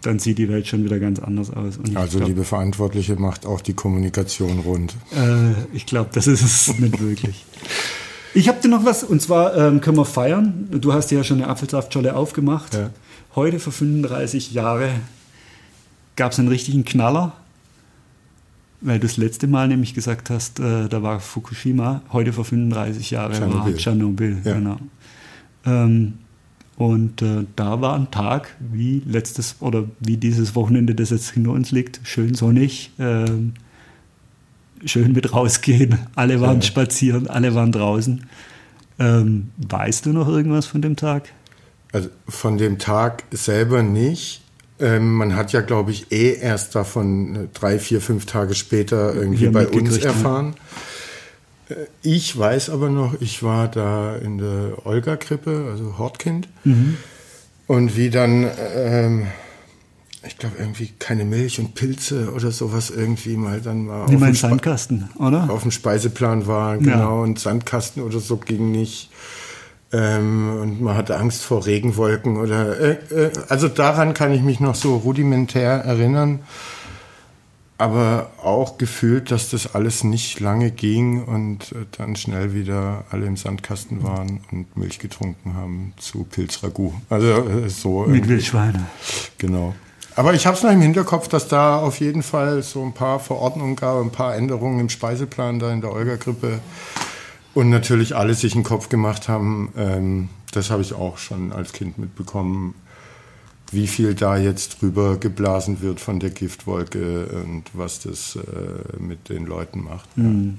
dann 0.06 0.18
sieht 0.18 0.38
die 0.38 0.48
Welt 0.48 0.66
schon 0.66 0.84
wieder 0.84 0.98
ganz 0.98 1.18
anders 1.18 1.50
aus. 1.50 1.78
also 1.94 2.18
glaub, 2.18 2.28
liebe 2.28 2.44
Verantwortliche, 2.44 3.16
macht 3.16 3.46
auch 3.46 3.60
die 3.60 3.72
Kommunikation 3.72 4.60
rund. 4.60 4.94
Äh, 5.14 5.52
ich 5.72 5.86
glaube, 5.86 6.10
das 6.12 6.26
ist 6.26 6.42
es 6.42 6.78
nicht 6.78 7.00
wirklich. 7.00 7.44
Ich 8.34 8.48
habe 8.48 8.60
dir 8.60 8.68
noch 8.68 8.84
was, 8.84 9.02
und 9.04 9.22
zwar 9.22 9.56
ähm, 9.56 9.80
können 9.80 9.96
wir 9.96 10.04
feiern. 10.04 10.68
Du 10.70 10.92
hast 10.92 11.10
ja 11.10 11.24
schon 11.24 11.40
eine 11.40 11.48
Apfelsaftscholle 11.48 12.16
aufgemacht. 12.16 12.74
Ja. 12.74 12.90
Heute 13.34 13.60
vor 13.60 13.72
35 13.72 14.52
Jahren 14.52 14.90
gab 16.16 16.32
es 16.32 16.38
einen 16.38 16.48
richtigen 16.48 16.84
Knaller, 16.84 17.32
weil 18.80 18.98
du 18.98 19.06
das 19.06 19.16
letzte 19.16 19.46
Mal 19.46 19.68
nämlich 19.68 19.94
gesagt 19.94 20.30
hast, 20.30 20.60
äh, 20.60 20.88
da 20.88 21.02
war 21.02 21.20
Fukushima. 21.20 22.02
Heute 22.12 22.32
vor 22.32 22.44
35 22.44 23.10
Jahren 23.10 23.54
war 23.54 23.74
Tschernobyl. 23.74 24.38
Ja. 24.44 24.54
Genau. 24.54 24.78
Ähm, 25.64 26.14
und 26.76 27.22
äh, 27.22 27.44
da 27.54 27.80
war 27.80 27.94
ein 27.94 28.10
Tag 28.10 28.56
wie 28.58 29.02
letztes 29.06 29.56
oder 29.60 29.84
wie 30.00 30.16
dieses 30.16 30.56
Wochenende, 30.56 30.94
das 30.94 31.10
jetzt 31.10 31.30
hinter 31.30 31.50
uns 31.52 31.70
liegt, 31.70 32.00
schön 32.02 32.34
sonnig, 32.34 32.90
äh, 32.98 33.26
schön 34.84 35.12
mit 35.12 35.32
rausgehen. 35.32 35.98
Alle 36.16 36.40
waren 36.40 36.56
ja. 36.56 36.62
spazieren, 36.62 37.28
alle 37.28 37.54
waren 37.54 37.70
draußen. 37.70 38.26
Ähm, 38.98 39.50
weißt 39.56 40.06
du 40.06 40.12
noch 40.12 40.28
irgendwas 40.28 40.66
von 40.66 40.82
dem 40.82 40.96
Tag? 40.96 41.30
Also 41.92 42.08
von 42.28 42.58
dem 42.58 42.78
Tag 42.78 43.24
selber 43.30 43.82
nicht. 43.82 44.42
Ähm, 44.80 45.14
man 45.14 45.36
hat 45.36 45.52
ja, 45.52 45.60
glaube 45.60 45.92
ich, 45.92 46.10
eh 46.10 46.34
erst 46.34 46.74
davon 46.74 47.36
äh, 47.36 47.38
drei, 47.54 47.78
vier, 47.78 48.00
fünf 48.00 48.26
Tage 48.26 48.54
später 48.54 49.14
irgendwie 49.14 49.48
bei 49.48 49.68
uns 49.68 49.98
erfahren. 49.98 50.54
Ja. 50.56 50.62
Äh, 51.68 51.74
ich 52.02 52.36
weiß 52.36 52.70
aber 52.70 52.88
noch, 52.88 53.20
ich 53.20 53.42
war 53.42 53.68
da 53.68 54.16
in 54.16 54.38
der 54.38 54.86
Olga-Krippe, 54.86 55.68
also 55.70 55.98
Hortkind. 55.98 56.48
Mhm. 56.64 56.96
Und 57.66 57.96
wie 57.96 58.10
dann, 58.10 58.46
ähm, 58.76 59.26
ich 60.26 60.36
glaube, 60.36 60.56
irgendwie 60.58 60.92
keine 60.98 61.24
Milch 61.24 61.58
und 61.58 61.74
Pilze 61.74 62.32
oder 62.32 62.50
sowas 62.50 62.90
irgendwie 62.90 63.36
mal 63.36 63.60
dann 63.60 63.86
mal. 63.86 64.08
Wie 64.10 64.16
mein 64.16 64.34
Sandkasten, 64.34 65.08
oder? 65.18 65.48
Auf 65.50 65.62
dem 65.62 65.70
Speiseplan 65.70 66.46
war, 66.46 66.76
genau. 66.78 66.98
Ja. 67.18 67.22
Und 67.22 67.38
Sandkasten 67.38 68.02
oder 68.02 68.20
so 68.20 68.36
ging 68.36 68.70
nicht. 68.70 69.10
Ähm, 69.92 70.58
und 70.60 70.80
man 70.80 70.96
hatte 70.96 71.16
Angst 71.16 71.42
vor 71.42 71.64
Regenwolken 71.64 72.36
oder. 72.36 72.78
Äh, 72.78 72.98
äh, 73.14 73.30
also 73.48 73.68
daran 73.68 74.12
kann 74.12 74.32
ich 74.32 74.42
mich 74.42 74.60
noch 74.60 74.74
so 74.74 74.96
rudimentär 74.96 75.70
erinnern 75.70 76.40
aber 77.76 78.30
auch 78.42 78.78
gefühlt, 78.78 79.30
dass 79.30 79.50
das 79.50 79.74
alles 79.74 80.04
nicht 80.04 80.38
lange 80.40 80.70
ging 80.70 81.24
und 81.24 81.72
äh, 81.72 81.86
dann 81.98 82.14
schnell 82.14 82.54
wieder 82.54 83.04
alle 83.10 83.26
im 83.26 83.36
Sandkasten 83.36 84.04
waren 84.04 84.40
und 84.52 84.76
Milch 84.76 85.00
getrunken 85.00 85.54
haben 85.54 85.92
zu 85.96 86.24
Pilzragout. 86.24 86.94
Also 87.10 87.26
äh, 87.26 87.68
so. 87.68 88.02
Mit 88.02 88.28
Wildschweine. 88.28 88.86
Genau. 89.38 89.74
Aber 90.16 90.34
ich 90.34 90.46
habe 90.46 90.56
es 90.56 90.62
noch 90.62 90.70
im 90.70 90.80
Hinterkopf, 90.80 91.26
dass 91.26 91.48
da 91.48 91.78
auf 91.78 91.98
jeden 91.98 92.22
Fall 92.22 92.62
so 92.62 92.84
ein 92.84 92.92
paar 92.92 93.18
Verordnungen 93.18 93.74
gab, 93.74 94.00
ein 94.00 94.12
paar 94.12 94.36
Änderungen 94.36 94.78
im 94.78 94.88
Speiseplan 94.88 95.58
da 95.58 95.72
in 95.72 95.80
der 95.80 95.92
Olga-Grippe 95.92 96.60
und 97.54 97.70
natürlich 97.70 98.14
alle 98.14 98.34
sich 98.34 98.54
einen 98.54 98.62
Kopf 98.62 98.88
gemacht 98.88 99.28
haben. 99.28 99.72
Ähm, 99.76 100.28
das 100.52 100.70
habe 100.70 100.82
ich 100.82 100.92
auch 100.92 101.18
schon 101.18 101.52
als 101.52 101.72
Kind 101.72 101.98
mitbekommen 101.98 102.74
wie 103.70 103.86
viel 103.86 104.14
da 104.14 104.36
jetzt 104.36 104.80
drüber 104.80 105.16
geblasen 105.16 105.80
wird 105.80 106.00
von 106.00 106.20
der 106.20 106.30
Giftwolke 106.30 107.26
und 107.44 107.64
was 107.72 108.00
das 108.00 108.36
äh, 108.36 109.00
mit 109.00 109.28
den 109.28 109.46
Leuten 109.46 109.82
macht. 109.82 110.16
Mhm. 110.16 110.58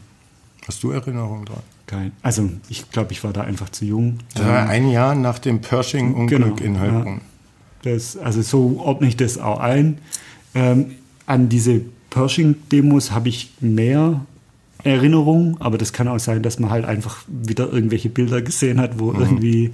Hast 0.67 0.83
du 0.83 0.91
Erinnerungen 0.91 1.45
dran? 1.45 1.61
Kein. 1.87 2.11
Also 2.23 2.49
ich 2.69 2.89
glaube, 2.91 3.11
ich 3.11 3.23
war 3.23 3.31
da 3.31 3.41
einfach 3.41 3.69
zu 3.69 3.85
jung. 3.85 4.19
Das 4.33 4.45
war 4.45 4.63
ähm, 4.63 4.69
ein 4.69 4.89
Jahr 4.89 5.13
nach 5.13 5.37
dem 5.37 5.61
Pershing-Unglück 5.61 6.57
genau, 6.57 6.65
in 6.65 6.79
Heilbronn. 6.79 7.21
Ja, 7.83 7.91
das, 7.91 8.17
also 8.17 8.41
so 8.41 8.79
ordne 8.79 9.07
ich 9.07 9.17
das 9.17 9.37
auch 9.37 9.59
ein. 9.59 9.99
Ähm, 10.55 10.95
an 11.27 11.49
diese 11.49 11.81
Pershing-Demos 12.09 13.11
habe 13.11 13.29
ich 13.29 13.53
mehr 13.59 14.25
Erinnerungen, 14.83 15.57
aber 15.59 15.77
das 15.77 15.93
kann 15.93 16.07
auch 16.07 16.19
sein, 16.19 16.41
dass 16.41 16.59
man 16.59 16.69
halt 16.71 16.85
einfach 16.85 17.23
wieder 17.27 17.71
irgendwelche 17.71 18.09
Bilder 18.09 18.41
gesehen 18.41 18.79
hat, 18.79 18.99
wo 18.99 19.11
mhm. 19.11 19.19
irgendwie 19.19 19.73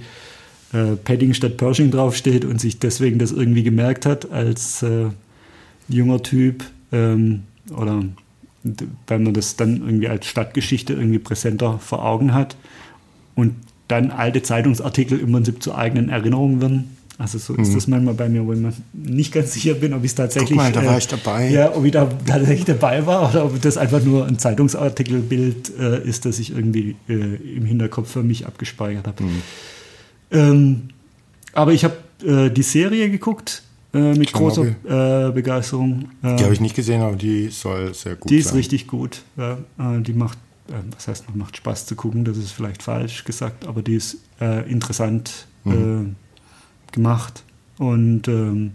äh, 0.72 0.96
Padding 0.96 1.34
statt 1.34 1.56
Pershing 1.56 1.90
draufsteht 1.90 2.44
und 2.44 2.60
sich 2.60 2.78
deswegen 2.78 3.18
das 3.18 3.32
irgendwie 3.32 3.62
gemerkt 3.62 4.06
hat 4.06 4.30
als 4.30 4.82
äh, 4.82 5.06
junger 5.88 6.22
Typ 6.22 6.64
ähm, 6.92 7.42
oder 7.76 8.04
weil 9.06 9.18
man 9.18 9.34
das 9.34 9.56
dann 9.56 9.78
irgendwie 9.78 10.08
als 10.08 10.26
Stadtgeschichte 10.26 10.92
irgendwie 10.92 11.18
präsenter 11.18 11.78
vor 11.78 12.04
Augen 12.04 12.32
hat 12.32 12.56
und 13.34 13.54
dann 13.88 14.10
alte 14.10 14.42
Zeitungsartikel 14.42 15.18
im 15.18 15.32
Prinzip 15.32 15.62
zu 15.62 15.74
eigenen 15.74 16.08
Erinnerungen 16.08 16.60
werden. 16.60 16.96
Also 17.18 17.38
so 17.38 17.54
ist 17.54 17.74
das 17.74 17.86
manchmal 17.86 18.14
bei 18.14 18.28
mir, 18.28 18.44
wo 18.46 18.52
ich 18.52 18.58
mir 18.58 18.72
nicht 18.92 19.32
ganz 19.32 19.52
sicher 19.52 19.74
bin, 19.74 19.92
ob 19.92 20.00
ich 20.00 20.10
es 20.10 20.14
tatsächlich. 20.14 20.50
Guck 20.50 20.56
mal, 20.56 20.72
da 20.72 20.84
war 20.84 20.98
ich 20.98 21.06
dabei. 21.06 21.50
Ja, 21.50 21.74
ob 21.74 21.84
ich 21.84 21.92
da 21.92 22.06
tatsächlich 22.26 22.64
dabei 22.64 23.04
war 23.06 23.30
oder 23.30 23.44
ob 23.44 23.60
das 23.60 23.76
einfach 23.76 24.02
nur 24.02 24.26
ein 24.26 24.38
Zeitungsartikelbild 24.38 25.78
äh, 25.78 26.08
ist, 26.08 26.24
das 26.24 26.38
ich 26.38 26.50
irgendwie 26.50 26.96
äh, 27.08 27.12
im 27.56 27.64
Hinterkopf 27.64 28.10
für 28.10 28.22
mich 28.22 28.46
abgespeichert 28.46 29.06
habe. 29.06 29.24
Ähm, 30.32 30.88
aber 31.52 31.72
ich 31.72 31.84
habe 31.84 31.96
äh, 32.24 32.50
die 32.50 32.62
Serie 32.62 33.10
geguckt 33.10 33.62
äh, 33.94 34.14
mit 34.14 34.28
Tschernobyl. 34.32 34.76
großer 34.82 35.28
äh, 35.28 35.32
Begeisterung. 35.32 36.08
Äh, 36.22 36.36
Die 36.36 36.44
habe 36.44 36.54
ich 36.54 36.60
nicht 36.60 36.74
gesehen, 36.74 37.02
aber 37.02 37.16
die 37.16 37.48
soll 37.48 37.92
sehr 37.94 38.16
gut 38.16 38.30
die 38.30 38.36
ist 38.38 38.48
sein. 38.48 38.56
richtig 38.56 38.86
gut. 38.86 39.22
Äh, 39.36 39.56
die 40.02 40.14
macht, 40.14 40.38
äh, 40.68 40.72
was 40.94 41.08
heißt 41.08 41.28
noch, 41.28 41.34
macht 41.34 41.56
Spaß 41.58 41.86
zu 41.86 41.94
gucken, 41.96 42.24
das 42.24 42.36
ist 42.38 42.52
vielleicht 42.52 42.82
falsch 42.82 43.24
gesagt, 43.24 43.66
aber 43.66 43.82
die 43.82 43.94
ist 43.96 44.16
äh, 44.40 44.68
interessant 44.70 45.46
Mhm. 45.64 46.14
äh, 46.90 46.92
gemacht 46.92 47.44
und 47.78 48.26
ähm, 48.26 48.72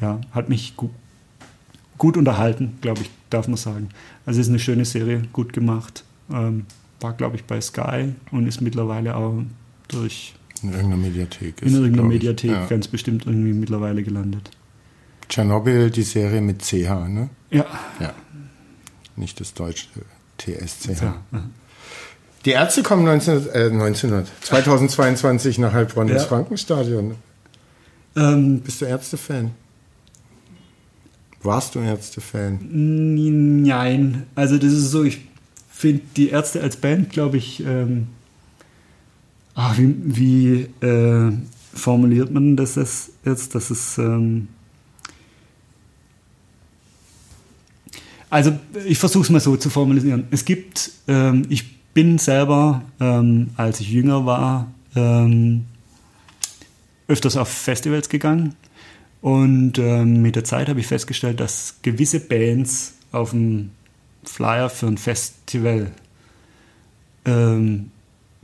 ja, 0.00 0.20
hat 0.32 0.48
mich 0.48 0.74
gu 0.76 0.88
gut 1.98 2.16
unterhalten, 2.16 2.78
glaube 2.80 3.02
ich, 3.02 3.10
darf 3.30 3.46
man 3.48 3.56
sagen. 3.56 3.88
Also 4.26 4.40
es 4.40 4.46
ist 4.46 4.50
eine 4.50 4.58
schöne 4.58 4.84
Serie, 4.84 5.22
gut 5.32 5.52
gemacht. 5.52 6.02
Ähm, 6.32 6.66
war, 7.00 7.12
glaube 7.12 7.36
ich, 7.36 7.44
bei 7.44 7.60
Sky 7.60 8.12
und 8.32 8.46
ist 8.48 8.60
mittlerweile 8.60 9.14
auch 9.16 9.42
durch 9.88 10.34
In 10.62 10.70
irgendeiner 10.72 10.96
Mediathek. 10.96 11.62
in 11.62 11.74
irgendeiner. 11.74 12.08
Mediathek 12.08 12.50
Ja. 12.50 12.66
ganz 12.66 12.88
bestimmt 12.88 13.26
irgendwie 13.26 13.52
mittlerweile 13.52 14.02
gelandet. 14.02 14.50
Tschernobyl, 15.28 15.90
die 15.90 16.02
Serie 16.02 16.40
mit 16.40 16.62
CH, 16.62 17.06
ne? 17.08 17.28
Ja, 17.50 17.66
Ja. 18.00 18.14
Nicht 19.16 19.40
das 19.40 19.52
deutsche 19.54 19.86
TSCH. 20.38 21.02
ja. 21.02 21.22
Die 22.44 22.50
Ärzte 22.50 22.82
kommen 22.84 23.04
19, 23.04 23.48
äh, 23.52 23.68
1900, 23.70 24.30
2022 24.42 25.58
nach 25.58 25.72
Heilbronn 25.72 26.08
ins 26.08 26.22
Ja. 26.22 26.28
Frankenstadion. 26.28 27.16
Ähm, 28.16 28.60
Bist 28.60 28.80
du 28.80 28.84
Ärzte-Fan? 28.86 29.50
Warst 31.42 31.74
du 31.74 31.80
Ärzte-Fan? 31.80 32.58
Nein, 33.62 34.24
also 34.34 34.56
das 34.58 34.72
ist 34.72 34.90
so, 34.90 35.04
ich 35.04 35.20
finde 35.70 36.02
die 36.16 36.30
Ärzte 36.30 36.60
als 36.62 36.76
Band, 36.76 37.10
glaube 37.10 37.36
ich, 37.36 37.62
ähm, 37.64 38.08
ah, 39.58 39.74
wie, 39.76 39.94
wie 40.80 40.86
äh, 40.86 41.32
formuliert 41.74 42.30
man 42.30 42.56
das 42.56 42.76
jetzt, 43.24 43.54
dass 43.54 43.70
es, 43.70 43.98
ähm, 43.98 44.46
also 48.30 48.56
ich 48.86 48.98
versuche 48.98 49.24
es 49.24 49.30
mal 49.30 49.40
so 49.40 49.56
zu 49.56 49.68
formulieren. 49.68 50.28
Es 50.30 50.44
gibt, 50.44 50.92
ähm, 51.08 51.42
ich 51.48 51.76
bin 51.92 52.18
selber, 52.18 52.82
ähm, 53.00 53.50
als 53.56 53.80
ich 53.80 53.90
jünger 53.90 54.24
war, 54.24 54.72
ähm, 54.94 55.64
öfters 57.08 57.36
auf 57.36 57.48
Festivals 57.48 58.08
gegangen 58.08 58.54
und 59.22 59.78
ähm, 59.78 60.22
mit 60.22 60.36
der 60.36 60.44
Zeit 60.44 60.68
habe 60.68 60.78
ich 60.78 60.86
festgestellt, 60.86 61.40
dass 61.40 61.78
gewisse 61.82 62.20
Bands 62.20 62.94
auf 63.10 63.30
dem 63.30 63.70
Flyer 64.22 64.70
für 64.70 64.86
ein 64.86 64.98
Festival 64.98 65.90
ähm, 67.24 67.90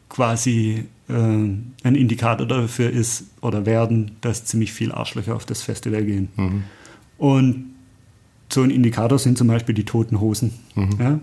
quasi 0.08 0.86
ein 1.06 1.74
Indikator 1.82 2.46
dafür 2.46 2.90
ist 2.90 3.24
oder 3.42 3.66
werden, 3.66 4.12
dass 4.22 4.46
ziemlich 4.46 4.72
viel 4.72 4.90
Arschlöcher 4.90 5.36
auf 5.36 5.44
das 5.44 5.60
Festival 5.60 6.02
gehen. 6.04 6.28
Und 7.18 7.66
so 8.50 8.62
ein 8.62 8.70
Indikator 8.70 9.18
sind 9.18 9.36
zum 9.36 9.48
Beispiel 9.48 9.74
die 9.74 9.84
toten 9.84 10.20
Hosen. 10.20 10.52
Ja? 10.98 11.20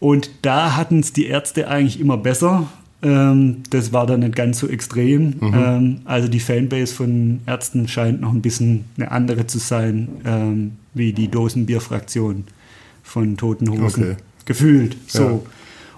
Und 0.00 0.30
da 0.42 0.76
hatten 0.76 1.00
es 1.00 1.12
die 1.12 1.26
Ärzte 1.26 1.68
eigentlich 1.68 2.00
immer 2.00 2.16
besser. 2.16 2.66
Ähm, 3.02 3.62
das 3.70 3.92
war 3.92 4.06
dann 4.06 4.20
nicht 4.20 4.34
ganz 4.34 4.58
so 4.58 4.66
extrem. 4.66 5.34
Ähm, 5.40 6.00
also 6.04 6.28
die 6.28 6.40
Fanbase 6.40 6.94
von 6.94 7.40
Ärzten 7.46 7.86
scheint 7.88 8.20
noch 8.20 8.32
ein 8.32 8.42
bisschen 8.42 8.86
eine 8.96 9.10
andere 9.10 9.46
zu 9.46 9.58
sein, 9.58 10.08
ähm, 10.24 10.72
wie 10.94 11.12
die 11.12 11.28
Dosenbierfraktion 11.28 12.44
von 13.02 13.36
Toten 13.36 13.70
Hosen. 13.70 14.02
Okay. 14.04 14.16
Gefühlt. 14.46 14.96
So. 15.06 15.46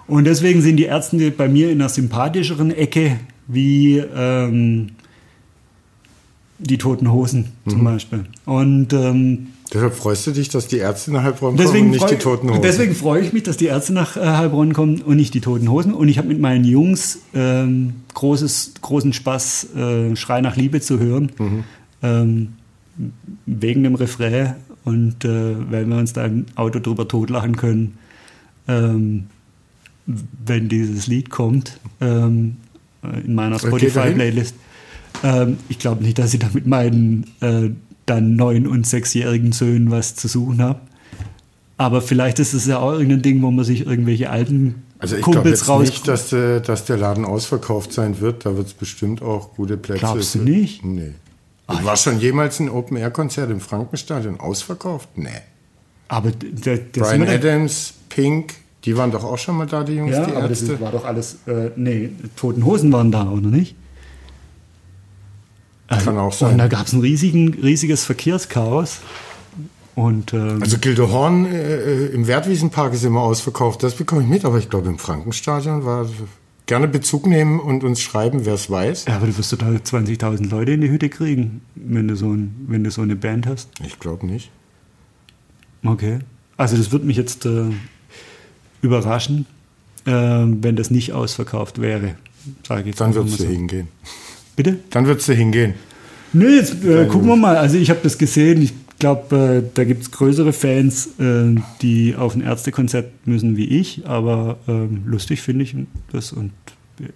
Und 0.07 0.25
deswegen 0.25 0.61
sind 0.61 0.77
die 0.77 0.85
Ärzte 0.85 1.31
bei 1.31 1.47
mir 1.47 1.71
in 1.71 1.81
einer 1.81 1.89
sympathischeren 1.89 2.71
Ecke 2.71 3.19
wie 3.47 3.97
ähm, 3.97 4.91
die 6.59 6.77
Toten 6.77 7.11
Hosen 7.11 7.51
zum 7.67 7.83
Beispiel. 7.83 8.25
Und 8.45 8.93
ähm, 8.93 9.47
Deshalb 9.73 9.95
freust 9.95 10.27
du 10.27 10.31
dich, 10.31 10.49
dass 10.49 10.67
die 10.67 10.77
Ärzte 10.77 11.11
nach 11.11 11.23
Heilbronn 11.23 11.57
kommen 11.57 11.81
und 11.81 11.89
nicht 11.89 12.01
freu, 12.01 12.09
die 12.09 12.17
Toten 12.17 12.49
Hosen. 12.49 12.61
Deswegen 12.61 12.93
freue 12.93 13.21
ich 13.21 13.33
mich, 13.33 13.43
dass 13.43 13.57
die 13.57 13.65
Ärzte 13.65 13.93
nach 13.93 14.15
äh, 14.17 14.21
Heilbronn 14.21 14.73
kommen 14.73 15.01
und 15.01 15.15
nicht 15.15 15.33
die 15.33 15.41
Toten 15.41 15.69
Hosen. 15.69 15.93
Und 15.93 16.09
ich 16.09 16.17
habe 16.17 16.27
mit 16.27 16.39
meinen 16.39 16.63
Jungs 16.63 17.19
ähm, 17.33 17.95
großes, 18.13 18.75
großen 18.81 19.13
Spaß, 19.13 19.67
äh, 19.75 20.15
Schrei 20.15 20.41
nach 20.41 20.55
Liebe 20.55 20.79
zu 20.79 20.99
hören. 20.99 21.31
Mhm. 21.39 21.63
Ähm, 22.03 22.47
wegen 23.45 23.83
dem 23.83 23.95
Refrain 23.95 24.55
und 24.85 25.25
äh, 25.25 25.71
weil 25.71 25.85
wir 25.87 25.97
uns 25.97 26.13
da 26.13 26.25
im 26.25 26.45
Auto 26.55 26.79
drüber 26.79 27.07
totlachen 27.07 27.55
können, 27.55 27.97
ähm, 28.67 29.27
wenn 30.05 30.69
dieses 30.69 31.07
Lied 31.07 31.29
kommt 31.29 31.79
ähm, 32.01 32.57
äh, 33.03 33.21
in 33.21 33.35
meiner. 33.35 33.59
Spotify-Playlist. 33.59 34.55
Ähm, 35.23 35.57
ich 35.69 35.79
glaube 35.79 36.03
nicht, 36.03 36.19
dass 36.19 36.33
ich 36.33 36.39
da 36.39 36.49
mit 36.53 36.67
meinen 36.67 37.25
äh, 37.41 37.69
dann 38.05 38.35
neun- 38.35 38.67
und 38.67 38.85
sechsjährigen 38.85 39.51
Söhnen 39.51 39.91
was 39.91 40.15
zu 40.15 40.27
suchen 40.27 40.61
habe. 40.61 40.81
Aber 41.77 42.01
vielleicht 42.01 42.39
ist 42.39 42.53
es 42.53 42.65
ja 42.65 42.79
auch 42.79 42.93
irgendein 42.93 43.21
Ding, 43.21 43.41
wo 43.41 43.51
man 43.51 43.65
sich 43.65 43.85
irgendwelche 43.85 44.29
alten 44.29 44.83
also 44.99 45.17
ich 45.17 45.23
glaube 45.23 45.39
Kumpels 45.39 45.67
jetzt 45.67 45.79
nicht, 45.79 46.07
dass 46.07 46.29
der, 46.29 46.61
dass 46.61 46.85
der 46.85 46.97
Laden 46.97 47.25
ausverkauft 47.25 47.91
sein 47.91 48.21
wird. 48.21 48.45
Da 48.45 48.55
wird 48.55 48.67
es 48.67 48.73
bestimmt 48.73 49.21
auch 49.21 49.53
gute 49.55 49.75
Plätze. 49.75 49.99
Glaubst 49.99 50.35
du 50.35 50.39
nicht? 50.39 50.85
Nee. 50.85 51.11
War 51.67 51.97
schon 51.97 52.19
jemals 52.19 52.59
ein 52.59 52.69
Open-Air-Konzert 52.69 53.49
im 53.49 53.59
Frankenstadion 53.59 54.39
ausverkauft? 54.39 55.09
Nee. 55.15 55.29
aber 56.07 56.31
der, 56.31 56.77
der 56.77 57.01
Brian 57.01 57.27
Adams, 57.27 57.95
Pink, 58.09 58.53
die 58.85 58.97
waren 58.97 59.11
doch 59.11 59.23
auch 59.23 59.37
schon 59.37 59.57
mal 59.57 59.65
da, 59.67 59.83
die 59.83 59.93
Jungs, 59.93 60.11
Ja, 60.15 60.25
die 60.25 60.31
aber 60.35 60.47
das 60.49 60.59
Ärzte. 60.61 60.73
ist- 60.75 60.81
war 60.81 60.91
doch 60.91 61.05
alles. 61.05 61.37
Äh, 61.47 61.71
nee, 61.75 62.09
Toten 62.35 62.65
Hosen 62.65 62.91
waren 62.91 63.11
da, 63.11 63.29
oder 63.29 63.47
nicht? 63.47 63.75
Kann 65.87 66.17
auch 66.17 66.33
sein. 66.33 66.53
Und 66.53 66.57
da 66.57 66.67
gab 66.67 66.87
es 66.87 66.93
ein 66.93 67.01
riesigen, 67.01 67.53
riesiges 67.53 68.03
Verkehrschaos. 68.05 68.99
Und 69.95 70.33
ähm, 70.33 70.57
Also 70.61 70.79
Gildehorn 70.79 71.45
äh, 71.45 72.05
im 72.07 72.25
Wertwiesenpark 72.25 72.93
ist 72.93 73.03
immer 73.03 73.21
ausverkauft, 73.21 73.83
das 73.83 73.93
bekomme 73.93 74.23
ich 74.23 74.27
mit, 74.27 74.43
aber 74.43 74.57
ich 74.57 74.69
glaube 74.71 74.89
im 74.89 74.97
Frankenstadion 74.97 75.85
war 75.85 76.09
gerne 76.65 76.87
Bezug 76.87 77.27
nehmen 77.27 77.59
und 77.59 77.83
uns 77.83 78.01
schreiben, 78.01 78.43
wer 78.45 78.55
es 78.55 78.71
weiß. 78.71 79.05
ja, 79.05 79.17
aber 79.17 79.27
du 79.27 79.37
wirst 79.37 79.51
total 79.51 79.75
20.000 79.75 80.49
Leute 80.49 80.71
in 80.71 80.81
die 80.81 80.89
Hütte 80.89 81.09
kriegen, 81.09 81.61
wenn 81.75 82.07
du 82.07 82.15
so, 82.15 82.31
ein, 82.33 82.55
wenn 82.67 82.83
du 82.83 82.89
so 82.89 83.03
eine 83.03 83.15
Band 83.15 83.45
hast. 83.45 83.69
Ich 83.85 83.99
glaube 83.99 84.25
nicht. 84.25 84.49
Okay. 85.85 86.19
Also 86.57 86.75
das 86.75 86.91
würde 86.91 87.05
mich 87.05 87.17
jetzt 87.17 87.45
äh, 87.45 87.65
überraschen, 88.83 89.47
äh, 90.05 90.11
wenn 90.11 90.75
das 90.75 90.91
nicht 90.91 91.13
ausverkauft 91.13 91.81
wäre. 91.81 92.15
Sage 92.67 92.81
ich 92.81 92.87
jetzt 92.87 93.01
Dann 93.01 93.15
würdest 93.15 93.39
du 93.39 93.43
so. 93.43 93.49
hingehen. 93.49 93.87
Bitte? 94.55 94.77
Dann 94.91 95.07
würdest 95.07 95.27
du 95.27 95.33
hingehen. 95.33 95.73
Nö, 96.33 96.55
jetzt 96.55 96.83
äh, 96.83 97.07
gucken 97.07 97.27
wir 97.27 97.35
mal. 97.35 97.57
Also 97.57 97.77
ich 97.77 97.89
habe 97.89 98.01
das 98.03 98.17
gesehen. 98.17 98.61
Ich 98.61 98.73
glaube, 98.99 99.63
äh, 99.65 99.69
da 99.73 99.83
gibt 99.83 100.03
es 100.03 100.11
größere 100.11 100.53
Fans, 100.53 101.07
äh, 101.19 101.55
die 101.81 102.15
auf 102.15 102.35
ein 102.35 102.41
Ärztekonzert 102.41 103.11
müssen 103.25 103.55
wie 103.57 103.65
ich. 103.65 104.05
Aber 104.05 104.57
ähm, 104.67 105.03
lustig 105.05 105.41
finde 105.41 105.63
ich 105.63 105.75
das. 106.11 106.31
Und 106.33 106.51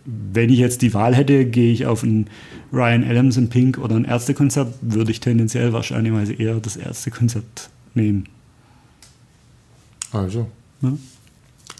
wenn 0.05 0.49
ich 0.49 0.59
jetzt 0.59 0.81
die 0.81 0.93
Wahl 0.93 1.13
hätte, 1.15 1.45
gehe 1.45 1.71
ich 1.71 1.85
auf 1.85 2.03
ein 2.03 2.27
Ryan 2.73 3.03
Adams 3.03 3.37
in 3.37 3.49
Pink 3.49 3.77
oder 3.77 3.95
ein 3.95 4.05
Ärztekonzert, 4.05 4.73
würde 4.81 5.11
ich 5.11 5.19
tendenziell 5.19 5.73
wahrscheinlich 5.73 6.39
eher 6.39 6.55
das 6.55 6.77
Ärztekonzert 6.77 7.69
nehmen. 7.93 8.25
Also, 10.11 10.47
Ja? 10.81 10.93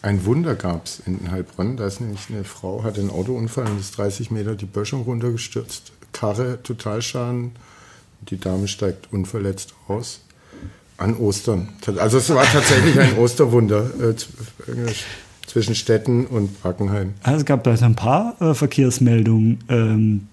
Ein 0.02 0.26
Wunder 0.26 0.56
gab 0.56 0.86
es 0.86 1.02
in 1.06 1.32
Heilbronn. 1.32 1.78
Da 1.78 1.88
ist 1.88 2.02
nämlich 2.02 2.22
eine 2.30 2.43
Frau, 2.43 2.84
hatte 2.84 3.02
einen 3.02 3.10
Autounfall 3.10 3.66
und 3.66 3.80
ist 3.80 3.98
30 3.98 4.32
Meter 4.32 4.56
die 4.56 4.66
Böschung 4.66 5.04
runtergestürzt. 5.04 5.91
Karre, 6.14 6.62
Totalschaden. 6.64 7.52
Die 8.30 8.39
Dame 8.39 8.68
steigt 8.68 9.12
unverletzt 9.12 9.74
aus. 9.88 10.22
An 10.98 11.16
Ostern. 11.16 11.70
Also 11.98 12.18
es 12.18 12.30
war 12.34 12.43
tatsächlich 12.43 13.00
ein 13.00 13.18
Osterwunder 13.20 13.91
äh, 14.00 14.10
äh, 14.10 14.93
zwischen 15.45 15.76
Stetten 15.76 16.26
und 16.26 16.60
Brackenheim. 16.62 17.14
Also 17.22 17.39
es 17.39 17.45
gab 17.45 17.64
da 17.64 17.72
ein 17.72 17.95
paar 17.95 18.36
äh, 18.41 18.56
Verkehrsmeldungen, 18.56 19.60
ähm, 19.70 20.28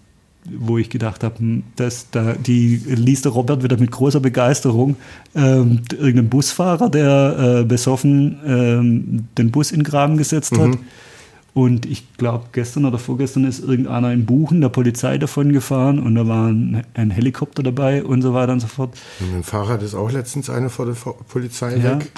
wo 0.51 0.79
ich 0.79 0.91
gedacht 0.91 1.25
habe, 1.25 1.39
hm, 1.39 1.63
dass 1.77 2.11
da 2.11 2.35
die 2.35 2.77
liest 2.87 3.25
der 3.25 3.33
Robert 3.33 3.63
wieder 3.63 3.79
mit 3.79 3.91
großer 3.91 4.21
Begeisterung 4.21 4.97
ähm, 5.35 5.83
irgendein 5.93 6.29
Busfahrer, 6.29 6.91
der 6.91 7.61
äh, 7.61 7.65
besoffen 7.65 8.39
ähm, 8.47 9.25
den 9.39 9.51
Bus 9.51 9.71
in 9.73 9.81
den 9.81 9.85
Graben 9.85 10.17
gesetzt 10.17 10.57
hat. 10.59 10.79
Und 11.55 11.87
ich 11.87 12.17
glaube, 12.17 12.47
gestern 12.51 12.85
oder 12.85 12.99
vorgestern 12.99 13.45
ist 13.45 13.61
irgendeiner 13.63 14.13
in 14.13 14.27
Buchen 14.27 14.61
der 14.61 14.71
Polizei 14.71 15.19
davon 15.19 15.53
gefahren 15.53 16.01
und 16.01 16.17
da 16.17 16.27
war 16.27 16.49
ein, 16.49 16.83
ein 16.95 17.11
Helikopter 17.13 17.63
dabei 17.63 18.03
und 18.03 18.23
so 18.23 18.35
weiter 18.35 18.53
und 18.53 18.59
so 18.61 18.67
fort. 18.67 18.97
Und 19.21 19.27
mit 19.29 19.37
dem 19.37 19.45
Fahrrad 19.45 19.81
ist 19.85 19.95
auch 19.95 20.11
letztens 20.11 20.51
eine 20.51 20.69
vor 20.69 20.87
der 20.87 20.95
Polizei 21.29 21.77
Ja. 21.77 22.01
weg. 22.01 22.11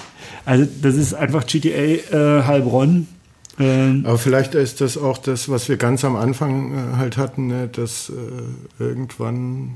Also 0.46 0.66
das 0.80 0.94
ist 0.94 1.12
einfach 1.12 1.46
GTA 1.46 1.68
äh, 1.70 2.42
Heilbronn 2.44 3.08
Ähm, 3.58 4.04
Aber 4.06 4.18
vielleicht 4.18 4.54
ist 4.54 4.80
das 4.80 4.98
auch 4.98 5.18
das, 5.18 5.48
was 5.48 5.68
wir 5.68 5.76
ganz 5.76 6.04
am 6.04 6.16
Anfang 6.16 6.72
äh, 6.72 6.96
halt 6.96 7.16
hatten, 7.16 7.46
ne, 7.46 7.68
dass 7.68 8.10
äh, 8.10 8.82
irgendwann 8.82 9.74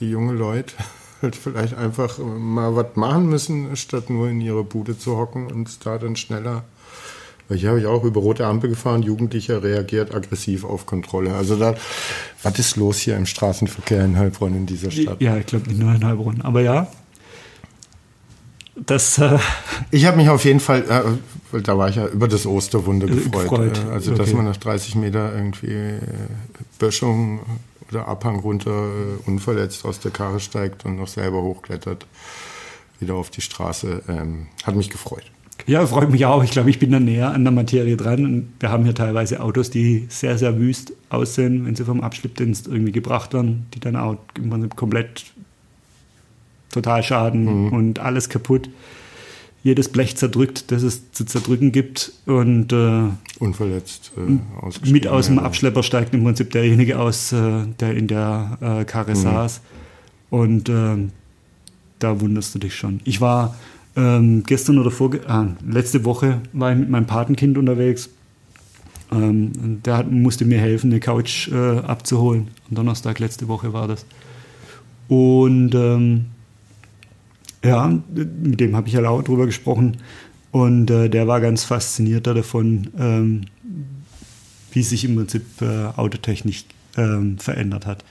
die 0.00 0.10
jungen 0.10 0.36
Leute 0.36 0.74
halt 1.22 1.36
vielleicht 1.36 1.74
einfach 1.74 2.18
mal 2.18 2.76
was 2.76 2.96
machen 2.96 3.28
müssen, 3.28 3.76
statt 3.76 4.10
nur 4.10 4.28
in 4.28 4.40
ihre 4.40 4.64
Bude 4.64 4.98
zu 4.98 5.16
hocken 5.16 5.50
und 5.50 5.84
da 5.86 5.98
dann 5.98 6.16
schneller. 6.16 6.64
Weil 7.48 7.58
hier 7.58 7.70
habe 7.70 7.80
ich 7.80 7.86
auch 7.86 8.04
über 8.04 8.20
rote 8.20 8.46
Ampel 8.46 8.70
gefahren, 8.70 9.02
Jugendlicher 9.02 9.62
reagiert 9.62 10.14
aggressiv 10.14 10.64
auf 10.64 10.86
Kontrolle. 10.86 11.34
Also 11.34 11.56
da, 11.56 11.74
was 12.42 12.58
ist 12.58 12.76
los 12.76 12.98
hier 12.98 13.16
im 13.16 13.26
Straßenverkehr 13.26 14.02
in 14.02 14.16
Heilbronn 14.16 14.54
in 14.54 14.66
dieser 14.66 14.90
Stadt? 14.90 15.20
Ja, 15.20 15.36
ich 15.36 15.46
glaube 15.46 15.68
nicht 15.68 15.78
nur 15.78 15.94
in 15.94 16.04
Heilbronn, 16.04 16.40
aber 16.40 16.62
ja. 16.62 16.88
Das, 18.76 19.18
äh 19.18 19.38
ich 19.90 20.04
habe 20.06 20.16
mich 20.16 20.28
auf 20.28 20.44
jeden 20.44 20.60
Fall, 20.60 21.16
äh, 21.52 21.60
da 21.60 21.78
war 21.78 21.88
ich 21.88 21.96
ja 21.96 22.06
über 22.06 22.28
das 22.28 22.46
Osterwunder 22.46 23.06
gefreut. 23.06 23.42
gefreut. 23.42 23.80
Äh, 23.86 23.92
also, 23.92 24.12
okay. 24.12 24.20
dass 24.20 24.32
man 24.32 24.44
nach 24.44 24.56
30 24.56 24.96
Meter 24.96 25.32
irgendwie 25.34 25.72
äh, 25.72 26.00
Böschung 26.78 27.40
oder 27.90 28.08
Abhang 28.08 28.40
runter 28.40 28.70
äh, 28.70 29.28
unverletzt 29.28 29.84
aus 29.84 30.00
der 30.00 30.10
Karre 30.10 30.40
steigt 30.40 30.84
und 30.84 30.96
noch 30.96 31.08
selber 31.08 31.42
hochklettert, 31.42 32.06
wieder 33.00 33.14
auf 33.14 33.30
die 33.30 33.42
Straße. 33.42 34.02
Ähm, 34.08 34.48
hat 34.64 34.74
mich 34.74 34.90
gefreut. 34.90 35.24
Ja, 35.66 35.86
freut 35.86 36.10
mich 36.10 36.26
auch. 36.26 36.44
Ich 36.44 36.50
glaube, 36.50 36.68
ich 36.68 36.78
bin 36.78 36.90
da 36.90 37.00
näher 37.00 37.32
an 37.32 37.44
der 37.44 37.52
Materie 37.52 37.96
dran. 37.96 38.24
Und 38.24 38.52
wir 38.60 38.70
haben 38.70 38.84
hier 38.84 38.94
teilweise 38.94 39.40
Autos, 39.40 39.70
die 39.70 40.06
sehr, 40.08 40.36
sehr 40.36 40.58
wüst 40.58 40.92
aussehen, 41.08 41.64
wenn 41.64 41.74
sie 41.74 41.84
vom 41.84 42.02
Abschleppdienst 42.02 42.66
irgendwie 42.68 42.92
gebracht 42.92 43.32
werden, 43.32 43.66
die 43.72 43.80
dann 43.80 43.96
auch 43.96 44.16
komplett 44.76 45.24
total 46.74 47.02
schaden 47.02 47.44
mhm. 47.44 47.72
und 47.72 47.98
alles 47.98 48.28
kaputt. 48.28 48.68
Jedes 49.62 49.88
Blech 49.88 50.16
zerdrückt, 50.16 50.70
das 50.72 50.82
es 50.82 51.10
zu 51.12 51.24
zerdrücken 51.24 51.72
gibt. 51.72 52.12
Und 52.26 52.70
äh, 52.72 53.04
unverletzt 53.38 54.12
äh, 54.18 54.90
mit 54.90 55.06
aus 55.06 55.26
dem 55.26 55.38
Abschlepper 55.38 55.82
steigt 55.82 56.12
im 56.12 56.22
Prinzip 56.22 56.50
derjenige 56.50 56.98
aus, 56.98 57.32
äh, 57.32 57.64
der 57.80 57.94
in 57.94 58.06
der 58.06 58.58
äh, 58.60 58.84
Karre 58.84 59.12
mhm. 59.12 59.16
saß. 59.16 59.60
Und 60.28 60.68
äh, 60.68 60.96
da 61.98 62.20
wunderst 62.20 62.54
du 62.54 62.58
dich 62.58 62.74
schon. 62.74 63.00
Ich 63.04 63.22
war 63.22 63.54
ähm, 63.96 64.42
gestern 64.44 64.78
oder 64.78 64.90
vorge 64.90 65.20
ah, 65.28 65.46
letzte 65.66 66.04
Woche 66.04 66.40
war 66.52 66.72
ich 66.72 66.78
mit 66.78 66.90
meinem 66.90 67.06
Patenkind 67.06 67.56
unterwegs. 67.56 68.10
Ähm, 69.12 69.80
der 69.84 69.98
hat, 69.98 70.10
musste 70.10 70.44
mir 70.44 70.58
helfen, 70.58 70.90
eine 70.90 71.00
Couch 71.00 71.48
äh, 71.48 71.78
abzuholen. 71.78 72.48
Am 72.68 72.74
Donnerstag 72.74 73.18
letzte 73.18 73.48
Woche 73.48 73.72
war 73.72 73.88
das. 73.88 74.04
Und 75.08 75.74
ähm, 75.74 76.26
ja, 77.68 78.02
mit 78.14 78.60
dem 78.60 78.76
habe 78.76 78.88
ich 78.88 78.94
ja 78.94 79.00
laut 79.00 79.28
drüber 79.28 79.46
gesprochen. 79.46 79.98
Und 80.50 80.90
äh, 80.90 81.08
der 81.08 81.26
war 81.26 81.40
ganz 81.40 81.64
fasziniert 81.64 82.26
davon, 82.26 82.88
ähm, 82.98 83.40
wie 84.72 84.82
sich 84.82 85.04
im 85.04 85.16
Prinzip 85.16 85.44
äh, 85.60 85.86
Autotechnik 85.96 86.64
ähm, 86.96 87.38
verändert 87.38 87.86
hat 87.86 88.04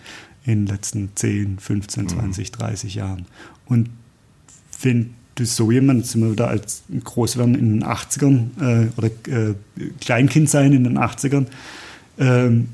in 0.45 0.65
den 0.65 0.75
letzten 0.75 1.09
10, 1.15 1.59
15, 1.59 2.09
20, 2.09 2.51
30 2.51 2.95
Jahren. 2.95 3.25
Und 3.65 3.89
finde 4.77 5.09
du 5.35 5.45
so 5.45 5.71
jemand, 5.71 6.05
sind 6.05 6.21
wir 6.21 6.31
wieder 6.31 6.47
als 6.47 6.83
groß 7.03 7.37
werden 7.37 7.55
in 7.55 7.79
den 7.79 7.83
80ern 7.83 8.49
äh, 8.59 8.87
oder 8.97 9.07
äh, 9.07 9.55
Kleinkind 9.99 10.49
sein 10.49 10.73
in 10.73 10.83
den 10.83 10.97
80ern. 10.97 11.45
Ähm, 12.19 12.69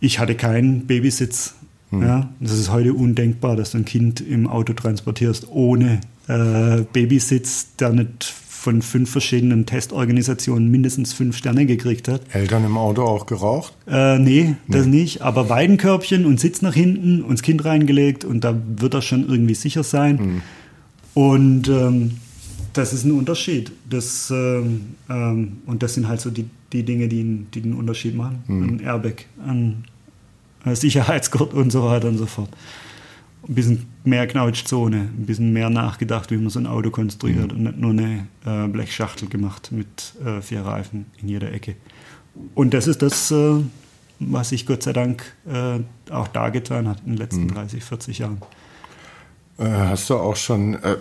ich 0.00 0.18
hatte 0.18 0.34
keinen 0.34 0.86
Babysitz. 0.86 1.54
Mhm. 1.90 2.02
Ja? 2.02 2.28
Das 2.40 2.52
ist 2.52 2.70
heute 2.70 2.94
undenkbar, 2.94 3.56
dass 3.56 3.70
du 3.70 3.78
ein 3.78 3.84
Kind 3.84 4.20
im 4.20 4.46
Auto 4.46 4.72
transportierst 4.72 5.48
ohne 5.48 6.00
äh, 6.28 6.82
Babysitz, 6.92 7.74
der 7.76 7.90
nicht 7.90 8.34
von 8.64 8.80
fünf 8.80 9.10
verschiedenen 9.10 9.66
Testorganisationen 9.66 10.70
mindestens 10.70 11.12
fünf 11.12 11.36
Sterne 11.36 11.66
gekriegt 11.66 12.08
hat. 12.08 12.22
Eltern 12.32 12.64
im 12.64 12.78
Auto 12.78 13.02
auch 13.02 13.26
geraucht? 13.26 13.74
Äh, 13.86 14.18
nee, 14.18 14.56
das 14.68 14.86
nee. 14.86 15.02
nicht. 15.02 15.20
Aber 15.20 15.50
Weidenkörbchen 15.50 16.24
und 16.24 16.40
Sitz 16.40 16.62
nach 16.62 16.72
hinten 16.72 17.20
und 17.22 17.32
das 17.32 17.42
Kind 17.42 17.66
reingelegt 17.66 18.24
und 18.24 18.42
da 18.42 18.58
wird 18.76 18.94
das 18.94 19.04
schon 19.04 19.28
irgendwie 19.28 19.54
sicher 19.54 19.82
sein. 19.82 20.16
Mhm. 20.16 20.42
Und 21.12 21.68
ähm, 21.68 22.12
das 22.72 22.94
ist 22.94 23.04
ein 23.04 23.12
Unterschied. 23.12 23.70
Das, 23.88 24.30
ähm, 24.30 24.94
ähm, 25.10 25.58
und 25.66 25.82
das 25.82 25.92
sind 25.92 26.08
halt 26.08 26.22
so 26.22 26.30
die, 26.30 26.46
die 26.72 26.84
Dinge, 26.84 27.06
die, 27.08 27.44
die 27.54 27.60
den 27.60 27.74
Unterschied 27.74 28.16
machen. 28.16 28.44
Mhm. 28.46 28.62
Ein 28.62 28.80
Airbag, 28.80 29.26
ein 29.46 29.84
Sicherheitsgurt 30.74 31.52
und 31.52 31.70
so 31.70 31.84
weiter 31.84 32.08
und 32.08 32.16
so 32.16 32.24
fort. 32.24 32.48
Ein 33.46 33.54
bisschen 33.54 33.93
mehr 34.04 34.26
Knautschzone, 34.26 34.96
ein 34.96 35.26
bisschen 35.26 35.52
mehr 35.52 35.70
nachgedacht, 35.70 36.30
wie 36.30 36.36
man 36.36 36.50
so 36.50 36.60
ein 36.60 36.66
Auto 36.66 36.90
konstruiert 36.90 37.52
mhm. 37.52 37.56
und 37.56 37.62
nicht 37.62 37.78
nur 37.78 37.90
eine 37.90 38.26
äh, 38.44 38.68
Blechschachtel 38.68 39.28
gemacht 39.28 39.72
mit 39.72 40.14
äh, 40.24 40.40
vier 40.42 40.62
Reifen 40.62 41.06
in 41.20 41.28
jeder 41.28 41.52
Ecke. 41.52 41.74
Und 42.54 42.74
das 42.74 42.86
ist 42.86 43.02
das, 43.02 43.30
äh, 43.30 43.56
was 44.20 44.50
sich 44.50 44.66
Gott 44.66 44.82
sei 44.82 44.92
Dank 44.92 45.24
äh, 45.46 45.80
auch 46.12 46.28
da 46.28 46.50
getan 46.50 46.86
hat 46.88 46.98
in 47.04 47.12
den 47.12 47.18
letzten 47.18 47.44
mhm. 47.44 47.54
30, 47.54 47.82
40 47.82 48.18
Jahren. 48.18 48.38
Äh, 49.58 49.64
hast 49.68 50.10
du 50.10 50.16
auch 50.16 50.36
schon, 50.36 50.74
äh, 50.74 50.96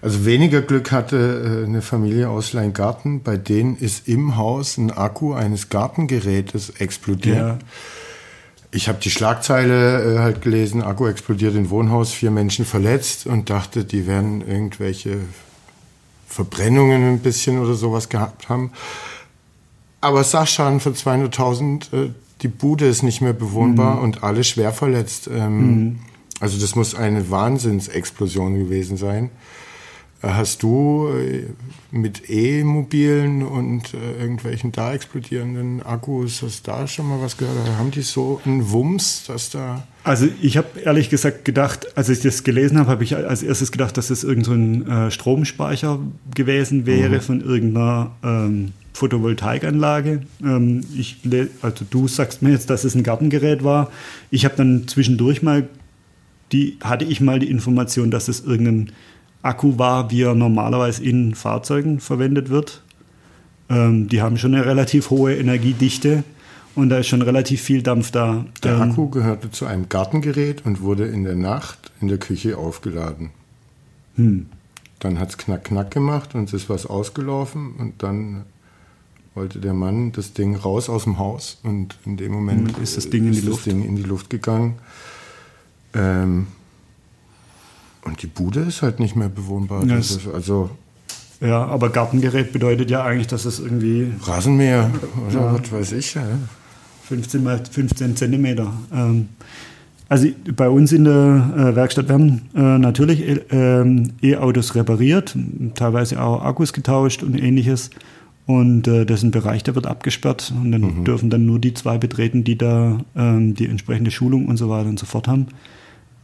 also 0.00 0.24
weniger 0.24 0.62
Glück 0.62 0.90
hatte 0.90 1.64
eine 1.66 1.82
Familie 1.82 2.30
aus 2.30 2.54
Leingarten, 2.54 3.22
bei 3.22 3.36
denen 3.36 3.76
ist 3.76 4.08
im 4.08 4.36
Haus 4.36 4.78
ein 4.78 4.90
Akku 4.90 5.34
eines 5.34 5.68
Gartengerätes 5.68 6.70
explodiert. 6.70 7.36
Ja. 7.36 7.58
Ich 8.70 8.88
habe 8.88 8.98
die 8.98 9.10
Schlagzeile 9.10 10.20
halt 10.20 10.42
gelesen, 10.42 10.82
Akku 10.82 11.06
explodiert 11.06 11.54
in 11.54 11.70
Wohnhaus, 11.70 12.12
vier 12.12 12.30
Menschen 12.30 12.66
verletzt 12.66 13.26
und 13.26 13.48
dachte, 13.48 13.84
die 13.84 14.06
werden 14.06 14.46
irgendwelche 14.46 15.20
Verbrennungen 16.26 17.14
ein 17.14 17.18
bisschen 17.20 17.58
oder 17.58 17.74
sowas 17.74 18.10
gehabt 18.10 18.48
haben. 18.50 18.72
Aber 20.00 20.22
Sachschaden 20.22 20.80
von 20.80 20.94
200.000, 20.94 22.10
die 22.42 22.48
Bude 22.48 22.86
ist 22.86 23.02
nicht 23.02 23.20
mehr 23.20 23.32
bewohnbar 23.32 23.96
mhm. 23.96 24.02
und 24.02 24.22
alle 24.22 24.44
schwer 24.44 24.72
verletzt. 24.72 25.28
Ähm, 25.32 25.60
mhm. 25.60 25.98
Also 26.40 26.60
das 26.60 26.76
muss 26.76 26.94
eine 26.94 27.30
Wahnsinnsexplosion 27.30 28.54
gewesen 28.58 28.96
sein. 28.96 29.30
Hast 30.20 30.64
du 30.64 31.08
äh, 31.16 31.44
mit 31.92 32.28
E-Mobilen 32.28 33.44
und 33.44 33.94
äh, 33.94 34.20
irgendwelchen 34.20 34.72
da 34.72 34.92
explodierenden 34.92 35.80
Akkus, 35.82 36.42
hast 36.42 36.66
du 36.66 36.72
da 36.72 36.88
schon 36.88 37.08
mal 37.08 37.20
was 37.20 37.36
gehört? 37.36 37.56
Haben 37.78 37.92
die 37.92 38.02
so 38.02 38.40
einen 38.44 38.68
Wumms, 38.72 39.24
dass 39.28 39.50
da... 39.50 39.86
Also 40.02 40.26
ich 40.42 40.56
habe 40.56 40.80
ehrlich 40.84 41.08
gesagt 41.08 41.44
gedacht, 41.44 41.96
als 41.96 42.08
ich 42.08 42.20
das 42.20 42.42
gelesen 42.42 42.78
habe, 42.78 42.90
habe 42.90 43.04
ich 43.04 43.14
als 43.14 43.44
erstes 43.44 43.70
gedacht, 43.70 43.96
dass 43.96 44.10
es 44.10 44.24
irgend 44.24 44.46
so 44.46 44.52
ein 44.52 44.88
äh, 44.88 45.10
Stromspeicher 45.12 46.00
gewesen 46.34 46.84
wäre 46.84 47.16
mhm. 47.16 47.20
von 47.20 47.40
irgendeiner 47.40 48.10
ähm, 48.24 48.72
Photovoltaikanlage. 48.94 50.22
Ähm, 50.42 50.80
ich, 50.96 51.18
also 51.62 51.84
du 51.88 52.08
sagst 52.08 52.42
mir 52.42 52.50
jetzt, 52.50 52.70
dass 52.70 52.82
es 52.82 52.96
ein 52.96 53.04
Gartengerät 53.04 53.62
war. 53.62 53.92
Ich 54.32 54.44
habe 54.44 54.56
dann 54.56 54.88
zwischendurch 54.88 55.42
mal 55.42 55.68
die 56.52 56.78
hatte 56.82 57.04
ich 57.04 57.20
mal 57.20 57.38
die 57.38 57.50
Information, 57.50 58.10
dass 58.10 58.28
es 58.28 58.40
irgendein 58.40 58.92
Akku 59.42 59.78
war, 59.78 60.10
wie 60.10 60.22
er 60.22 60.34
normalerweise 60.34 61.02
in 61.02 61.34
Fahrzeugen 61.34 62.00
verwendet 62.00 62.50
wird. 62.50 62.82
Ähm, 63.70 64.08
die 64.08 64.20
haben 64.20 64.38
schon 64.38 64.54
eine 64.54 64.66
relativ 64.66 65.10
hohe 65.10 65.36
Energiedichte 65.36 66.24
und 66.74 66.88
da 66.88 66.98
ist 66.98 67.08
schon 67.08 67.22
relativ 67.22 67.60
viel 67.60 67.82
Dampf 67.82 68.10
da. 68.10 68.44
Der 68.62 68.74
ähm, 68.74 68.82
Akku 68.82 69.08
gehörte 69.10 69.50
zu 69.50 69.66
einem 69.66 69.88
Gartengerät 69.88 70.64
und 70.64 70.80
wurde 70.80 71.06
in 71.06 71.24
der 71.24 71.36
Nacht 71.36 71.92
in 72.00 72.08
der 72.08 72.18
Küche 72.18 72.56
aufgeladen. 72.56 73.30
Hm. 74.16 74.46
Dann 74.98 75.18
hat 75.20 75.30
es 75.30 75.38
knack, 75.38 75.64
knack 75.64 75.90
gemacht 75.90 76.34
und 76.34 76.44
es 76.44 76.54
ist 76.54 76.68
was 76.68 76.86
ausgelaufen 76.86 77.74
und 77.78 78.02
dann 78.02 78.44
wollte 79.34 79.60
der 79.60 79.74
Mann 79.74 80.10
das 80.10 80.32
Ding 80.32 80.56
raus 80.56 80.88
aus 80.88 81.04
dem 81.04 81.18
Haus 81.18 81.58
und 81.62 81.96
in 82.04 82.16
dem 82.16 82.32
Moment 82.32 82.76
ist 82.78 82.96
das 82.96 83.08
Ding 83.08 83.26
in 83.26 83.32
die, 83.32 83.40
Luft. 83.40 83.66
Ding 83.66 83.84
in 83.84 83.94
die 83.94 84.02
Luft 84.02 84.30
gegangen. 84.30 84.74
Ähm, 85.94 86.48
und 88.04 88.22
die 88.22 88.26
Bude 88.26 88.60
ist 88.60 88.82
halt 88.82 89.00
nicht 89.00 89.16
mehr 89.16 89.28
bewohnbar. 89.28 89.84
Ja, 89.84 89.96
ist, 89.96 90.26
also 90.32 90.70
ja, 91.40 91.64
aber 91.64 91.90
Gartengerät 91.90 92.52
bedeutet 92.52 92.90
ja 92.90 93.04
eigentlich, 93.04 93.28
dass 93.28 93.44
es 93.44 93.60
irgendwie. 93.60 94.12
Rasenmäher 94.22 94.90
oder 95.28 95.34
ja, 95.34 95.54
was 95.54 95.72
weiß 95.72 95.92
ich. 95.92 96.14
Ja. 96.14 96.22
15 97.04 97.42
mal 97.42 97.62
15 97.70 98.16
Zentimeter. 98.16 98.72
Ähm, 98.92 99.28
also 100.08 100.28
bei 100.56 100.68
uns 100.68 100.92
in 100.92 101.04
der 101.04 101.52
äh, 101.56 101.76
Werkstatt 101.76 102.08
werden 102.08 102.48
äh, 102.54 102.78
natürlich 102.78 103.20
äh, 103.20 104.06
E-Autos 104.22 104.74
repariert, 104.74 105.36
teilweise 105.74 106.20
auch 106.22 106.42
Akkus 106.42 106.72
getauscht 106.72 107.22
und 107.22 107.38
ähnliches. 107.38 107.90
Und 108.46 108.88
äh, 108.88 109.04
das 109.04 109.18
ist 109.18 109.24
ein 109.24 109.30
Bereich, 109.30 109.62
der 109.62 109.74
wird 109.74 109.86
abgesperrt 109.86 110.52
und 110.56 110.72
dann 110.72 110.80
mhm. 110.80 111.04
dürfen 111.04 111.28
dann 111.28 111.44
nur 111.44 111.58
die 111.58 111.74
zwei 111.74 111.98
betreten, 111.98 112.44
die 112.44 112.56
da 112.56 112.98
ähm, 113.14 113.54
die 113.54 113.66
entsprechende 113.66 114.10
Schulung 114.10 114.46
und 114.46 114.56
so 114.56 114.70
weiter 114.70 114.88
und 114.88 114.98
so 114.98 115.04
fort 115.04 115.28
haben. 115.28 115.48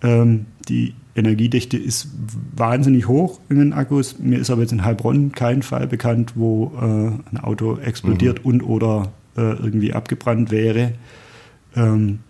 Ähm, 0.05 0.47
die 0.69 0.95
Energiedichte 1.17 1.77
ist 1.77 2.09
wahnsinnig 2.55 3.09
hoch 3.09 3.41
in 3.49 3.59
den 3.59 3.73
Akkus. 3.73 4.19
Mir 4.19 4.39
ist 4.39 4.51
aber 4.51 4.63
jetzt 4.63 4.73
in 4.73 4.85
Heilbronn 4.85 5.33
kein 5.33 5.63
Fall 5.63 5.87
bekannt, 5.87 6.33
wo 6.37 6.73
äh, 6.77 7.35
ein 7.35 7.39
Auto 7.43 7.79
explodiert 7.79 8.45
mhm. 8.45 8.51
und 8.51 8.63
oder 8.63 9.13
äh, 9.37 9.41
irgendwie 9.41 9.93
abgebrannt 9.93 10.51
wäre. 10.51 10.93
Ähm, 11.75 12.21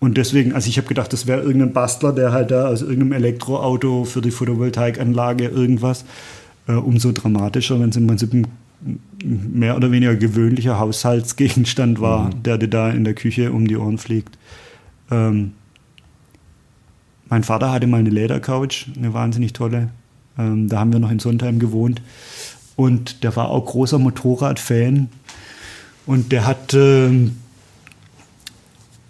und 0.00 0.18
deswegen, 0.18 0.52
also 0.52 0.68
ich 0.68 0.76
habe 0.76 0.86
gedacht, 0.86 1.12
das 1.14 1.26
wäre 1.26 1.40
irgendein 1.40 1.72
Bastler, 1.72 2.12
der 2.12 2.32
halt 2.32 2.50
da 2.50 2.68
aus 2.68 2.82
irgendeinem 2.82 3.12
Elektroauto 3.12 4.04
für 4.04 4.20
die 4.20 4.30
Photovoltaikanlage 4.30 5.46
irgendwas. 5.46 6.04
Äh, 6.66 6.72
umso 6.72 7.12
dramatischer, 7.12 7.80
wenn 7.80 7.88
es 7.88 7.96
im 7.96 8.06
Prinzip 8.06 8.34
ein 8.34 8.46
mehr 9.24 9.76
oder 9.76 9.90
weniger 9.90 10.14
gewöhnlicher 10.14 10.78
Haushaltsgegenstand 10.78 12.00
war, 12.00 12.26
mhm. 12.26 12.42
der 12.42 12.58
dir 12.58 12.68
da 12.68 12.90
in 12.90 13.04
der 13.04 13.14
Küche 13.14 13.52
um 13.52 13.66
die 13.66 13.76
Ohren 13.76 13.96
fliegt. 13.96 14.36
Ähm, 15.10 15.52
mein 17.28 17.42
Vater 17.42 17.72
hatte 17.72 17.86
mal 17.86 17.98
eine 17.98 18.10
Ledercouch, 18.10 18.86
eine 18.96 19.12
wahnsinnig 19.14 19.52
tolle. 19.52 19.90
Ähm, 20.38 20.68
da 20.68 20.80
haben 20.80 20.92
wir 20.92 21.00
noch 21.00 21.10
in 21.10 21.18
Sondheim 21.18 21.58
gewohnt. 21.58 22.02
Und 22.76 23.22
der 23.22 23.34
war 23.36 23.48
auch 23.48 23.64
großer 23.64 23.98
Motorradfan. 23.98 25.08
Und 26.06 26.32
der 26.32 26.46
hat 26.46 26.74
ähm, 26.74 27.36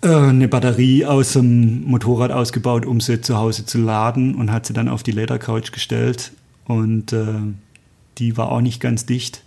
äh, 0.03 0.09
eine 0.09 0.49
Batterie 0.49 1.07
aus 1.07 1.33
dem 1.33 1.85
Motorrad 1.85 2.31
ausgebaut, 2.31 2.87
um 2.87 3.01
sie 3.01 3.21
zu 3.21 3.37
Hause 3.37 3.67
zu 3.67 3.79
laden 3.79 4.35
und 4.35 4.53
hat 4.53 4.67
sie 4.67 4.73
dann 4.73 4.89
auf 4.89 5.03
die 5.03 5.13
Ledercouch 5.13 5.73
gestellt. 5.73 6.33
Und 6.67 7.13
äh, 7.13 7.25
die 8.19 8.37
war 8.37 8.53
auch 8.53 8.61
nicht 8.61 8.81
ganz 8.81 9.07
dicht. 9.07 9.43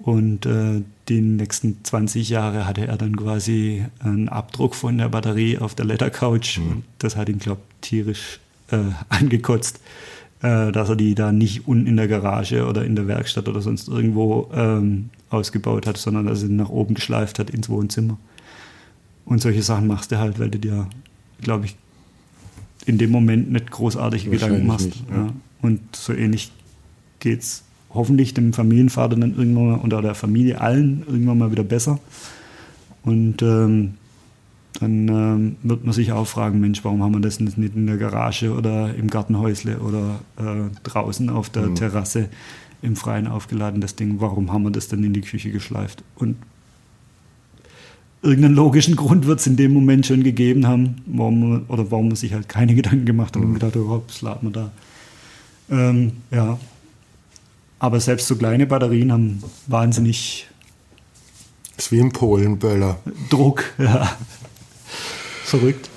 Und 0.00 0.46
äh, 0.46 0.82
die 1.12 1.20
nächsten 1.20 1.84
20 1.84 2.28
Jahre 2.28 2.66
hatte 2.66 2.86
er 2.86 2.96
dann 2.96 3.16
quasi 3.16 3.84
einen 4.00 4.28
Abdruck 4.28 4.74
von 4.74 4.98
der 4.98 5.08
Batterie 5.08 5.58
auf 5.58 5.74
der 5.74 5.84
Ledercouch. 5.84 6.58
Mhm. 6.58 6.84
Das 6.98 7.16
hat 7.16 7.28
ihn, 7.28 7.38
glaube 7.38 7.60
ich, 7.80 7.88
tierisch 7.88 8.40
äh, 8.70 8.78
angekotzt, 9.08 9.80
äh, 10.42 10.72
dass 10.72 10.88
er 10.88 10.96
die 10.96 11.14
da 11.14 11.32
nicht 11.32 11.68
unten 11.68 11.86
in 11.86 11.96
der 11.96 12.08
Garage 12.08 12.66
oder 12.66 12.84
in 12.84 12.96
der 12.96 13.06
Werkstatt 13.06 13.48
oder 13.48 13.60
sonst 13.60 13.88
irgendwo 13.88 14.50
ähm, 14.54 15.10
ausgebaut 15.30 15.86
hat, 15.86 15.98
sondern 15.98 16.26
dass 16.26 16.42
er 16.42 16.48
sie 16.48 16.54
nach 16.54 16.70
oben 16.70 16.94
geschleift 16.94 17.38
hat 17.38 17.50
ins 17.50 17.68
Wohnzimmer. 17.68 18.18
Und 19.24 19.40
solche 19.40 19.62
Sachen 19.62 19.86
machst 19.86 20.12
du 20.12 20.18
halt, 20.18 20.38
weil 20.38 20.50
du 20.50 20.58
dir, 20.58 20.88
glaube 21.40 21.66
ich, 21.66 21.76
in 22.86 22.98
dem 22.98 23.10
Moment 23.10 23.52
nicht 23.52 23.70
großartige 23.70 24.30
Gedanken 24.30 24.66
machst. 24.66 24.86
Nicht, 24.86 25.04
ja. 25.10 25.16
Ja. 25.16 25.32
Und 25.60 25.94
so 25.94 26.12
ähnlich 26.12 26.50
geht 27.20 27.42
es 27.42 27.62
hoffentlich 27.94 28.34
dem 28.34 28.52
Familienvater 28.52 29.16
dann 29.16 29.36
irgendwann 29.36 29.66
mal, 29.66 29.78
oder 29.78 30.02
der 30.02 30.14
Familie 30.14 30.60
allen 30.60 31.04
irgendwann 31.06 31.38
mal 31.38 31.50
wieder 31.50 31.64
besser. 31.64 31.98
Und 33.02 33.42
ähm, 33.42 33.94
dann 34.80 35.08
ähm, 35.08 35.56
wird 35.62 35.84
man 35.84 35.92
sich 35.92 36.12
auch 36.12 36.26
fragen, 36.26 36.60
Mensch, 36.60 36.84
warum 36.84 37.02
haben 37.02 37.14
wir 37.14 37.20
das 37.20 37.40
nicht 37.40 37.58
in 37.58 37.86
der 37.86 37.98
Garage 37.98 38.52
oder 38.52 38.94
im 38.94 39.08
Gartenhäusle 39.08 39.78
oder 39.78 40.20
äh, 40.38 40.70
draußen 40.82 41.28
auf 41.30 41.50
der 41.50 41.68
mhm. 41.68 41.74
Terrasse 41.74 42.28
im 42.80 42.96
Freien 42.96 43.28
aufgeladen, 43.28 43.80
das 43.80 43.94
Ding, 43.94 44.16
warum 44.18 44.52
haben 44.52 44.64
wir 44.64 44.70
das 44.70 44.88
denn 44.88 45.04
in 45.04 45.12
die 45.12 45.20
Küche 45.20 45.50
geschleift? 45.50 46.02
Und 46.16 46.36
irgendeinen 48.22 48.54
logischen 48.54 48.96
Grund 48.96 49.26
wird 49.26 49.40
es 49.40 49.46
in 49.46 49.56
dem 49.56 49.72
Moment 49.72 50.06
schon 50.06 50.22
gegeben 50.22 50.66
haben, 50.66 50.96
warum 51.06 51.48
man, 51.48 51.62
oder 51.66 51.90
warum 51.90 52.08
man 52.08 52.16
sich 52.16 52.32
halt 52.32 52.48
keine 52.48 52.74
Gedanken 52.74 53.04
gemacht 53.04 53.36
hat 53.36 53.42
mhm. 53.42 53.48
und 53.48 53.54
gedacht, 53.54 53.76
oh, 53.76 54.02
was 54.06 54.22
laden 54.22 54.48
wir 54.48 54.52
da? 54.52 54.70
Ähm, 55.70 56.12
ja, 56.30 56.58
aber 57.82 57.98
selbst 57.98 58.28
so 58.28 58.36
kleine 58.36 58.66
Batterien 58.66 59.10
haben 59.10 59.42
wahnsinnig. 59.66 60.46
Das 61.76 61.86
ist 61.86 61.92
wie 61.92 61.98
in 61.98 62.12
Polen, 62.12 62.60
Böller. 62.60 63.00
Druck, 63.28 63.64
ja. 63.76 64.16
Verrückt. 65.42 65.90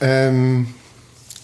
Ähm, 0.00 0.66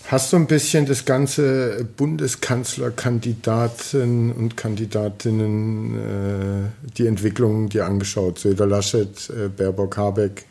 hast 0.08 0.32
du 0.32 0.36
ein 0.36 0.48
bisschen 0.48 0.86
das 0.86 1.04
ganze 1.04 1.86
Bundeskanzlerkandidaten 1.96 4.32
und 4.32 4.56
Kandidatinnen, 4.56 5.94
äh, 5.94 6.64
die 6.98 7.06
Entwicklung 7.06 7.68
dir 7.68 7.86
angeschaut? 7.86 8.40
Söder 8.40 8.66
Laschet, 8.66 9.30
äh, 9.30 9.46
Baerbock 9.48 9.96
Habeck. 9.96 10.44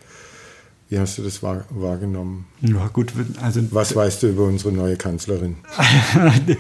Wie 0.88 0.98
hast 1.00 1.18
du 1.18 1.24
das 1.24 1.44
wahr, 1.44 1.66
wahrgenommen? 1.70 2.46
Ja, 2.62 2.88
gut. 2.88 3.12
Also, 3.42 3.60
Was 3.72 3.94
weißt 3.94 4.24
du 4.24 4.28
über 4.28 4.46
unsere 4.46 4.72
neue 4.72 4.96
Kanzlerin? 4.96 5.58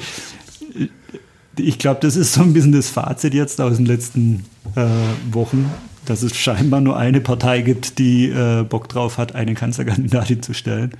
ich 1.57 1.79
glaube, 1.79 1.99
das 2.01 2.15
ist 2.15 2.33
so 2.33 2.41
ein 2.41 2.53
bisschen 2.53 2.71
das 2.71 2.89
Fazit 2.89 3.33
jetzt 3.33 3.59
aus 3.59 3.77
den 3.77 3.85
letzten 3.85 4.45
äh, 4.75 4.87
Wochen, 5.31 5.69
dass 6.05 6.23
es 6.23 6.35
scheinbar 6.35 6.81
nur 6.81 6.97
eine 6.97 7.21
Partei 7.21 7.61
gibt, 7.61 7.99
die 7.99 8.29
äh, 8.29 8.63
Bock 8.63 8.89
drauf 8.89 9.17
hat, 9.17 9.35
eine 9.35 9.53
Kanzlerkandidatin 9.53 10.41
zu 10.41 10.53
stellen. 10.53 10.91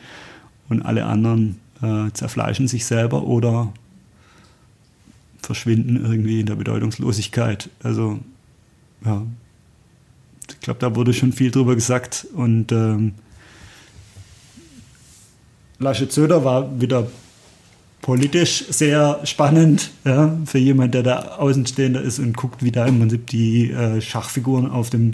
Und 0.70 0.82
alle 0.82 1.06
anderen 1.06 1.60
äh, 1.82 2.12
zerfleischen 2.14 2.68
sich 2.68 2.86
selber 2.86 3.24
oder 3.24 3.74
verschwinden 5.42 5.98
irgendwie 6.04 6.40
in 6.40 6.46
der 6.46 6.56
Bedeutungslosigkeit. 6.56 7.70
Also, 7.84 8.20
ja, 9.04 9.24
ich 10.50 10.60
glaube, 10.60 10.80
da 10.80 10.96
wurde 10.96 11.14
schon 11.14 11.34
viel 11.34 11.52
drüber 11.52 11.76
gesagt. 11.76 12.28
Und 12.34 12.72
ähm, 12.72 13.14
Laschet 15.80 16.12
Söder 16.12 16.44
war 16.44 16.80
wieder 16.80 17.08
politisch 18.02 18.66
sehr 18.70 19.20
spannend 19.26 19.92
ja, 20.06 20.38
für 20.46 20.58
jemand, 20.58 20.94
der 20.94 21.04
da 21.04 21.20
Außenstehender 21.38 22.02
ist 22.02 22.20
und 22.20 22.36
guckt, 22.36 22.64
wie 22.64 22.72
da 22.72 22.86
im 22.86 23.00
Prinzip 23.00 23.28
die 23.28 23.72
äh, 23.72 24.02
Schachfiguren 24.02 24.70
auf 24.70 24.90
dem 24.90 25.14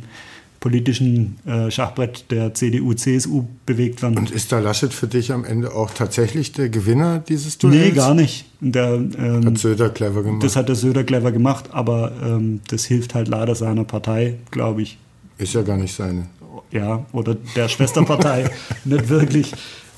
politischen 0.60 1.38
äh, 1.46 1.70
Schachbrett 1.70 2.26
der 2.32 2.54
CDU, 2.54 2.94
CSU 2.94 3.46
bewegt 3.66 4.02
werden. 4.02 4.18
Und 4.18 4.32
ist 4.32 4.52
da 4.52 4.60
Laschet 4.60 4.94
für 4.94 5.08
dich 5.08 5.32
am 5.32 5.46
Ende 5.46 5.74
auch 5.74 5.92
tatsächlich 5.92 6.52
der 6.52 6.70
Gewinner 6.70 7.20
dieses 7.20 7.58
Duells? 7.58 7.78
Nee, 7.78 7.92
gar 7.92 8.14
nicht. 8.14 8.46
Der, 8.60 8.96
ähm, 8.96 9.46
hat 9.46 9.58
Söder 9.58 9.90
clever 9.90 10.24
gemacht. 10.24 10.44
Das 10.44 10.56
hat 10.56 10.68
der 10.68 10.76
Söder 10.76 11.04
clever 11.04 11.32
gemacht, 11.32 11.70
aber 11.72 12.12
ähm, 12.24 12.62
das 12.70 12.86
hilft 12.86 13.14
halt 13.14 13.28
leider 13.28 13.54
seiner 13.54 13.84
Partei, 13.84 14.36
glaube 14.52 14.82
ich. 14.82 14.98
Ist 15.38 15.54
ja 15.54 15.62
gar 15.62 15.78
nicht 15.78 15.94
seine. 15.94 16.28
Ja, 16.72 17.06
oder 17.12 17.36
der 17.56 17.70
Schwesterpartei, 17.70 18.50
nicht 18.86 19.10
wirklich. 19.10 19.54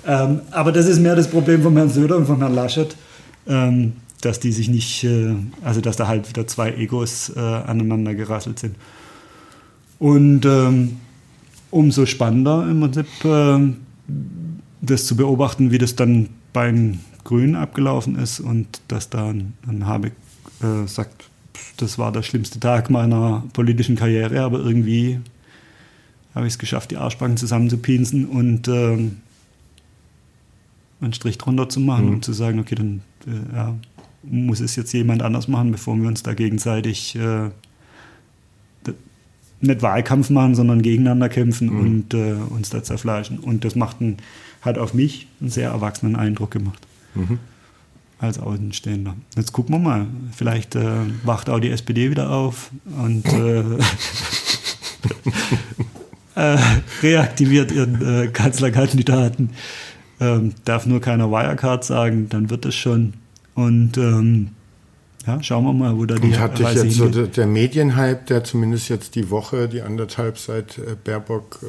Ähm, 0.06 0.42
aber 0.52 0.72
das 0.72 0.88
ist 0.88 1.00
mehr 1.00 1.16
das 1.16 1.30
Problem 1.30 1.62
von 1.62 1.76
Herrn 1.76 1.90
Söder 1.90 2.18
und 2.18 2.26
von 2.26 2.38
Herrn 2.38 2.56
Laschet, 2.56 2.96
ähm, 3.48 3.94
dass 4.22 4.40
die 4.40 4.52
sich 4.52 4.70
nicht, 4.70 5.04
äh, 5.04 5.36
also 5.64 5.82
dass 5.82 5.98
da 5.98 6.08
halt 6.08 6.30
wieder 6.30 6.48
zwei 6.48 6.72
Egos 6.74 7.32
äh, 7.36 7.40
aneinander 7.40 8.16
gerasselt 8.16 8.60
sind. 8.60 8.76
Und 10.00 10.46
ähm, 10.46 10.98
umso 11.72 12.06
spannender 12.06 12.68
im 12.70 12.80
Prinzip 12.80 13.26
äh, 13.26 13.74
das 14.82 15.06
zu 15.06 15.16
beobachten, 15.16 15.72
wie 15.72 15.78
das 15.78 15.96
dann 15.96 16.30
bei 16.54 16.72
den 16.72 17.00
Grünen 17.24 17.56
abgelaufen 17.56 18.18
ist 18.18 18.40
und 18.40 18.82
dass 18.88 19.10
da 19.10 19.30
ein 19.30 19.86
Habeck 19.86 20.14
äh, 20.62 20.88
sagt, 20.88 21.30
das 21.78 21.98
war 21.98 22.12
der 22.12 22.24
schlimmste 22.24 22.60
Tag 22.60 22.90
meiner 22.90 23.44
politischen 23.54 23.96
Karriere, 23.96 24.42
aber 24.42 24.60
irgendwie 24.60 25.20
habe 26.34 26.48
ich 26.48 26.54
es 26.54 26.60
geschafft, 26.60 26.92
die 26.92 26.98
Arschbacken 26.98 27.38
zusammenzupinsen 27.38 28.26
und 28.26 28.68
ähm, 28.68 29.18
einen 31.02 31.14
Strich 31.14 31.38
drunter 31.38 31.70
zu 31.70 31.80
machen 31.80 32.08
mhm. 32.08 32.14
und 32.16 32.26
zu 32.26 32.34
sagen, 32.34 32.60
okay, 32.60 32.76
dann 32.76 33.02
äh, 33.26 33.56
ja, 33.56 33.76
muss 34.24 34.60
es 34.60 34.76
jetzt 34.76 34.92
jemand 34.94 35.22
anders 35.22 35.48
machen, 35.48 35.72
bevor 35.72 35.96
wir 35.98 36.08
uns 36.08 36.24
da 36.24 36.34
gegenseitig 36.34 37.16
äh, 37.16 37.50
nicht 39.62 39.82
Wahlkampf 39.82 40.30
machen, 40.30 40.56
sondern 40.56 40.82
gegeneinander 40.82 41.30
kämpfen 41.30 41.68
mhm. 41.70 41.80
und 41.80 42.14
äh, 42.14 42.34
uns 42.50 42.70
da 42.70 42.84
zerfleischen. 42.84 43.40
Und 43.40 43.66
das 43.66 43.76
macht 43.76 44.00
einen, 44.02 44.18
hat 44.62 44.78
auf 44.78 44.94
mich 44.94 45.28
einen 45.42 45.50
sehr 45.50 45.70
erwachsenen 45.70 46.16
Eindruck 46.16 46.52
gemacht. 46.52 46.86
Mhm. 47.16 47.40
Als 48.20 48.38
Außenstehender. 48.38 49.16
Jetzt 49.38 49.54
gucken 49.54 49.76
wir 49.76 49.80
mal. 49.80 50.08
Vielleicht 50.36 50.76
äh, 50.76 50.90
wacht 51.24 51.50
auch 51.50 51.60
die 51.60 51.70
SPD 51.70 52.12
wieder 52.12 52.30
auf 52.32 52.70
und 53.02 53.26
äh, 53.26 53.64
äh, 56.36 56.58
reaktiviert 57.02 57.72
ihren 57.72 58.24
äh, 58.24 58.28
Kanzlerkandidaten. 58.28 59.52
Ähm, 60.20 60.54
darf 60.66 60.86
nur 60.86 61.02
keiner 61.02 61.32
Wirecard 61.32 61.84
sagen, 61.84 62.28
dann 62.30 62.50
wird 62.50 62.66
es 62.66 62.76
schon. 62.76 63.14
Und 63.56 63.98
ähm, 63.98 64.50
ja, 65.26 65.42
schauen 65.44 65.66
wir 65.66 65.74
mal, 65.74 65.98
wo 65.98 66.06
da 66.06 66.16
die 66.16 66.28
Und 66.28 66.40
hat 66.40 66.60
dich 66.60 66.74
jetzt 66.74 66.96
so 66.96 67.08
der, 67.10 67.48
Medienhype, 67.48 68.22
der 68.28 68.44
zumindest 68.44 68.90
jetzt 68.90 69.16
die 69.16 69.30
Woche, 69.30 69.68
die 69.68 69.82
anderthalb 69.82 70.38
seit 70.38 70.78
äh, 70.78 70.96
Baerbock 71.04 71.60
äh, 71.62 71.66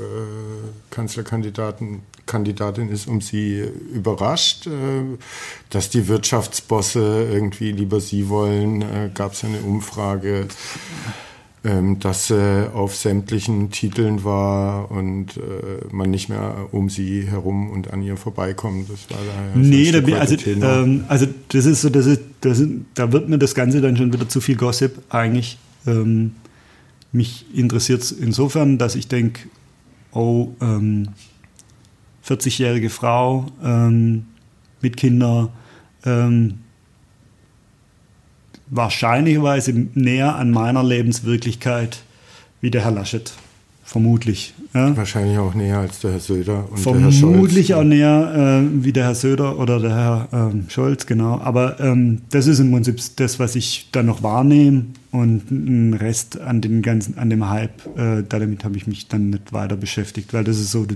Kanzlerkandidatin 0.91 2.03
Kandidatin 2.27 2.89
ist, 2.91 3.09
um 3.09 3.21
sie 3.21 3.61
überrascht, 3.93 4.69
äh, 4.69 4.71
dass 5.71 5.91
die 5.91 6.07
Wirtschaftsbosse 6.07 7.29
irgendwie 7.31 7.73
lieber 7.73 8.01
sie 8.01 8.29
wollen. 8.29 8.83
Äh, 8.83 9.11
Gab 9.13 9.33
es 9.33 9.43
eine 9.43 9.59
Umfrage 9.59 10.47
ähm, 11.63 11.99
dass 11.99 12.31
äh, 12.31 12.69
auf 12.73 12.97
sämtlichen 12.97 13.71
Titeln 13.71 14.25
war 14.25 14.91
und 14.91 15.37
äh, 15.37 15.41
man 15.91 16.11
nicht 16.11 16.31
mehr 16.31 16.69
um 16.73 16.89
sie 16.89 17.27
herum 17.27 17.71
und 17.71 17.93
an 17.93 18.03
ihr 18.03 18.17
vorbeikommt. 18.17 18.89
Das 18.89 19.11
war 19.11 19.19
da 19.19 19.61
ja 19.61 19.67
Nee, 19.69 19.93
da, 19.93 20.01
also, 20.19 20.37
ähm, 20.47 21.05
also 21.09 21.27
das 21.49 21.67
ist 21.67 21.83
so, 21.83 21.91
das 21.91 22.07
ist, 22.07 22.23
das 22.41 22.61
ist, 22.61 22.71
da 22.95 23.13
wird 23.13 23.29
mir 23.29 23.39
das 23.39 23.55
Ganze 23.55 23.83
dann 23.83 23.97
schon 23.99 24.11
wieder 24.11 24.27
zu 24.27 24.41
viel 24.41 24.57
Gossip 24.57 25.03
eigentlich. 25.11 25.59
Ähm, 25.87 26.33
mich 27.13 27.45
interessiert 27.55 28.03
es 28.03 28.13
insofern, 28.13 28.79
dass 28.79 28.95
ich 28.95 29.09
denke, 29.09 29.41
oh, 30.13 30.53
40-jährige 32.27 32.87
ähm, 32.87 32.91
Frau 32.91 33.47
ähm, 33.63 34.27
mit 34.81 34.97
Kindern, 34.97 35.51
ähm, 36.07 36.61
wahrscheinlicherweise 38.71 39.73
näher 39.95 40.37
an 40.37 40.51
meiner 40.51 40.83
Lebenswirklichkeit 40.83 42.03
wie 42.61 42.71
der 42.71 42.85
Herr 42.85 42.93
Laschet 42.93 43.33
vermutlich. 43.91 44.55
Ja. 44.73 44.97
Wahrscheinlich 44.97 45.37
auch 45.39 45.53
näher 45.55 45.79
als 45.79 45.99
der 45.99 46.13
Herr 46.13 46.21
Söder 46.21 46.69
und 46.71 46.85
der 46.85 46.95
Herr 46.95 47.01
Scholz. 47.01 47.19
Vermutlich 47.19 47.75
auch 47.75 47.83
näher 47.83 48.63
äh, 48.63 48.85
wie 48.85 48.93
der 48.93 49.05
Herr 49.05 49.17
Söder 49.17 49.59
oder 49.59 49.81
der 49.81 49.91
Herr 49.91 50.29
ähm, 50.33 50.67
Scholz, 50.69 51.07
genau. 51.07 51.41
Aber 51.41 51.81
ähm, 51.81 52.23
das 52.31 52.47
ist 52.47 52.61
im 52.61 52.71
Prinzip 52.71 53.01
das, 53.17 53.41
was 53.41 53.57
ich 53.57 53.89
dann 53.91 54.07
noch 54.07 54.23
wahrnehme. 54.23 54.87
Und 55.11 55.51
den 55.51 55.95
Rest 55.95 56.41
an, 56.41 56.61
den 56.61 56.83
ganzen, 56.83 57.19
an 57.19 57.31
dem 57.31 57.49
Hype, 57.49 57.85
äh, 57.99 58.23
damit 58.29 58.63
habe 58.63 58.77
ich 58.77 58.87
mich 58.87 59.09
dann 59.09 59.31
nicht 59.31 59.53
weiter 59.53 59.77
beschäftigt, 59.77 60.33
weil 60.33 60.45
das 60.45 60.59
ist 60.59 60.71
so, 60.71 60.87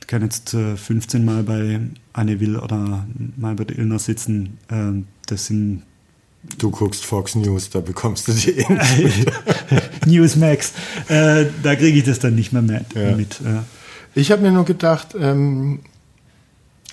ich 0.00 0.08
kann 0.08 0.22
jetzt 0.22 0.52
äh, 0.52 0.76
15 0.76 1.24
Mal 1.24 1.44
bei 1.44 1.78
Anne 2.12 2.40
Will 2.40 2.56
oder 2.56 3.06
mal 3.36 3.54
bei 3.54 3.64
der 3.64 3.78
Illner 3.78 4.00
sitzen. 4.00 4.58
äh, 4.68 5.04
das 5.32 5.46
sind 5.46 5.82
Du 6.58 6.70
guckst 6.70 7.04
Fox 7.04 7.36
News, 7.36 7.70
da 7.70 7.80
bekommst 7.80 8.26
du 8.26 8.32
die 8.32 8.50
Info. 8.50 8.74
Newsmax. 10.06 10.72
Äh, 11.08 11.46
da 11.62 11.76
kriege 11.76 11.98
ich 11.98 12.04
das 12.04 12.18
dann 12.18 12.34
nicht 12.34 12.52
mehr 12.52 12.62
mit. 12.62 12.94
Ja. 12.94 13.16
mit 13.16 13.40
ja. 13.44 13.64
Ich 14.14 14.32
habe 14.32 14.42
mir 14.42 14.50
nur 14.50 14.64
gedacht, 14.64 15.14
ähm, 15.18 15.80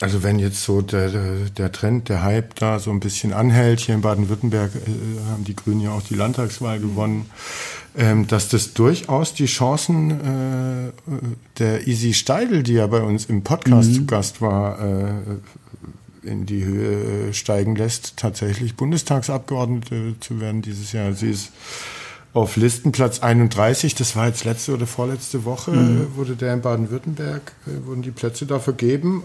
also 0.02 0.24
wenn 0.24 0.40
jetzt 0.40 0.64
so 0.64 0.82
der, 0.82 1.10
der, 1.58 1.72
Trend, 1.72 2.10
der 2.10 2.24
Hype 2.24 2.56
da 2.56 2.80
so 2.80 2.92
ein 2.92 3.00
bisschen 3.00 3.34
anhält, 3.34 3.82
hier 3.82 3.96
in 3.96 4.02
Baden-Württemberg 4.02 4.72
äh, 4.76 5.32
haben 5.32 5.44
die 5.44 5.56
Grünen 5.56 5.82
ja 5.82 5.92
auch 5.92 6.04
die 6.04 6.16
Landtagswahl 6.16 6.80
gewonnen, 6.80 7.26
ähm, 7.98 8.28
dass 8.28 8.48
das 8.50 8.74
durchaus 8.74 9.34
die 9.34 9.48
Chancen 9.48 10.12
äh, 10.12 10.92
der 11.58 11.88
Easy 11.88 12.14
Steidel, 12.14 12.64
die 12.64 12.74
ja 12.74 12.88
bei 12.88 13.02
uns 13.02 13.26
im 13.26 13.42
Podcast 13.42 13.96
zu 13.96 14.06
Gast 14.06 14.42
war, 14.42 14.80
äh, 14.80 15.12
in 16.24 16.46
die 16.46 16.66
Höhe 16.66 17.34
steigen 17.34 17.76
lässt, 17.76 18.18
tatsächlich 18.18 18.76
Bundestagsabgeordnete 18.76 20.16
zu 20.20 20.40
werden 20.40 20.62
dieses 20.62 20.92
Jahr. 20.92 21.14
Sie 21.14 21.30
ist 21.30 21.52
auf 22.34 22.58
Listenplatz 22.58 23.20
31, 23.20 23.96
das 23.96 24.16
war 24.16 24.28
jetzt 24.28 24.46
letzte 24.46 24.74
oder 24.74 24.86
vorletzte 24.86 25.46
Woche, 25.46 25.72
äh, 25.72 26.16
wurde 26.16 26.36
der 26.36 26.54
in 26.54 26.62
Baden-Württemberg, 26.62 27.54
äh, 27.66 27.86
wurden 27.86 28.02
die 28.02 28.12
Plätze 28.12 28.46
da 28.46 28.60
vergeben. 28.60 29.24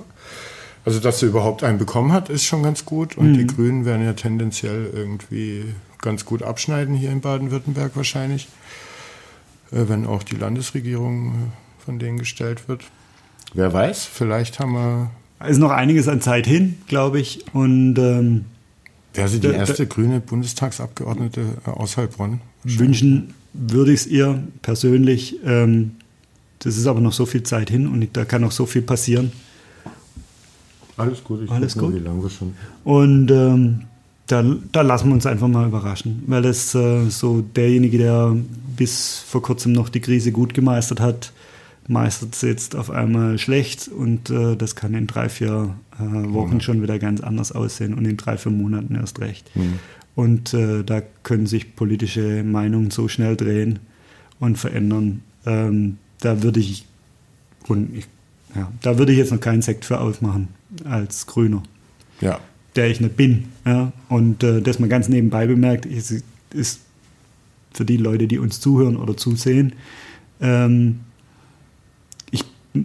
Also, 0.85 1.01
dass 1.01 1.21
sie 1.21 1.27
überhaupt 1.27 1.65
einen 1.65 1.79
bekommen 1.79 2.13
hat, 2.13 2.29
ist 2.29 2.45
schon 2.45 2.63
ganz 2.63 2.85
gut. 2.85 3.17
Und 3.17 3.35
die 3.35 3.47
Grünen 3.47 3.87
werden 3.87 4.05
ja 4.05 4.13
tendenziell 4.13 4.91
irgendwie 4.93 5.65
ganz 6.03 6.27
gut 6.27 6.43
abschneiden 6.43 6.95
hier 6.95 7.11
in 7.11 7.23
Baden-Württemberg 7.23 7.93
wahrscheinlich, 7.95 8.49
äh, 9.73 9.89
wenn 9.89 10.07
auch 10.07 10.23
die 10.23 10.37
Landesregierung 10.37 11.29
äh, 11.29 11.85
von 11.85 11.99
denen 11.99 12.19
gestellt 12.19 12.69
wird. 12.69 12.85
Wer 13.55 13.73
weiß, 13.73 14.05
vielleicht 14.05 14.61
haben 14.61 14.73
wir 14.73 15.11
ist 15.47 15.59
noch 15.59 15.71
einiges 15.71 16.09
an 16.09 16.21
Zeit 16.21 16.47
hin, 16.47 16.77
glaube 16.89 17.21
ich. 17.21 17.45
Und 17.53 17.97
ähm, 17.99 18.45
Wäre 19.15 19.29
sie 19.29 19.41
die 19.41 19.47
Da- 19.47 19.53
da- 19.53 19.59
erste 19.59 19.87
grüne 19.87 20.21
Bundestagsabgeordnete 20.21 21.43
äh, 21.67 21.71
aus 21.71 21.97
Heilbronn? 21.97 22.41
wünschen 22.65 23.35
würde 23.53 23.93
ich 23.93 24.01
es 24.01 24.07
ihr 24.07 24.43
persönlich. 24.63 25.37
Ähm, 25.45 25.93
das 26.61 26.77
ist 26.79 26.87
aber 26.87 27.01
noch 27.01 27.13
so 27.13 27.27
viel 27.27 27.43
Zeit 27.43 27.69
hin 27.71 27.87
und 27.87 28.09
da 28.17 28.25
kann 28.25 28.41
noch 28.43 28.53
so 28.53 28.65
viel 28.67 28.83
passieren. 28.83 29.33
Alles 30.97 31.23
gut, 31.25 31.43
ich 31.45 31.51
Alles 31.51 31.75
guck 31.75 31.83
nur, 31.83 31.91
gut? 31.93 32.01
wie 32.01 32.05
lange 32.05 32.23
wir 32.23 32.31
schon. 32.31 32.55
Und 32.85 33.31
ähm, 33.31 33.83
da, 34.29 34.43
da 34.73 34.81
lassen 34.83 35.09
wir 35.09 35.15
uns 35.15 35.27
einfach 35.27 35.49
mal 35.49 35.67
überraschen, 35.67 36.23
weil 36.27 36.43
das 36.43 36.75
äh, 36.75 37.09
so 37.11 37.43
derjenige, 37.43 37.99
der 37.99 38.35
bis 38.77 39.19
vor 39.27 39.43
kurzem 39.43 39.73
noch 39.73 39.89
die 39.89 40.01
Krise 40.01 40.33
gut 40.33 40.55
gemeistert 40.55 41.01
hat, 41.01 41.33
meistert 41.89 42.35
es 42.35 42.43
jetzt 42.43 42.77
auf 42.77 42.91
einmal 42.91 43.39
schlecht 43.39 43.89
und 43.89 44.31
äh, 44.31 44.57
das 44.57 44.75
kann 44.75 44.95
in 44.95 45.07
drei, 45.07 45.29
vier 45.29 45.75
äh, 45.99 46.33
Wochen 46.33 46.61
schon 46.61 46.83
wieder 46.83 46.99
ganz 46.99 47.21
anders 47.21 47.53
aussehen 47.53 47.95
und 47.95 48.05
in 48.05 48.17
drei, 48.17 48.37
vier 48.39 48.53
Monaten 48.53 48.95
erst 48.95 49.21
recht. 49.21 49.51
Und 50.15 50.55
äh, 50.55 50.83
da 50.85 51.03
können 51.23 51.47
sich 51.47 51.77
politische 51.77 52.43
Meinungen 52.45 52.91
so 52.91 53.09
schnell 53.09 53.37
drehen 53.37 53.81
und 54.39 54.57
verändern. 54.57 55.23
Ähm, 55.45 55.99
da 56.21 56.43
würde 56.43 56.61
ich, 56.61 56.87
und 57.69 57.95
ich, 57.95 58.07
ja, 58.55 58.71
da 58.81 58.99
würde 58.99 59.13
ich 59.13 59.19
jetzt 59.19 59.33
noch 59.33 59.41
keinen 59.41 59.63
Sekt 59.63 59.85
für 59.85 60.01
aufmachen 60.01 60.49
als 60.85 61.27
Grüner 61.27 61.63
Ja, 62.21 62.41
der 62.77 62.91
ich 62.91 63.01
nicht 63.01 63.17
bin. 63.17 63.47
Ja? 63.67 63.93
Und 64.09 64.43
äh, 64.43 64.63
das 64.63 64.79
mal 64.79 64.89
ganz 64.89 65.09
nebenbei 65.09 65.47
bemerkt, 65.47 65.85
ist, 65.85 66.23
ist 66.53 66.81
für 67.73 67.85
die 67.85 67.97
Leute, 67.97 68.29
die 68.29 68.39
uns 68.39 68.61
zuhören 68.61 68.97
oder 68.97 69.17
zusehen, 69.17 69.73
ähm, 70.41 71.01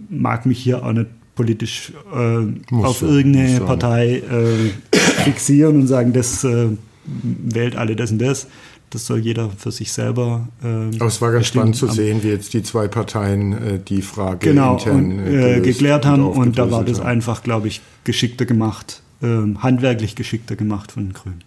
mag 0.08 0.46
mich 0.46 0.58
hier 0.58 0.84
auch 0.84 0.92
nicht 0.92 1.08
politisch 1.34 1.92
äh, 2.12 2.74
auf 2.74 3.02
ja, 3.02 3.08
irgendeine 3.08 3.54
ja 3.54 3.60
Partei 3.60 4.16
äh, 4.18 4.96
fixieren 5.24 5.76
und 5.82 5.86
sagen, 5.86 6.12
das 6.12 6.44
äh, 6.44 6.68
wählt 7.04 7.76
alle 7.76 7.96
das 7.96 8.12
und 8.12 8.18
das. 8.18 8.46
Das 8.90 9.06
soll 9.06 9.20
jeder 9.20 9.50
für 9.50 9.70
sich 9.70 9.92
selber. 9.92 10.48
Äh, 10.62 10.96
aber 10.96 11.06
es 11.06 11.22
war 11.22 11.30
ganz 11.30 11.44
bestimmen. 11.44 11.74
spannend 11.74 11.76
zu 11.76 11.86
sehen, 11.88 12.22
wie 12.22 12.28
jetzt 12.28 12.52
die 12.52 12.62
zwei 12.62 12.88
Parteien 12.88 13.52
äh, 13.52 13.78
die 13.78 14.02
Frage 14.02 14.38
genau, 14.48 14.76
intern 14.76 15.18
und, 15.18 15.26
äh, 15.26 15.58
äh, 15.58 15.60
geklärt 15.60 16.04
haben 16.04 16.26
und 16.26 16.58
da 16.58 16.70
war 16.70 16.84
das 16.84 16.98
haben. 16.98 17.06
einfach, 17.06 17.42
glaube 17.42 17.68
ich, 17.68 17.80
geschickter 18.02 18.46
gemacht, 18.46 19.02
ähm, 19.22 19.62
handwerklich 19.62 20.16
geschickter 20.16 20.56
gemacht 20.56 20.92
von 20.92 21.06
den 21.06 21.12
Grünen. 21.12 21.44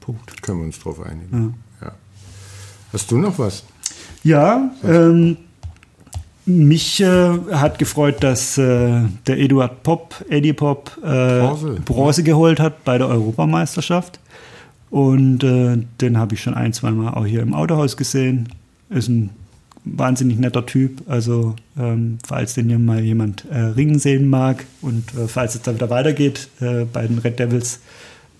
Punkt. 0.00 0.42
Können 0.42 0.60
wir 0.60 0.64
uns 0.66 0.78
drauf 0.78 1.00
einigen. 1.00 1.54
Ja. 1.82 1.92
Hast 2.92 3.10
du 3.10 3.18
noch 3.18 3.38
was? 3.38 3.64
Ja, 4.22 4.70
ähm, 4.82 5.36
mich 6.46 7.00
äh, 7.00 7.30
hat 7.52 7.78
gefreut, 7.78 8.22
dass 8.22 8.56
äh, 8.56 9.02
der 9.26 9.38
Eduard 9.38 9.82
Pop, 9.82 10.24
Eddie 10.30 10.52
Pop, 10.52 10.96
äh, 11.02 11.40
Bronze. 11.40 11.76
Bronze 11.84 12.22
geholt 12.22 12.60
hat 12.60 12.84
bei 12.84 12.98
der 12.98 13.08
Europameisterschaft. 13.08 14.20
Und 14.90 15.42
äh, 15.42 15.78
den 16.00 16.16
habe 16.16 16.34
ich 16.34 16.42
schon 16.42 16.54
ein, 16.54 16.72
zwei 16.72 16.92
Mal 16.92 17.12
auch 17.14 17.26
hier 17.26 17.42
im 17.42 17.52
Autohaus 17.52 17.96
gesehen. 17.96 18.48
Ist 18.88 19.08
ein 19.08 19.30
wahnsinnig 19.84 20.38
netter 20.38 20.64
Typ. 20.64 21.02
Also, 21.08 21.56
ähm, 21.76 22.18
falls 22.24 22.54
den 22.54 22.68
hier 22.68 22.78
mal 22.78 23.00
jemand 23.00 23.44
äh, 23.50 23.58
ringen 23.58 23.98
sehen 23.98 24.30
mag 24.30 24.64
und 24.82 25.14
äh, 25.14 25.26
falls 25.26 25.56
es 25.56 25.62
dann 25.62 25.74
wieder 25.74 25.90
weitergeht 25.90 26.48
bei 26.60 27.06
den 27.06 27.18
Red 27.18 27.38
Devils, 27.38 27.80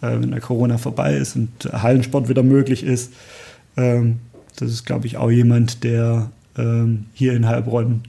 wenn 0.00 0.30
der 0.30 0.40
Corona 0.40 0.78
vorbei 0.78 1.16
ist 1.16 1.36
und 1.36 1.50
Hallensport 1.72 2.28
wieder 2.28 2.42
möglich 2.42 2.82
ist, 2.82 3.12
ähm, 3.76 4.18
das 4.56 4.70
ist, 4.70 4.86
glaube 4.86 5.06
ich, 5.06 5.16
auch 5.16 5.30
jemand, 5.30 5.84
der 5.84 6.30
ähm, 6.58 7.06
hier 7.14 7.34
in 7.34 7.46
Heilbronn 7.46 8.02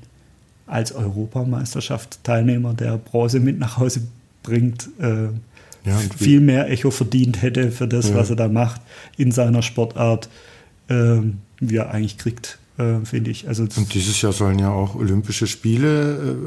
als 0.65 0.91
Europameisterschaftsteilnehmer, 0.91 2.73
der 2.73 2.97
Bronze 2.97 3.39
mit 3.39 3.59
nach 3.59 3.77
Hause 3.77 4.01
bringt, 4.43 4.89
äh, 4.99 5.27
Ja, 5.85 5.97
viel 6.17 6.41
mehr 6.41 6.69
Echo 6.69 6.91
verdient 6.91 7.41
hätte 7.41 7.71
für 7.71 7.87
das, 7.87 8.09
Ja. 8.09 8.15
was 8.15 8.29
er 8.29 8.35
da 8.35 8.49
macht 8.49 8.81
in 9.15 9.31
seiner 9.31 9.61
Sportart, 9.61 10.27
ähm, 10.89 11.37
wie 11.61 11.77
er 11.77 11.91
eigentlich 11.91 12.17
kriegt, 12.17 12.59
äh, 12.77 13.03
finde 13.05 13.31
ich. 13.31 13.47
Also 13.47 13.63
Und 13.63 13.93
dieses 13.93 14.21
Jahr 14.21 14.33
sollen 14.33 14.59
ja 14.59 14.71
auch 14.71 14.95
Olympische 14.95 15.47
Spiele 15.47 16.37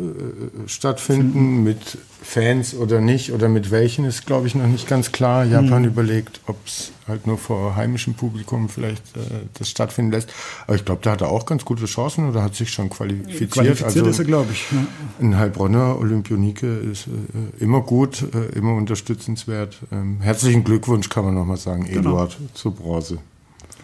äh, 0.64 0.68
stattfinden, 0.68 1.64
mit 1.64 1.98
Fans 2.22 2.74
oder 2.74 3.00
nicht, 3.00 3.32
oder 3.32 3.48
mit 3.48 3.70
welchen 3.70 4.04
ist, 4.04 4.26
glaube 4.26 4.46
ich, 4.46 4.54
noch 4.54 4.66
nicht 4.66 4.86
ganz 4.86 5.10
klar. 5.10 5.44
Japan 5.44 5.84
überlegt, 5.84 6.40
ob 6.46 6.56
es 6.66 6.92
halt 7.08 7.26
nur 7.26 7.36
vor 7.36 7.74
heimischem 7.74 8.14
Publikum 8.14 8.68
vielleicht 8.68 9.16
äh, 9.16 9.20
das 9.58 9.70
stattfinden 9.70 10.12
lässt. 10.12 10.32
Aber 10.66 10.76
ich 10.76 10.84
glaube, 10.84 11.00
da 11.02 11.12
hat 11.12 11.20
er 11.20 11.30
auch 11.30 11.46
ganz 11.46 11.64
gute 11.64 11.86
Chancen 11.86 12.28
oder 12.28 12.42
hat 12.42 12.54
sich 12.54 12.70
schon 12.70 12.90
qualifiziert. 12.90 13.50
qualifiziert 13.50 14.06
ist 14.06 14.20
also 14.20 14.22
er, 14.22 14.26
glaube 14.26 14.52
ich. 14.52 14.66
Ja. 14.70 14.86
ein 15.20 15.36
Heilbronner 15.36 15.98
Olympionike 15.98 16.66
ist 16.66 17.08
äh, 17.08 17.62
immer 17.62 17.80
gut, 17.80 18.22
äh, 18.22 18.56
immer 18.56 18.74
unterstützenswert. 18.74 19.78
Ähm, 19.90 20.20
herzlichen 20.20 20.62
Glückwunsch, 20.62 21.08
kann 21.08 21.24
man 21.24 21.34
nochmal 21.34 21.56
sagen, 21.56 21.86
Eduard, 21.86 22.36
zur 22.54 22.74
Bronze. 22.74 23.18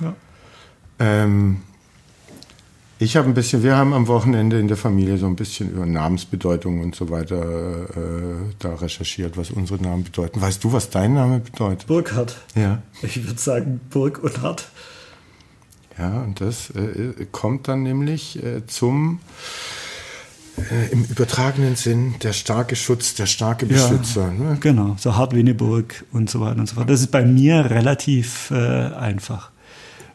Ja. 0.00 0.14
Ähm, 1.00 1.62
ich 2.98 3.16
habe 3.16 3.28
ein 3.28 3.34
bisschen, 3.34 3.62
wir 3.62 3.76
haben 3.76 3.92
am 3.92 4.06
Wochenende 4.06 4.58
in 4.58 4.68
der 4.68 4.76
Familie 4.76 5.18
so 5.18 5.26
ein 5.26 5.36
bisschen 5.36 5.70
über 5.70 5.84
Namensbedeutung 5.84 6.80
und 6.80 6.94
so 6.94 7.10
weiter 7.10 7.88
äh, 7.90 8.54
da 8.58 8.74
recherchiert, 8.74 9.36
was 9.36 9.50
unsere 9.50 9.82
Namen 9.82 10.04
bedeuten. 10.04 10.40
Weißt 10.40 10.64
du, 10.64 10.72
was 10.72 10.88
dein 10.88 11.14
Name 11.14 11.40
bedeutet? 11.40 11.86
Burkhardt. 11.86 12.36
Ja. 12.54 12.82
Ich 13.02 13.26
würde 13.26 13.38
sagen 13.38 13.80
Burg 13.90 14.22
und 14.22 14.40
Hart. 14.40 14.68
Ja, 15.98 16.22
und 16.22 16.40
das 16.40 16.70
äh, 16.70 17.26
kommt 17.32 17.68
dann 17.68 17.82
nämlich 17.82 18.42
äh, 18.42 18.66
zum 18.66 19.20
äh, 20.56 20.90
im 20.90 21.04
übertragenen 21.04 21.76
Sinn 21.76 22.14
der 22.22 22.32
starke 22.32 22.76
Schutz, 22.76 23.14
der 23.14 23.26
starke 23.26 23.66
Beschützer. 23.66 24.30
Ne? 24.30 24.56
Genau, 24.60 24.96
so 24.98 25.16
hart 25.16 25.34
wie 25.34 25.40
eine 25.40 25.54
Burg 25.54 26.04
und 26.12 26.30
so 26.30 26.40
weiter 26.40 26.60
und 26.60 26.68
so 26.68 26.76
fort. 26.76 26.88
Das 26.88 27.00
ist 27.00 27.10
bei 27.10 27.24
mir 27.24 27.70
relativ 27.70 28.50
äh, 28.50 28.54
einfach. 28.54 29.50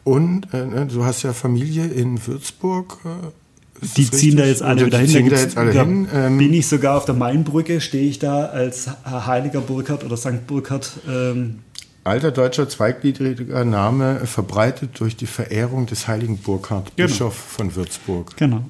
Und 0.04 0.52
äh, 0.52 0.64
ne, 0.66 0.86
du 0.86 1.04
hast 1.04 1.22
ja 1.22 1.32
Familie 1.32 1.86
in 1.86 2.24
Würzburg. 2.26 2.98
Äh, 3.04 3.86
Die 3.96 4.10
ziehen 4.10 4.36
da 4.36 4.42
richtig? 4.44 4.60
jetzt 4.60 4.62
alle 4.62 4.86
wieder 4.86 4.98
hin. 4.98 5.08
Ziehen 5.08 5.28
da 5.30 5.36
jetzt 5.36 5.56
alle 5.56 5.72
da 5.72 5.82
hin. 5.84 6.08
Ähm, 6.12 6.38
bin 6.38 6.52
ich 6.54 6.66
sogar 6.66 6.96
auf 6.96 7.04
der 7.04 7.14
Mainbrücke, 7.14 7.80
stehe 7.80 8.08
ich 8.08 8.18
da 8.18 8.46
als 8.46 8.88
heiliger 9.04 9.60
Burkhardt 9.60 10.04
oder 10.04 10.16
St. 10.16 10.46
Burkhardt. 10.46 10.92
Ähm, 11.08 11.60
Alter 12.04 12.32
deutscher 12.32 12.68
zweigliedriger 12.68 13.64
Name, 13.64 14.26
verbreitet 14.26 14.90
durch 14.98 15.14
die 15.14 15.26
Verehrung 15.26 15.86
des 15.86 16.08
heiligen 16.08 16.36
Burkhard, 16.38 16.90
Genau. 16.96 17.06
Bischof 17.08 17.34
von 17.34 17.76
Würzburg. 17.76 18.36
genau. 18.36 18.64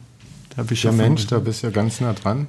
Der 0.56 0.64
Bischof 0.64 0.92
Ja, 0.96 1.02
Mensch, 1.02 1.26
da 1.28 1.38
bist 1.38 1.62
du 1.62 1.68
ja 1.68 1.72
ganz 1.72 2.00
nah 2.00 2.12
dran. 2.12 2.46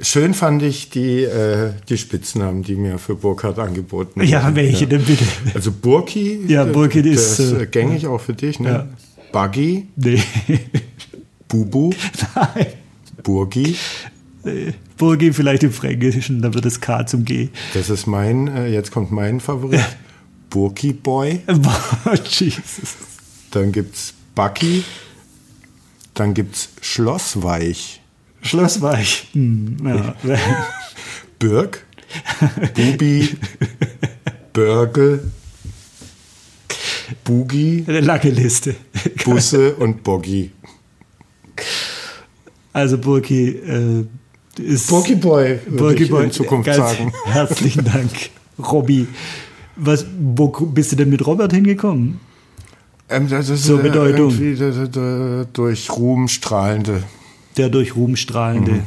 Schön 0.00 0.34
fand 0.34 0.62
ich 0.62 0.88
die, 0.90 1.24
äh, 1.24 1.72
die 1.88 1.98
Spitznamen, 1.98 2.62
die 2.62 2.76
mir 2.76 2.98
für 2.98 3.16
Burkhard 3.16 3.58
angeboten 3.58 4.22
Ja, 4.24 4.44
wurden. 4.44 4.56
welche 4.56 4.86
denn 4.86 5.02
bitte? 5.04 5.24
Also 5.54 5.72
Burki, 5.72 6.40
Ja, 6.46 6.64
der- 6.64 6.72
Burki 6.72 7.02
der 7.02 7.12
ist, 7.12 7.40
ist 7.40 7.52
äh, 7.52 7.62
äh, 7.62 7.66
gängig 7.66 8.06
auch 8.06 8.20
für 8.20 8.34
dich, 8.34 8.60
ne? 8.60 8.88
Buggy, 9.32 9.88
Nee. 9.96 10.22
Bubu, 11.48 11.90
Nein. 12.36 12.66
Burgi. 13.24 13.74
Äh, 14.44 14.72
Burgi 14.96 15.32
vielleicht 15.32 15.64
im 15.64 15.72
Fränkischen, 15.72 16.42
da 16.42 16.54
wird 16.54 16.64
das 16.64 16.80
K 16.80 17.04
zum 17.06 17.24
G. 17.24 17.48
Das 17.74 17.90
ist 17.90 18.06
mein, 18.06 18.46
äh, 18.48 18.68
jetzt 18.68 18.92
kommt 18.92 19.10
mein 19.10 19.40
Favorit. 19.40 19.80
Burki 20.50 20.92
Boy. 20.92 21.40
Jesus. 22.28 22.96
Dann 23.50 23.72
gibt's 23.72 24.14
Bucky. 24.34 24.84
Dann 26.20 26.34
gibt's 26.34 26.68
Schlossweich. 26.82 28.02
Schlossweich. 28.42 29.28
Hm, 29.32 29.78
ja. 29.82 30.14
Birk. 31.38 31.86
Bubi. 32.74 33.38
Börgel. 34.52 35.32
Bugi. 37.24 37.86
Eine 37.88 38.00
lange 38.00 38.28
Liste. 38.28 38.76
Busse 39.24 39.74
und 39.76 40.02
Boggy. 40.02 40.50
Also 42.74 42.98
Burki 42.98 43.56
äh, 43.56 44.04
ist... 44.62 44.90
Burki 44.90 45.14
Boy, 45.14 45.58
Burki 45.70 46.04
Boy, 46.04 46.24
in 46.24 46.32
Zukunft 46.32 46.74
sagen. 46.74 47.14
Herzlichen 47.24 47.86
Dank, 47.86 48.28
Robby. 48.58 49.08
Was, 49.76 50.04
wo 50.18 50.48
bist 50.48 50.92
du 50.92 50.96
denn 50.96 51.08
mit 51.08 51.26
Robert 51.26 51.54
hingekommen? 51.54 52.20
Ähm, 53.10 53.28
das 53.28 53.48
ist 53.48 53.64
Zur 53.64 53.80
Bedeutung. 53.80 54.30
irgendwie 54.30 54.54
d- 54.54 54.70
d- 54.70 54.88
d- 54.88 55.46
durch 55.52 55.90
Ruhm 55.90 56.28
strahlende. 56.28 57.02
Der 57.56 57.68
durch 57.68 57.96
Ruhm 57.96 58.16
strahlende. 58.16 58.72
Mhm. 58.72 58.82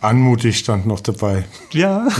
Anmutig 0.00 0.58
stand 0.58 0.86
noch 0.86 1.00
dabei. 1.00 1.44
Ja, 1.72 2.08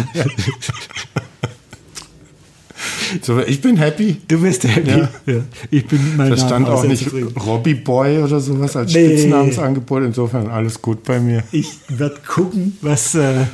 So, 3.22 3.40
ich 3.40 3.60
bin 3.60 3.76
happy. 3.76 4.16
du 4.28 4.40
bist 4.42 4.64
happy. 4.64 4.90
Ja. 4.90 5.08
Ja. 5.26 5.40
Ich 5.70 5.86
bin 5.86 6.16
mein 6.16 6.30
Da 6.30 6.36
stand 6.36 6.68
auch 6.68 6.84
nicht 6.84 7.04
zufrieden. 7.04 7.34
Robbie 7.36 7.74
Boy 7.74 8.18
oder 8.18 8.40
sowas 8.40 8.76
als 8.76 8.92
Nee. 8.92 9.06
Spitznamensangebot. 9.18 10.02
Insofern 10.02 10.48
alles 10.48 10.82
gut 10.82 11.02
bei 11.04 11.20
mir. 11.20 11.42
Ich 11.52 11.68
werde 11.88 12.16
gucken, 12.26 12.76
was 12.82 13.14
äh, 13.14 13.44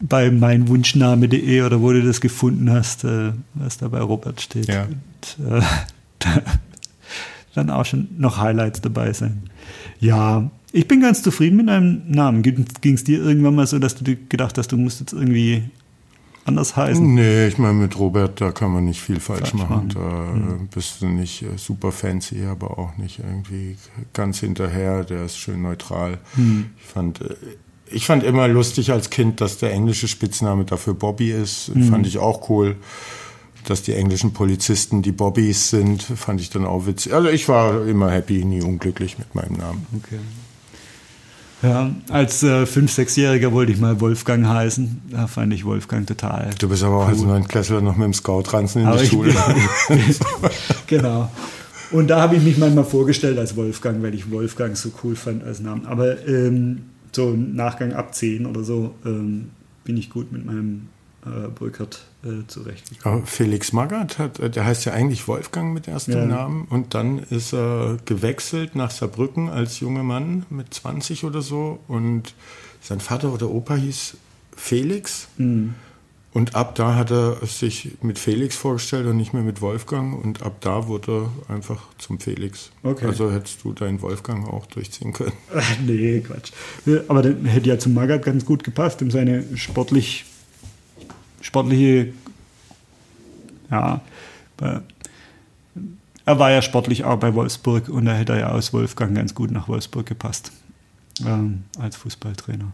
bei 0.00 0.30
meinwunschname.de 0.30 1.62
oder 1.62 1.80
wo 1.82 1.92
du 1.92 2.02
das 2.02 2.20
gefunden 2.20 2.70
hast, 2.70 3.04
äh, 3.04 3.32
was 3.54 3.76
da 3.78 3.88
bei 3.88 4.00
Robert 4.00 4.40
steht. 4.40 4.68
Ja. 4.68 4.86
Äh, 5.38 5.60
da, 6.18 6.42
dann 7.54 7.70
auch 7.70 7.84
schon 7.84 8.08
noch 8.18 8.38
Highlights 8.38 8.80
dabei 8.80 9.12
sein. 9.12 9.42
Ja, 10.00 10.50
ich 10.72 10.86
bin 10.86 11.00
ganz 11.00 11.22
zufrieden 11.22 11.56
mit 11.56 11.68
deinem 11.68 12.02
Namen. 12.08 12.42
Ging 12.42 12.94
es 12.94 13.04
dir 13.04 13.22
irgendwann 13.22 13.54
mal 13.54 13.66
so, 13.66 13.78
dass 13.78 13.94
du 13.94 14.04
dir 14.04 14.16
gedacht 14.16 14.58
hast, 14.58 14.72
du 14.72 14.76
musst 14.76 15.00
jetzt 15.00 15.12
irgendwie 15.12 15.64
anders 16.44 16.76
heißen? 16.76 17.14
Nee, 17.14 17.46
ich 17.46 17.58
meine, 17.58 17.74
mit 17.74 17.98
Robert, 17.98 18.40
da 18.40 18.50
kann 18.52 18.72
man 18.72 18.84
nicht 18.84 19.00
viel 19.00 19.20
falsch, 19.20 19.50
Falsch 19.50 19.54
machen. 19.54 19.88
machen. 19.88 19.88
Da 19.94 20.34
äh, 20.34 20.66
bist 20.74 21.00
du 21.00 21.06
nicht 21.06 21.42
äh, 21.42 21.56
super 21.56 21.92
fancy, 21.92 22.44
aber 22.44 22.78
auch 22.78 22.96
nicht 22.96 23.20
irgendwie 23.20 23.76
ganz 24.12 24.40
hinterher. 24.40 25.04
Der 25.04 25.24
ist 25.24 25.38
schön 25.38 25.62
neutral. 25.62 26.18
Ich, 26.36 26.84
fand, 26.84 27.20
äh, 27.20 27.34
ich 27.90 28.06
fand 28.06 28.24
immer 28.24 28.48
lustig 28.48 28.92
als 28.92 29.10
Kind, 29.10 29.40
dass 29.40 29.58
der 29.58 29.72
englische 29.72 30.08
Spitzname 30.08 30.64
dafür 30.64 30.94
Bobby 30.94 31.30
ist. 31.30 31.70
Fand 31.88 32.06
ich 32.06 32.18
auch 32.18 32.50
cool. 32.50 32.76
Dass 33.68 33.82
die 33.82 33.92
englischen 33.92 34.32
Polizisten 34.32 35.02
die 35.02 35.12
Bobbys 35.12 35.68
sind, 35.68 36.02
fand 36.02 36.40
ich 36.40 36.48
dann 36.48 36.64
auch 36.64 36.86
witzig. 36.86 37.12
Also 37.12 37.28
ich 37.28 37.48
war 37.50 37.86
immer 37.86 38.10
happy, 38.10 38.42
nie 38.44 38.62
unglücklich 38.62 39.18
mit 39.18 39.34
meinem 39.34 39.58
Namen. 39.58 39.86
Okay. 39.94 40.18
Ja, 41.62 41.90
als 42.08 42.42
äh, 42.42 42.64
Fünf-, 42.64 42.92
Sechsjähriger 42.92 43.52
wollte 43.52 43.72
ich 43.72 43.78
mal 43.78 44.00
Wolfgang 44.00 44.46
heißen. 44.46 45.02
Da 45.10 45.26
fand 45.26 45.52
ich 45.52 45.66
Wolfgang 45.66 46.06
total. 46.06 46.50
Du 46.58 46.68
bist 46.68 46.82
aber 46.82 47.04
auch 47.04 47.08
als 47.08 47.20
Neunklässler 47.20 47.82
noch 47.82 47.96
mit 47.96 48.06
dem 48.06 48.14
Scout-Ranzen 48.14 48.82
in 48.82 48.88
Aber 48.88 48.98
die 49.02 49.06
Schule. 49.06 49.34
genau. 50.86 51.30
Und 51.90 52.08
da 52.08 52.22
habe 52.22 52.36
ich 52.36 52.42
mich 52.42 52.56
manchmal 52.56 52.84
vorgestellt 52.84 53.38
als 53.38 53.54
Wolfgang, 53.54 54.02
weil 54.02 54.14
ich 54.14 54.30
Wolfgang 54.30 54.78
so 54.78 54.90
cool 55.02 55.14
fand 55.14 55.44
als 55.44 55.60
Namen. 55.60 55.84
Aber 55.84 56.26
ähm, 56.26 56.84
so 57.12 57.34
im 57.34 57.54
Nachgang 57.54 57.92
ab 57.92 58.14
10 58.14 58.46
oder 58.46 58.62
so 58.62 58.94
ähm, 59.04 59.50
bin 59.84 59.98
ich 59.98 60.08
gut 60.08 60.32
mit 60.32 60.46
meinem 60.46 60.88
äh, 61.26 61.48
Burkhardt 61.48 62.04
äh, 62.24 62.46
zurechtgekommen. 62.46 63.18
Aber 63.18 63.26
Felix 63.26 63.72
Magath 63.72 64.18
hat, 64.18 64.38
äh, 64.38 64.50
der 64.50 64.64
heißt 64.64 64.84
ja 64.84 64.92
eigentlich 64.92 65.26
Wolfgang 65.28 65.72
mit 65.74 65.88
erstem 65.88 66.14
Ja. 66.14 66.24
Namen 66.26 66.66
und 66.70 66.94
dann 66.94 67.18
ist 67.18 67.52
er 67.52 67.96
gewechselt 68.04 68.74
nach 68.76 68.90
Saarbrücken 68.90 69.48
als 69.48 69.80
junger 69.80 70.02
Mann 70.04 70.46
mit 70.50 70.72
20 70.74 71.24
oder 71.24 71.42
so 71.42 71.80
und 71.88 72.34
sein 72.80 73.00
Vater 73.00 73.32
oder 73.32 73.50
Opa 73.50 73.74
hieß 73.74 74.16
Felix 74.56 75.28
Mhm. 75.38 75.74
und 76.32 76.54
ab 76.54 76.74
da 76.74 76.94
hat 76.94 77.10
er 77.10 77.36
sich 77.46 77.96
mit 78.02 78.18
Felix 78.18 78.56
vorgestellt 78.56 79.06
und 79.06 79.16
nicht 79.16 79.32
mehr 79.32 79.42
mit 79.42 79.60
Wolfgang 79.60 80.22
und 80.24 80.42
ab 80.42 80.56
da 80.60 80.86
wurde 80.88 81.28
er 81.48 81.54
einfach 81.54 81.80
zum 81.98 82.18
Felix. 82.20 82.70
Okay. 82.82 83.06
Also 83.06 83.30
hättest 83.32 83.62
du 83.64 83.72
deinen 83.72 84.00
Wolfgang 84.02 84.48
auch 84.48 84.66
durchziehen 84.66 85.12
können. 85.12 85.32
Ach, 85.54 85.64
nee, 85.86 86.20
Quatsch. 86.20 86.52
Aber 87.08 87.22
dann 87.22 87.44
hätte 87.44 87.68
ja 87.68 87.78
zum 87.78 87.94
Magath 87.94 88.24
ganz 88.24 88.44
gut 88.44 88.62
gepasst, 88.64 89.00
um 89.02 89.10
seine 89.10 89.44
sportlich, 89.56 90.24
sportliche, 91.40 92.12
ja, 93.70 94.00
er 96.28 96.38
war 96.38 96.50
ja 96.50 96.60
sportlich 96.60 97.04
auch 97.04 97.18
bei 97.18 97.34
Wolfsburg 97.34 97.88
und 97.88 98.04
da 98.04 98.12
hätte 98.12 98.34
er 98.34 98.38
ja 98.38 98.48
aus 98.50 98.72
Wolfgang 98.72 99.16
ganz 99.16 99.34
gut 99.34 99.50
nach 99.50 99.66
Wolfsburg 99.68 100.04
gepasst, 100.04 100.52
ähm, 101.24 101.64
als 101.78 101.96
Fußballtrainer. 101.96 102.72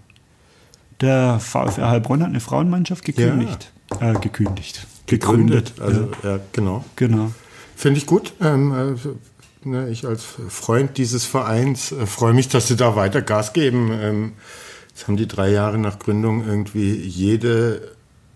Der 1.00 1.38
VfR 1.38 1.90
Heilbronn 1.90 2.20
hat 2.22 2.30
eine 2.30 2.40
Frauenmannschaft 2.40 3.04
gekündigt. 3.04 3.70
Äh, 4.00 4.14
gekündigt. 4.14 4.86
Gegründet. 5.06 5.74
Ja, 5.78 5.84
Also 5.84 6.08
ja, 6.22 6.40
genau. 6.52 6.84
genau. 6.96 7.30
Finde 7.76 7.98
ich 7.98 8.06
gut. 8.06 8.32
Ähm, 8.40 8.72
äh, 8.72 9.68
ne, 9.68 9.88
ich 9.88 10.06
als 10.06 10.24
Freund 10.24 10.96
dieses 10.98 11.24
Vereins 11.24 11.92
äh, 11.92 12.06
freue 12.06 12.32
mich, 12.32 12.48
dass 12.48 12.68
sie 12.68 12.76
da 12.76 12.96
weiter 12.96 13.22
Gas 13.22 13.52
geben. 13.52 13.90
Ähm, 13.92 14.32
jetzt 14.88 15.06
haben 15.06 15.16
die 15.16 15.28
drei 15.28 15.50
Jahre 15.50 15.78
nach 15.78 15.98
Gründung 15.98 16.46
irgendwie 16.46 16.94
jede 16.94 17.92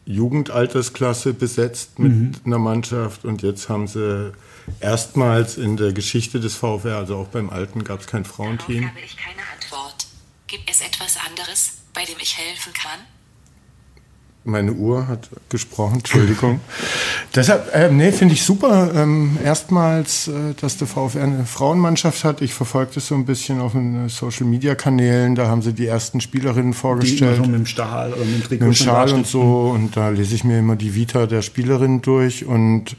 Jugendaltersklasse 0.08 1.34
besetzt 1.34 1.98
mit 1.98 2.46
einer 2.46 2.58
Mannschaft 2.58 3.26
und 3.26 3.42
jetzt 3.42 3.68
haben 3.68 3.86
sie 3.86 4.32
erstmals 4.80 5.58
in 5.58 5.76
der 5.76 5.92
Geschichte 5.92 6.40
des 6.40 6.56
VfR, 6.56 6.96
also 6.96 7.16
auch 7.16 7.28
beim 7.28 7.50
Alten, 7.50 7.84
gab 7.84 8.00
es 8.00 8.06
kein 8.06 8.22
Darauf 8.22 8.36
Frauenteam. 8.36 8.88
habe 8.88 9.00
ich 9.04 9.16
keine 9.16 9.42
Antwort. 9.54 10.06
Gibt 10.46 10.70
es 10.70 10.80
etwas 10.80 11.18
anderes, 11.18 11.72
bei 11.92 12.04
dem 12.06 12.16
ich 12.20 12.38
helfen 12.38 12.72
kann? 12.72 13.00
Meine 14.44 14.72
Uhr 14.72 15.08
hat 15.08 15.28
gesprochen, 15.50 15.96
Entschuldigung. 15.96 16.60
Deshalb, 17.34 17.74
äh, 17.74 17.90
nee, 17.90 18.12
finde 18.12 18.34
ich 18.34 18.42
super. 18.44 18.90
Ähm, 18.94 19.36
erstmals, 19.44 20.28
äh, 20.28 20.54
dass 20.60 20.78
der 20.78 20.86
VfR 20.86 21.22
eine 21.22 21.44
Frauenmannschaft 21.44 22.24
hat. 22.24 22.40
Ich 22.40 22.54
verfolge 22.54 22.92
das 22.94 23.08
so 23.08 23.14
ein 23.14 23.26
bisschen 23.26 23.60
auf 23.60 23.72
den 23.72 24.06
äh, 24.06 24.08
Social-Media-Kanälen. 24.08 25.34
Da 25.34 25.48
haben 25.48 25.60
sie 25.60 25.74
die 25.74 25.86
ersten 25.86 26.20
Spielerinnen 26.20 26.72
Die 26.72 26.78
immer 26.78 26.80
vorgestellt. 26.80 27.36
schon 27.36 27.50
mit 27.50 27.60
dem 27.60 27.66
Stahl 27.66 28.12
oder 28.14 28.24
mit 28.24 28.34
dem 28.34 28.42
Trikot 28.44 28.64
mit 28.64 28.74
dem 28.74 28.84
Schal 28.84 29.12
und 29.12 29.26
so. 29.26 29.72
Und 29.74 29.96
da 29.96 30.08
lese 30.08 30.34
ich 30.34 30.44
mir 30.44 30.58
immer 30.60 30.76
die 30.76 30.94
Vita 30.94 31.26
der 31.26 31.42
Spielerinnen 31.42 32.00
durch. 32.00 32.46
Und 32.46 32.96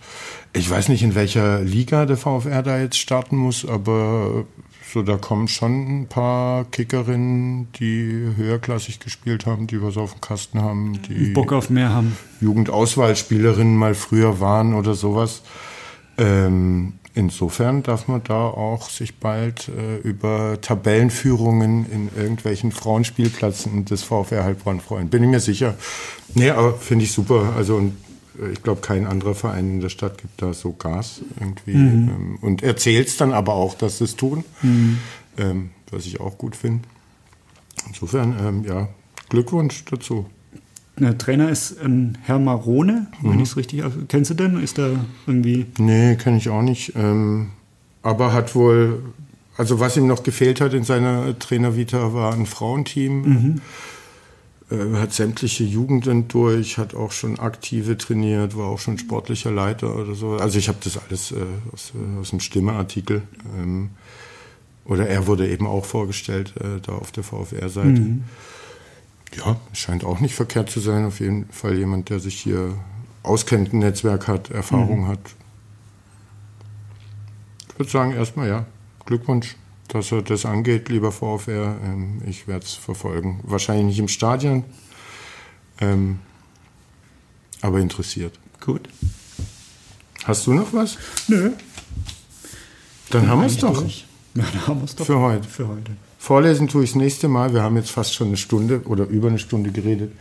ich 0.54 0.70
weiß 0.70 0.90
nicht, 0.90 1.04
in 1.04 1.16
welcher 1.16 1.62
Liga 1.62 2.06
der 2.06 2.18
VfR 2.18 2.62
da 2.62 2.80
jetzt 2.80 2.98
starten 2.98 3.38
muss, 3.38 3.68
aber 3.68 4.46
so, 4.92 5.04
da 5.04 5.18
kommen 5.18 5.48
schon 5.48 6.02
ein 6.02 6.08
paar 6.08 6.66
Kickerinnen, 6.66 7.68
die 7.80 8.34
höherklassig 8.36 9.00
gespielt 9.00 9.46
haben, 9.46 9.68
die 9.68 9.82
was 9.82 9.98
auf 9.98 10.14
dem 10.14 10.22
Kasten 10.22 10.62
haben, 10.62 11.00
die 11.08 11.32
Bock 11.32 11.54
auf 11.54 11.70
mehr 11.70 11.94
haben. 11.94 12.18
Jugendauswahlspielerinnen 12.42 13.76
mal 13.76 13.94
früher 13.94 14.40
waren 14.40 14.74
oder 14.74 14.96
sowas. 14.96 15.44
Ähm, 16.18 16.94
insofern 17.14 17.84
darf 17.84 18.08
man 18.08 18.24
da 18.24 18.48
auch 18.48 18.90
sich 18.90 19.20
bald 19.20 19.70
äh, 19.70 19.98
über 19.98 20.58
Tabellenführungen 20.60 21.86
in 21.92 22.10
irgendwelchen 22.18 22.72
Frauenspielplätzen 22.72 23.86
des 23.86 24.02
VfR 24.04 24.44
Heilbronn 24.44 24.80
freuen. 24.80 25.10
Bin 25.10 25.24
ich 25.24 25.30
mir 25.30 25.40
sicher. 25.40 25.76
Nee, 26.34 26.50
aber 26.50 26.74
finde 26.74 27.06
ich 27.06 27.12
super. 27.12 27.54
Also 27.56 27.76
und, 27.76 27.96
ich 28.54 28.64
glaube, 28.64 28.82
kein 28.82 29.06
anderer 29.08 29.36
Verein 29.36 29.66
in 29.76 29.80
der 29.82 29.90
Stadt 29.90 30.18
gibt 30.20 30.42
da 30.42 30.54
so 30.54 30.72
Gas 30.74 31.22
irgendwie. 31.40 31.74
Ähm, 31.74 32.38
und 32.42 32.64
erzählt 32.64 33.08
es 33.08 33.18
dann 33.18 33.34
aber 33.34 33.54
auch, 33.54 33.76
dass 33.76 33.98
sie 34.00 34.06
es 34.06 34.16
tun, 34.16 34.44
ähm, 35.38 35.70
was 35.92 36.06
ich 36.06 36.20
auch 36.20 36.38
gut 36.38 36.56
finde. 36.56 36.84
Insofern, 37.88 38.36
ähm, 38.42 38.64
ja, 38.66 38.90
Glückwunsch 39.30 39.86
dazu. 39.86 40.26
Der 40.98 41.18
Trainer 41.18 41.50
ist 41.50 41.80
ein 41.82 42.18
Herr 42.24 42.40
Marone, 42.40 43.08
Mhm. 43.22 43.32
wenn 43.32 43.40
ich 43.40 43.50
es 43.50 43.58
richtig 43.58 43.84
Kennst 44.10 44.32
du 44.32 44.34
den? 44.36 44.62
Ist 44.62 44.78
der 44.78 44.92
irgendwie. 45.28 45.66
Nee, 45.78 46.16
kenne 46.18 46.38
ich 46.38 46.50
auch 46.50 46.62
nicht. 46.62 46.94
Ähm, 46.96 47.52
aber 48.04 48.34
hat 48.34 48.54
wohl, 48.56 49.02
also 49.58 49.80
was 49.80 49.96
ihm 49.96 50.08
noch 50.08 50.24
gefehlt 50.24 50.60
hat 50.62 50.74
in 50.74 50.84
seiner 50.84 51.38
Trainervita, 51.40 52.14
war 52.14 52.34
ein 52.34 52.46
Frauenteam. 52.46 53.62
Äh, 54.72 54.98
hat 54.98 55.14
sämtliche 55.14 55.64
Jugenden 55.64 56.28
durch, 56.28 56.78
hat 56.78 56.94
auch 56.94 57.12
schon 57.12 57.40
aktive 57.40 57.98
trainiert, 57.98 58.56
war 58.56 58.68
auch 58.68 58.80
schon 58.80 58.98
sportlicher 58.98 59.52
Leiter 59.52 59.96
oder 59.96 60.14
so. 60.14 60.34
Also 60.34 60.60
ich 60.60 60.68
habe 60.68 60.78
das 60.84 60.98
alles 60.98 61.32
äh, 61.32 61.38
aus, 61.74 61.94
äh, 61.96 62.20
aus 62.20 62.30
dem 62.30 62.40
Stimmeartikel. 62.40 63.24
Ähm, 63.58 63.92
oder 64.86 65.08
er 65.08 65.28
wurde 65.28 65.48
eben 65.48 65.68
auch 65.68 65.86
vorgestellt 65.86 66.54
äh, 66.60 66.80
da 66.82 66.94
auf 66.94 67.12
der 67.12 67.24
VfR-Seite. 67.24 68.20
Ja, 69.38 69.60
scheint 69.74 70.04
auch 70.04 70.20
nicht 70.20 70.34
verkehrt 70.34 70.72
zu 70.72 70.80
sein. 70.80 71.06
Auf 71.06 71.20
jeden 71.20 71.48
Fall 71.50 71.78
jemand, 71.78 72.10
der 72.10 72.20
sich 72.20 72.40
hier 72.40 72.74
auskennt, 73.22 73.74
ein 73.74 73.80
Netzwerk 73.80 74.28
hat, 74.28 74.50
Erfahrung 74.50 75.08
hat. 75.08 75.20
würde 77.78 77.92
sagen, 77.92 78.12
erstmal 78.14 78.48
ja, 78.48 78.66
Glückwunsch, 79.06 79.56
dass 79.90 80.12
er 80.12 80.22
das 80.22 80.46
angeht, 80.46 80.90
lieber 80.90 81.12
VfR. 81.12 81.78
Ähm, 81.84 82.22
ich 82.26 82.48
werde 82.48 82.66
es 82.66 82.74
verfolgen. 82.74 83.42
Wahrscheinlich 83.44 83.86
nicht 83.86 84.00
im 84.00 84.08
Stadion, 84.08 84.64
ähm, 85.82 86.20
aber 87.62 87.80
interessiert. 87.80 88.40
Gut. 88.62 88.88
Hast 90.24 90.48
du 90.48 90.54
noch 90.54 90.74
was? 90.74 90.98
Nö. 91.28 91.52
Dann 93.10 93.28
haben 93.28 93.42
wir 93.42 93.48
es 93.48 93.58
doch. 93.58 93.82
Durch. 93.82 94.06
Ja, 94.36 94.44
dann 94.54 94.68
haben 94.68 94.80
wir 94.82 94.86
es 94.86 94.96
doch. 94.96 95.06
Für 95.06 95.20
heute. 95.20 95.48
Für 95.48 95.68
heute. 95.68 95.92
Vorlesen 96.20 96.68
tue 96.68 96.84
ich 96.84 96.92
das 96.92 96.98
nächste 96.98 97.28
Mal. 97.28 97.54
Wir 97.54 97.64
haben 97.64 97.78
jetzt 97.78 97.92
fast 97.92 98.14
schon 98.14 98.28
eine 98.28 98.38
Stunde 98.38 98.82
oder 98.86 99.06
über 99.08 99.30
eine 99.30 99.40
Stunde 99.40 99.72
geredet. 99.72 100.12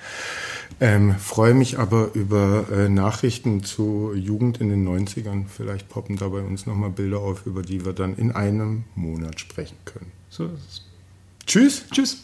Ähm, 0.80 1.16
freue 1.16 1.54
mich 1.54 1.78
aber 1.78 2.10
über 2.14 2.66
äh, 2.70 2.88
Nachrichten 2.88 3.64
zu 3.64 4.12
Jugend 4.14 4.60
in 4.60 4.68
den 4.68 4.86
90ern. 4.86 5.44
Vielleicht 5.48 5.88
poppen 5.88 6.16
da 6.16 6.28
bei 6.28 6.40
uns 6.40 6.66
nochmal 6.66 6.90
Bilder 6.90 7.18
auf, 7.18 7.46
über 7.46 7.62
die 7.62 7.84
wir 7.84 7.92
dann 7.92 8.16
in 8.16 8.32
einem 8.32 8.84
Monat 8.94 9.40
sprechen 9.40 9.76
können. 9.84 10.12
So 10.30 10.44
ist 10.46 10.52
es. 10.68 10.82
Tschüss. 11.46 11.84
Tschüss. 11.90 12.22